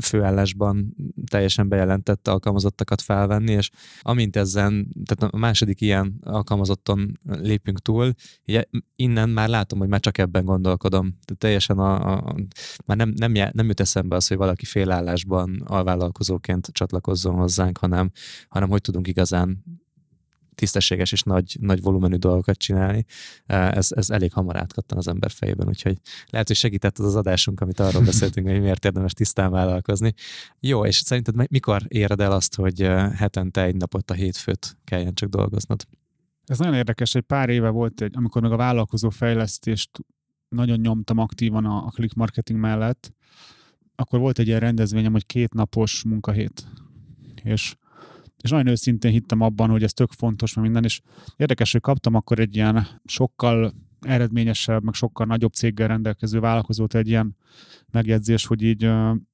főállásban 0.00 0.96
teljesen 1.30 1.68
bejelentett 1.68 2.28
alkalmazottakat 2.28 3.00
felvenni, 3.00 3.52
és 3.52 3.70
amint 4.00 4.36
ezen, 4.36 4.88
tehát 5.04 5.34
a 5.34 5.36
második 5.36 5.80
ilyen 5.80 6.18
alkalmazotton 6.22 7.20
lépünk 7.24 7.78
túl, 7.78 8.12
ugye 8.46 8.64
innen 8.96 9.28
már 9.28 9.48
látom, 9.48 9.78
hogy 9.78 9.88
már 9.88 10.00
csak 10.00 10.18
ebben 10.18 10.44
gondolkodom. 10.44 11.18
Tehát 11.24 11.38
teljesen 11.38 11.78
a, 11.78 12.12
a, 12.12 12.34
már 12.86 12.96
nem, 12.96 13.12
nem, 13.16 13.32
nem 13.52 13.66
jut 13.66 13.80
eszembe 13.80 14.16
az, 14.16 14.26
hogy 14.26 14.36
valaki 14.36 14.64
félállásban 14.64 15.62
alvállalkozóként 15.64 16.68
csatlakozzon 16.72 17.34
hozzánk, 17.34 17.78
hanem, 17.78 18.10
hanem 18.48 18.68
hogy 18.68 18.80
tudunk 18.80 19.08
igazán 19.08 19.64
tisztességes 20.54 21.12
és 21.12 21.22
nagy, 21.22 21.56
nagy 21.60 21.82
volumenű 21.82 22.16
dolgokat 22.16 22.56
csinálni, 22.56 23.04
ez, 23.46 23.92
ez 23.92 24.10
elég 24.10 24.32
hamar 24.32 24.56
átkattan 24.56 24.98
az 24.98 25.08
ember 25.08 25.30
fejében, 25.30 25.68
úgyhogy 25.68 25.98
lehet, 26.30 26.46
hogy 26.46 26.56
segített 26.56 26.98
az 26.98 27.04
az 27.04 27.16
adásunk, 27.16 27.60
amit 27.60 27.80
arról 27.80 28.02
beszéltünk, 28.12 28.48
hogy 28.48 28.60
miért 28.60 28.84
érdemes 28.84 29.12
tisztán 29.12 29.50
vállalkozni. 29.50 30.14
Jó, 30.60 30.86
és 30.86 30.96
szerinted 30.96 31.50
mikor 31.50 31.82
éred 31.88 32.20
el 32.20 32.32
azt, 32.32 32.54
hogy 32.54 32.80
hetente 33.14 33.62
egy 33.62 33.76
napot 33.76 34.10
a 34.10 34.14
hétfőt 34.14 34.76
kelljen 34.84 35.14
csak 35.14 35.28
dolgoznod? 35.28 35.86
Ez 36.46 36.58
nagyon 36.58 36.74
érdekes, 36.74 37.14
egy 37.14 37.22
pár 37.22 37.48
éve 37.48 37.68
volt, 37.68 38.00
egy, 38.00 38.16
amikor 38.16 38.42
meg 38.42 38.52
a 38.52 38.56
vállalkozó 38.56 39.10
fejlesztést 39.10 39.90
nagyon 40.48 40.78
nyomtam 40.80 41.18
aktívan 41.18 41.64
a, 41.64 41.86
a 41.86 41.90
click 41.90 42.14
marketing 42.14 42.58
mellett, 42.58 43.12
akkor 43.94 44.18
volt 44.18 44.38
egy 44.38 44.46
ilyen 44.46 44.60
rendezvényem, 44.60 45.12
hogy 45.12 45.26
két 45.26 45.54
napos 45.54 46.04
munkahét. 46.04 46.66
És 47.42 47.76
és 48.44 48.50
nagyon 48.50 48.66
őszintén 48.66 49.10
hittem 49.10 49.40
abban, 49.40 49.70
hogy 49.70 49.82
ez 49.82 49.92
tök 49.92 50.12
fontos, 50.12 50.54
mert 50.54 50.66
minden, 50.66 50.84
és 50.84 51.00
érdekes, 51.36 51.72
hogy 51.72 51.80
kaptam 51.80 52.14
akkor 52.14 52.38
egy 52.38 52.56
ilyen 52.56 52.86
sokkal 53.04 53.74
eredményesebb, 54.00 54.82
meg 54.82 54.94
sokkal 54.94 55.26
nagyobb 55.26 55.52
céggel 55.52 55.88
rendelkező 55.88 56.40
vállalkozót 56.40 56.94
egy 56.94 57.08
ilyen 57.08 57.36
megjegyzés, 57.90 58.46
hogy 58.46 58.62
így, 58.62 58.90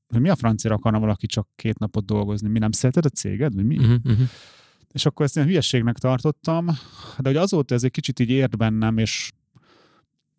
hogy 0.07 0.21
mi 0.21 0.29
a 0.29 0.37
francia 0.37 0.75
akarna 0.75 0.99
valaki 0.99 1.27
csak 1.27 1.49
két 1.57 1.79
napot 1.79 2.05
dolgozni? 2.05 2.49
Mi 2.49 2.59
nem 2.59 2.73
szereted 2.73 3.05
a 3.05 3.09
céged? 3.09 3.55
Vagy 3.55 3.65
mi? 3.65 3.77
Uh-huh, 3.77 3.97
uh-huh. 4.05 4.29
És 4.93 5.07
akkor 5.07 5.25
ezt 5.25 5.37
ilyen 5.37 5.49
hülyeségnek 5.49 5.99
tartottam, 5.99 6.67
de 7.19 7.29
hogy 7.29 7.37
azóta 7.37 7.75
ez 7.75 7.85
egy 7.85 7.91
kicsit 7.91 8.19
így 8.19 8.31
ért 8.31 8.57
bennem, 8.57 8.99
és 8.99 9.33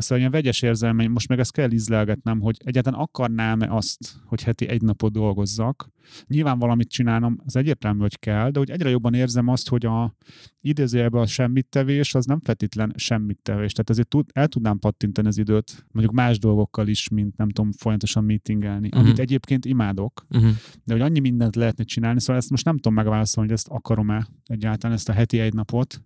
Szóval 0.01 0.17
ilyen 0.17 0.31
vegyes 0.31 0.61
érzelmeim, 0.61 1.11
most 1.11 1.27
meg 1.27 1.39
ezt 1.39 1.51
kell 1.51 1.71
ízlelgetnem, 1.71 2.39
hogy 2.39 2.57
egyáltalán 2.63 2.99
akarnám-e 2.99 3.75
azt, 3.75 4.15
hogy 4.25 4.43
heti 4.43 4.67
egy 4.67 4.81
napot 4.81 5.11
dolgozzak. 5.11 5.89
Nyilván 6.27 6.59
valamit 6.59 6.89
csinálnom, 6.89 7.37
az 7.45 7.55
egyértelmű, 7.55 7.99
hogy 7.99 8.19
kell, 8.19 8.49
de 8.49 8.59
hogy 8.59 8.69
egyre 8.69 8.89
jobban 8.89 9.13
érzem 9.13 9.47
azt, 9.47 9.69
hogy 9.69 9.85
a 9.85 10.15
idézőjelben 10.61 11.21
a 11.21 11.25
semmit 11.25 11.67
tevés, 11.69 12.15
az 12.15 12.25
nem 12.25 12.39
feltétlen 12.39 12.93
semmit 12.95 13.39
tevés. 13.41 13.71
Tehát 13.71 13.89
azért 13.89 14.07
tud, 14.07 14.29
el 14.33 14.47
tudnám 14.47 14.79
pattintani 14.79 15.27
az 15.27 15.37
időt, 15.37 15.85
mondjuk 15.91 16.15
más 16.15 16.39
dolgokkal 16.39 16.87
is, 16.87 17.09
mint 17.09 17.37
nem 17.37 17.49
tudom, 17.49 17.71
folyamatosan 17.71 18.23
meetingelni, 18.23 18.87
uh-huh. 18.87 19.01
amit 19.03 19.19
egyébként 19.19 19.65
imádok, 19.65 20.25
uh-huh. 20.29 20.51
de 20.83 20.93
hogy 20.93 21.01
annyi 21.01 21.19
mindent 21.19 21.55
lehetne 21.55 21.83
csinálni, 21.83 22.19
szóval 22.19 22.35
ezt 22.35 22.49
most 22.49 22.65
nem 22.65 22.75
tudom 22.75 22.93
megválaszolni, 22.93 23.49
hogy 23.49 23.57
ezt 23.57 23.69
akarom-e 23.69 24.27
egyáltalán 24.45 24.95
ezt 24.95 25.09
a 25.09 25.13
heti 25.13 25.39
egy 25.39 25.53
napot, 25.53 26.01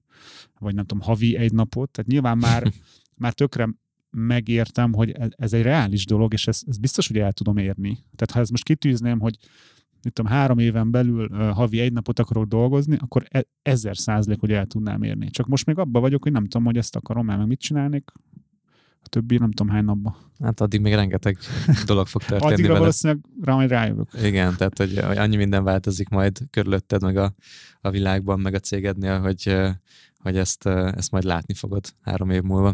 vagy 0.59 0.75
nem 0.75 0.85
tudom, 0.85 1.03
havi 1.03 1.35
egy 1.35 1.53
napot. 1.53 1.91
Tehát 1.91 2.11
nyilván 2.11 2.37
már 2.37 2.71
már 3.17 3.33
tökre 3.33 3.69
megértem, 4.15 4.93
hogy 4.93 5.15
ez 5.29 5.53
egy 5.53 5.61
reális 5.61 6.05
dolog, 6.05 6.33
és 6.33 6.47
ezt, 6.47 6.67
ezt 6.67 6.81
biztos, 6.81 7.07
hogy 7.07 7.17
el 7.17 7.33
tudom 7.33 7.57
érni. 7.57 7.91
Tehát 7.91 8.31
ha 8.31 8.39
ezt 8.39 8.51
most 8.51 8.63
kitűzném, 8.63 9.19
hogy 9.19 9.37
mit 10.03 10.13
tudom, 10.13 10.31
három 10.31 10.57
éven 10.59 10.91
belül 10.91 11.27
uh, 11.31 11.47
havi 11.47 11.79
egy 11.79 11.93
napot 11.93 12.19
akarok 12.19 12.45
dolgozni, 12.45 12.97
akkor 12.99 13.25
e- 13.29 13.47
ezer 13.61 13.97
százalék, 13.97 14.39
hogy 14.39 14.51
el 14.51 14.65
tudnám 14.65 15.03
érni. 15.03 15.29
Csak 15.29 15.47
most 15.47 15.65
még 15.65 15.77
abban 15.77 16.01
vagyok, 16.01 16.23
hogy 16.23 16.31
nem 16.31 16.43
tudom, 16.43 16.65
hogy 16.65 16.77
ezt 16.77 16.95
akarom 16.95 17.29
el, 17.29 17.37
meg 17.37 17.47
mit 17.47 17.59
csinálnék, 17.59 18.11
a 19.05 19.07
többi 19.09 19.37
nem 19.37 19.51
tudom 19.51 19.73
hány 19.73 19.83
napba. 19.83 20.17
Hát 20.39 20.61
addig 20.61 20.81
még 20.81 20.93
rengeteg 20.93 21.37
dolog 21.85 22.07
fog 22.07 22.23
történni 22.25 22.51
Addigra 22.51 22.67
vele. 22.67 22.79
valószínűleg 22.79 23.25
rá 23.41 23.55
majd 23.55 23.69
rájövök. 23.69 24.09
Igen, 24.23 24.55
tehát 24.57 24.77
hogy 24.77 24.97
annyi 24.97 25.35
minden 25.35 25.63
változik 25.63 26.09
majd 26.09 26.39
körülötted, 26.49 27.01
meg 27.01 27.17
a, 27.17 27.33
a 27.81 27.89
világban, 27.89 28.39
meg 28.39 28.53
a 28.53 28.59
cégednél, 28.59 29.19
hogy, 29.19 29.55
hogy 30.17 30.37
ezt, 30.37 30.65
ezt 30.65 31.11
majd 31.11 31.23
látni 31.23 31.53
fogod 31.53 31.85
három 32.01 32.29
év 32.29 32.41
múlva. 32.41 32.73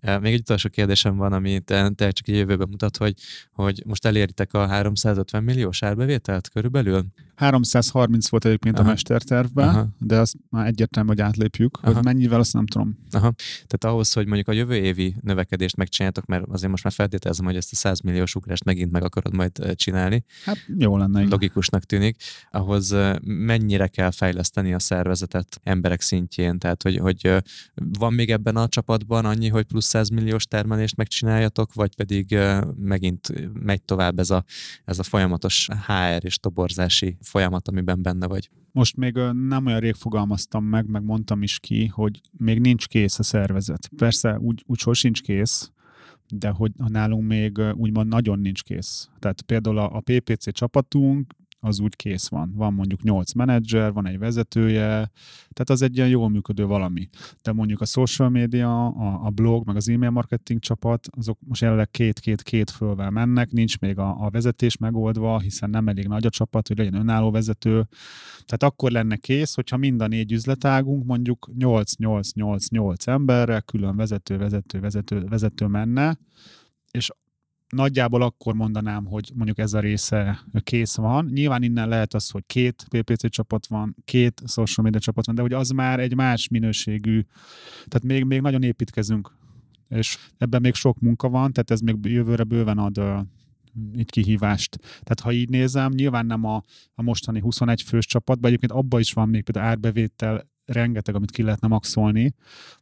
Még 0.00 0.32
egy 0.32 0.40
utolsó 0.40 0.68
kérdésem 0.68 1.16
van, 1.16 1.32
ami 1.32 1.60
te, 1.60 1.90
te 1.90 2.10
csak 2.10 2.28
egy 2.28 2.36
jövőben 2.36 2.68
mutat, 2.70 2.96
hogy, 2.96 3.14
hogy 3.52 3.82
most 3.86 4.06
eléritek 4.06 4.52
a 4.54 4.66
350 4.66 5.44
milliós 5.44 5.82
árbevételt 5.82 6.48
körülbelül? 6.48 7.04
330 7.36 8.28
volt 8.28 8.44
egyébként 8.44 8.78
Aha. 8.78 8.88
a 8.88 8.90
mestertervben, 8.90 9.68
Aha. 9.68 9.88
de 9.98 10.18
azt 10.18 10.34
már 10.50 10.66
egyértelmű, 10.66 11.08
hogy 11.08 11.20
átlépjük. 11.20 11.78
Aha. 11.82 11.94
Hogy 11.94 12.04
mennyivel, 12.04 12.40
azt 12.40 12.52
nem 12.52 12.66
tudom. 12.66 12.98
Aha. 13.10 13.32
Tehát 13.66 13.84
ahhoz, 13.84 14.12
hogy 14.12 14.26
mondjuk 14.26 14.48
a 14.48 14.52
jövő 14.52 14.74
évi 14.74 15.14
növekedést 15.20 15.76
megcsináljátok, 15.76 16.26
mert 16.26 16.44
azért 16.48 16.70
most 16.70 16.84
már 16.84 16.92
feltételezem, 16.92 17.44
hogy 17.44 17.56
ezt 17.56 17.72
a 17.72 17.76
100 17.76 18.00
milliós 18.00 18.34
ugrást 18.34 18.64
megint 18.64 18.92
meg 18.92 19.02
akarod 19.04 19.34
majd 19.34 19.74
csinálni. 19.74 20.24
Hát 20.44 20.58
jó 20.78 20.96
lenne. 20.96 21.18
Igen. 21.18 21.30
Logikusnak 21.30 21.84
tűnik. 21.84 22.16
Ahhoz 22.50 22.94
mennyire 23.22 23.86
kell 23.86 24.10
fejleszteni 24.10 24.74
a 24.74 24.78
szervezetet 24.78 25.60
emberek 25.62 26.00
szintjén? 26.00 26.58
Tehát, 26.58 26.82
hogy, 26.82 26.96
hogy 26.96 27.34
van 27.74 28.12
még 28.12 28.30
ebben 28.30 28.56
a 28.56 28.68
csapatban 28.68 29.24
annyi, 29.24 29.48
hogy 29.48 29.64
plusz 29.64 29.85
100 29.86 30.08
milliós 30.08 30.44
termelést 30.44 30.96
megcsináljatok, 30.96 31.74
vagy 31.74 31.94
pedig 31.96 32.38
megint 32.76 33.52
megy 33.52 33.82
tovább 33.82 34.18
ez 34.18 34.30
a, 34.30 34.44
ez 34.84 34.98
a 34.98 35.02
folyamatos 35.02 35.68
HR 35.86 36.24
és 36.24 36.38
toborzási 36.38 37.16
folyamat, 37.20 37.68
amiben 37.68 38.02
benne 38.02 38.26
vagy? 38.26 38.50
Most 38.72 38.96
még 38.96 39.14
nem 39.48 39.66
olyan 39.66 39.80
rég 39.80 39.94
fogalmaztam 39.94 40.64
meg, 40.64 40.86
meg 40.86 41.02
mondtam 41.02 41.42
is 41.42 41.58
ki, 41.58 41.86
hogy 41.86 42.20
még 42.30 42.60
nincs 42.60 42.86
kész 42.86 43.18
a 43.18 43.22
szervezet. 43.22 43.90
Persze 43.96 44.38
úgy, 44.38 44.64
úgy 44.66 44.94
sincs 44.94 45.20
kész, 45.20 45.70
de 46.28 46.48
hogy 46.48 46.72
nálunk 46.76 47.26
még 47.26 47.58
úgymond 47.74 48.08
nagyon 48.08 48.38
nincs 48.38 48.62
kész. 48.62 49.08
Tehát 49.18 49.42
például 49.42 49.78
a 49.78 50.00
PPC 50.00 50.52
csapatunk 50.52 51.34
az 51.66 51.80
úgy 51.80 51.96
kész 51.96 52.28
van. 52.28 52.52
Van 52.54 52.74
mondjuk 52.74 53.02
8 53.02 53.32
menedzser, 53.32 53.92
van 53.92 54.06
egy 54.06 54.18
vezetője, 54.18 55.10
tehát 55.52 55.70
az 55.70 55.82
egy 55.82 55.96
ilyen 55.96 56.08
jól 56.08 56.28
működő 56.28 56.66
valami. 56.66 57.08
De 57.42 57.52
mondjuk 57.52 57.80
a 57.80 57.84
social 57.84 58.28
media, 58.28 58.86
a, 58.86 59.24
a 59.24 59.30
blog, 59.30 59.66
meg 59.66 59.76
az 59.76 59.88
e-mail 59.88 60.10
marketing 60.10 60.60
csapat, 60.60 61.08
azok 61.10 61.38
most 61.46 61.60
jelenleg 61.60 61.90
két-két-két 61.90 62.70
fölvel 62.70 63.10
mennek, 63.10 63.50
nincs 63.50 63.78
még 63.78 63.98
a, 63.98 64.24
a 64.24 64.30
vezetés 64.30 64.76
megoldva, 64.76 65.38
hiszen 65.38 65.70
nem 65.70 65.88
elég 65.88 66.06
nagy 66.06 66.26
a 66.26 66.30
csapat, 66.30 66.68
hogy 66.68 66.78
legyen 66.78 66.94
önálló 66.94 67.30
vezető. 67.30 67.88
Tehát 68.44 68.62
akkor 68.62 68.90
lenne 68.90 69.16
kész, 69.16 69.54
hogyha 69.54 69.76
mind 69.76 70.00
a 70.00 70.06
négy 70.06 70.32
üzletágunk 70.32 71.04
mondjuk 71.06 71.50
8-8-8-8 71.58 73.06
emberre, 73.06 73.60
külön 73.60 73.96
vezető, 73.96 74.36
vezető, 74.36 74.80
vezető, 74.80 75.24
vezető 75.28 75.66
menne, 75.66 76.18
és 76.90 77.10
nagyjából 77.68 78.22
akkor 78.22 78.54
mondanám, 78.54 79.04
hogy 79.04 79.30
mondjuk 79.34 79.58
ez 79.58 79.72
a 79.72 79.80
része 79.80 80.40
kész 80.62 80.96
van. 80.96 81.24
Nyilván 81.24 81.62
innen 81.62 81.88
lehet 81.88 82.14
az, 82.14 82.30
hogy 82.30 82.42
két 82.46 82.86
PPC 82.88 83.30
csapat 83.30 83.66
van, 83.66 83.96
két 84.04 84.42
social 84.46 84.84
media 84.84 85.00
csapat 85.00 85.26
van, 85.26 85.34
de 85.34 85.42
hogy 85.42 85.52
az 85.52 85.70
már 85.70 86.00
egy 86.00 86.14
más 86.14 86.48
minőségű, 86.48 87.20
tehát 87.86 88.02
még, 88.02 88.24
még 88.24 88.40
nagyon 88.40 88.62
építkezünk, 88.62 89.32
és 89.88 90.18
ebben 90.38 90.60
még 90.60 90.74
sok 90.74 91.00
munka 91.00 91.28
van, 91.28 91.52
tehát 91.52 91.70
ez 91.70 91.80
még 91.80 91.96
jövőre 92.02 92.44
bőven 92.44 92.78
ad 92.78 93.26
egy 93.96 94.10
kihívást. 94.10 94.78
Tehát 94.78 95.20
ha 95.20 95.32
így 95.32 95.48
nézem, 95.48 95.92
nyilván 95.92 96.26
nem 96.26 96.44
a, 96.44 96.62
a 96.94 97.02
mostani 97.02 97.40
21 97.40 97.82
fős 97.82 98.06
csapatban, 98.06 98.46
egyébként 98.46 98.72
abban 98.72 99.00
is 99.00 99.12
van 99.12 99.28
még 99.28 99.42
például 99.42 99.66
árbevétel 99.66 100.48
rengeteg, 100.64 101.14
amit 101.14 101.30
ki 101.30 101.42
lehetne 101.42 101.68
maxolni, 101.68 102.34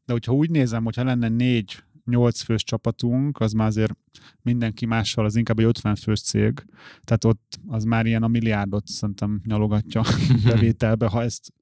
de 0.04 0.12
hogyha 0.12 0.32
úgy 0.32 0.50
nézem, 0.50 0.84
hogyha 0.84 1.04
lenne 1.04 1.28
négy 1.28 1.82
8 2.04 2.40
fős 2.42 2.64
csapatunk, 2.64 3.40
az 3.40 3.52
már 3.52 3.66
azért 3.66 3.96
mindenki 4.42 4.86
mással, 4.86 5.24
az 5.24 5.36
inkább 5.36 5.58
egy 5.58 5.64
50 5.64 5.94
fős 5.94 6.20
cég, 6.20 6.64
tehát 7.04 7.24
ott 7.24 7.58
az 7.66 7.84
már 7.84 8.06
ilyen 8.06 8.22
a 8.22 8.28
milliárdot 8.28 8.86
szerintem 8.86 9.40
nyalogatja 9.44 10.02
bevételbe, 10.44 11.06
ha 11.06 11.22
ezt 11.22 11.52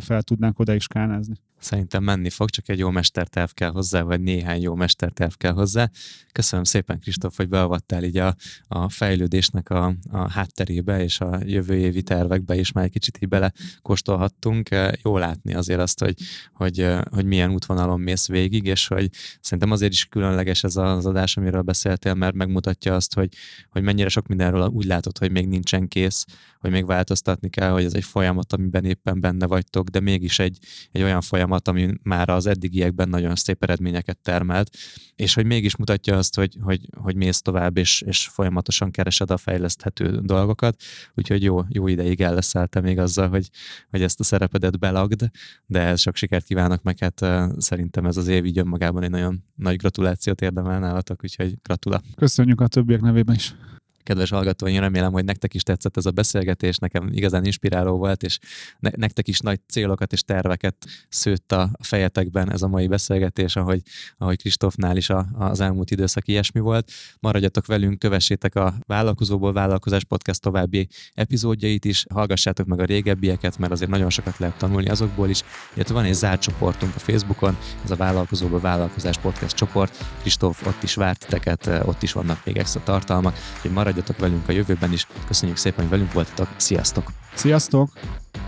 fel 0.00 0.22
tudnánk 0.22 0.58
oda 0.58 0.74
is 0.74 0.86
kánázni. 0.86 1.34
Szerintem 1.58 2.02
menni 2.02 2.30
fog, 2.30 2.50
csak 2.50 2.68
egy 2.68 2.78
jó 2.78 2.90
mesterterv 2.90 3.50
kell 3.50 3.70
hozzá, 3.70 4.02
vagy 4.02 4.20
néhány 4.20 4.60
jó 4.60 4.74
mesterterv 4.74 5.32
kell 5.32 5.52
hozzá. 5.52 5.90
Köszönöm 6.32 6.64
szépen, 6.64 7.00
Kristóf, 7.00 7.36
hogy 7.36 7.48
beavattál 7.48 8.04
így 8.04 8.16
a, 8.16 8.34
a 8.68 8.88
fejlődésnek 8.88 9.70
a, 9.70 9.94
a 10.10 10.30
hátterébe, 10.30 11.02
és 11.02 11.20
a 11.20 11.40
jövő 11.44 11.74
évi 11.74 12.02
tervekbe 12.02 12.56
is 12.56 12.72
már 12.72 12.84
egy 12.84 12.90
kicsit 12.90 13.18
így 13.22 13.28
belekóstolhattunk. 13.28 14.68
Jó 15.02 15.16
látni 15.16 15.54
azért 15.54 15.80
azt, 15.80 16.00
hogy, 16.00 16.14
hogy, 16.52 16.86
hogy 17.10 17.24
milyen 17.24 17.50
útvonalon 17.50 18.00
mész 18.00 18.28
végig, 18.28 18.64
és 18.64 18.86
hogy 18.86 19.10
szerintem 19.40 19.70
azért 19.70 19.92
is 19.92 20.04
különleges 20.04 20.64
ez 20.64 20.76
az 20.76 21.06
adás, 21.06 21.36
amiről 21.36 21.62
beszéltél, 21.62 22.14
mert 22.14 22.34
megmutatja 22.34 22.94
azt, 22.94 23.14
hogy, 23.14 23.34
hogy 23.70 23.82
mennyire 23.82 24.08
sok 24.08 24.26
mindenről 24.26 24.68
úgy 24.68 24.84
látod, 24.84 25.18
hogy 25.18 25.30
még 25.30 25.48
nincsen 25.48 25.88
kész, 25.88 26.24
hogy 26.58 26.70
még 26.70 26.86
változtatni 26.86 27.48
kell, 27.48 27.70
hogy 27.70 27.84
ez 27.84 27.94
egy 27.94 28.04
folyamat, 28.04 28.52
amiben 28.52 28.84
éppen 28.84 29.20
benne 29.20 29.46
vagytok, 29.46 29.88
de 29.88 30.00
mégis 30.00 30.38
egy, 30.38 30.58
egy 30.92 31.02
olyan 31.02 31.20
folyamat, 31.20 31.68
ami 31.68 31.94
már 32.02 32.28
az 32.28 32.46
eddigiekben 32.46 33.08
nagyon 33.08 33.34
szép 33.34 33.62
eredményeket 33.62 34.18
termelt, 34.18 34.76
és 35.14 35.34
hogy 35.34 35.46
mégis 35.46 35.76
mutatja 35.76 36.16
azt, 36.16 36.34
hogy, 36.34 36.56
hogy, 36.60 36.80
hogy 36.96 37.16
mész 37.16 37.40
tovább, 37.40 37.76
és, 37.76 38.00
és 38.00 38.28
folyamatosan 38.28 38.90
keresed 38.90 39.30
a 39.30 39.36
fejleszthető 39.36 40.20
dolgokat, 40.22 40.82
úgyhogy 41.14 41.42
jó, 41.42 41.60
jó 41.68 41.86
ideig 41.86 42.20
elleszálltam 42.20 42.82
még 42.82 42.98
azzal, 42.98 43.28
hogy, 43.28 43.48
hogy 43.90 44.02
ezt 44.02 44.20
a 44.20 44.24
szerepedet 44.24 44.78
belagd, 44.78 45.30
de 45.66 45.96
sok 45.96 46.16
sikert 46.16 46.44
kívánok 46.44 46.82
meg, 46.82 46.98
hát 46.98 47.26
szerintem 47.60 48.06
ez 48.06 48.16
az 48.16 48.28
év 48.28 48.44
így 48.44 48.58
önmagában 48.58 49.02
egy 49.02 49.10
nagyon 49.10 49.44
nagy 49.54 49.76
gratulációt 49.76 50.40
érdemel 50.40 50.78
nálatok, 50.78 51.20
úgyhogy 51.22 51.58
gratula. 51.62 52.00
Köszönjük 52.16 52.60
a 52.60 52.66
többiek 52.66 53.00
nevében 53.00 53.34
is 53.34 53.54
kedves 54.08 54.30
hallgatói, 54.30 54.78
remélem, 54.78 55.12
hogy 55.12 55.24
nektek 55.24 55.54
is 55.54 55.62
tetszett 55.62 55.96
ez 55.96 56.06
a 56.06 56.10
beszélgetés, 56.10 56.76
nekem 56.76 57.08
igazán 57.12 57.44
inspiráló 57.44 57.96
volt, 57.96 58.22
és 58.22 58.38
ne- 58.78 58.90
nektek 58.96 59.28
is 59.28 59.38
nagy 59.38 59.60
célokat 59.68 60.12
és 60.12 60.22
terveket 60.22 60.76
szőtt 61.08 61.52
a 61.52 61.70
fejetekben 61.82 62.52
ez 62.52 62.62
a 62.62 62.68
mai 62.68 62.86
beszélgetés, 62.86 63.56
ahogy, 63.56 63.82
ahogy 64.18 64.38
Kristófnál 64.38 64.96
is 64.96 65.10
a, 65.10 65.26
az 65.38 65.60
elmúlt 65.60 65.90
időszak 65.90 66.28
ilyesmi 66.28 66.60
volt. 66.60 66.90
Maradjatok 67.20 67.66
velünk, 67.66 67.98
kövessétek 67.98 68.54
a 68.54 68.74
Vállalkozóból 68.86 69.52
Vállalkozás 69.52 70.04
Podcast 70.04 70.40
további 70.40 70.88
epizódjait 71.14 71.84
is, 71.84 72.04
hallgassátok 72.14 72.66
meg 72.66 72.80
a 72.80 72.84
régebbieket, 72.84 73.58
mert 73.58 73.72
azért 73.72 73.90
nagyon 73.90 74.10
sokat 74.10 74.38
lehet 74.38 74.58
tanulni 74.58 74.88
azokból 74.88 75.28
is, 75.28 75.42
illetve 75.74 75.94
van 75.94 76.04
egy 76.04 76.14
zárt 76.14 76.40
csoportunk 76.40 76.94
a 76.94 76.98
Facebookon, 76.98 77.56
ez 77.84 77.90
a 77.90 77.96
Vállalkozóból 77.96 78.60
Vállalkozás 78.60 79.18
Podcast 79.18 79.56
csoport, 79.56 80.04
Kristóf 80.20 80.66
ott 80.66 80.82
is 80.82 80.94
várt 80.94 81.18
titeket, 81.18 81.66
ott 81.84 82.02
is 82.02 82.12
vannak 82.12 82.44
még 82.44 82.56
extra 82.56 82.80
tartalmak, 82.84 83.36
hogy 83.60 83.70
maradj 83.70 83.97
maradjatok 83.98 84.18
velünk 84.18 84.48
a 84.48 84.52
jövőben 84.52 84.92
is. 84.92 85.06
Köszönjük 85.26 85.56
szépen, 85.56 85.80
hogy 85.80 85.90
velünk 85.90 86.12
voltatok. 86.12 86.48
Sziasztok! 86.56 87.12
Sziasztok! 87.34 87.90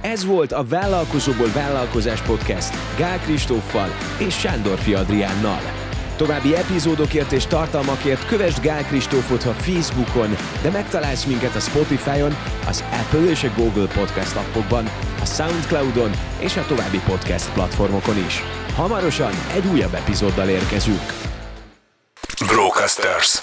Ez 0.00 0.24
volt 0.24 0.52
a 0.52 0.64
Vállalkozóból 0.64 1.48
Vállalkozás 1.54 2.22
Podcast 2.22 2.74
Gál 2.96 3.18
Kristóffal 3.18 3.88
és 4.18 4.38
Sándorfi 4.38 4.94
Adriánnal. 4.94 5.60
További 6.16 6.54
epizódokért 6.54 7.32
és 7.32 7.46
tartalmakért 7.46 8.26
kövess 8.26 8.60
Gál 8.60 8.84
Kristófot 8.84 9.44
a 9.44 9.52
Facebookon, 9.52 10.36
de 10.62 10.70
megtalálsz 10.70 11.24
minket 11.24 11.54
a 11.54 11.60
Spotify-on, 11.60 12.34
az 12.66 12.84
Apple 12.90 13.30
és 13.30 13.44
a 13.44 13.52
Google 13.56 13.86
Podcast 13.86 14.36
appokban, 14.36 14.84
a 15.20 15.24
Soundcloud-on 15.24 16.10
és 16.38 16.56
a 16.56 16.64
további 16.66 17.00
podcast 17.06 17.52
platformokon 17.52 18.16
is. 18.26 18.42
Hamarosan 18.74 19.32
egy 19.54 19.66
újabb 19.66 19.94
epizóddal 19.94 20.48
érkezünk. 20.48 21.12
Brocasters. 22.46 23.42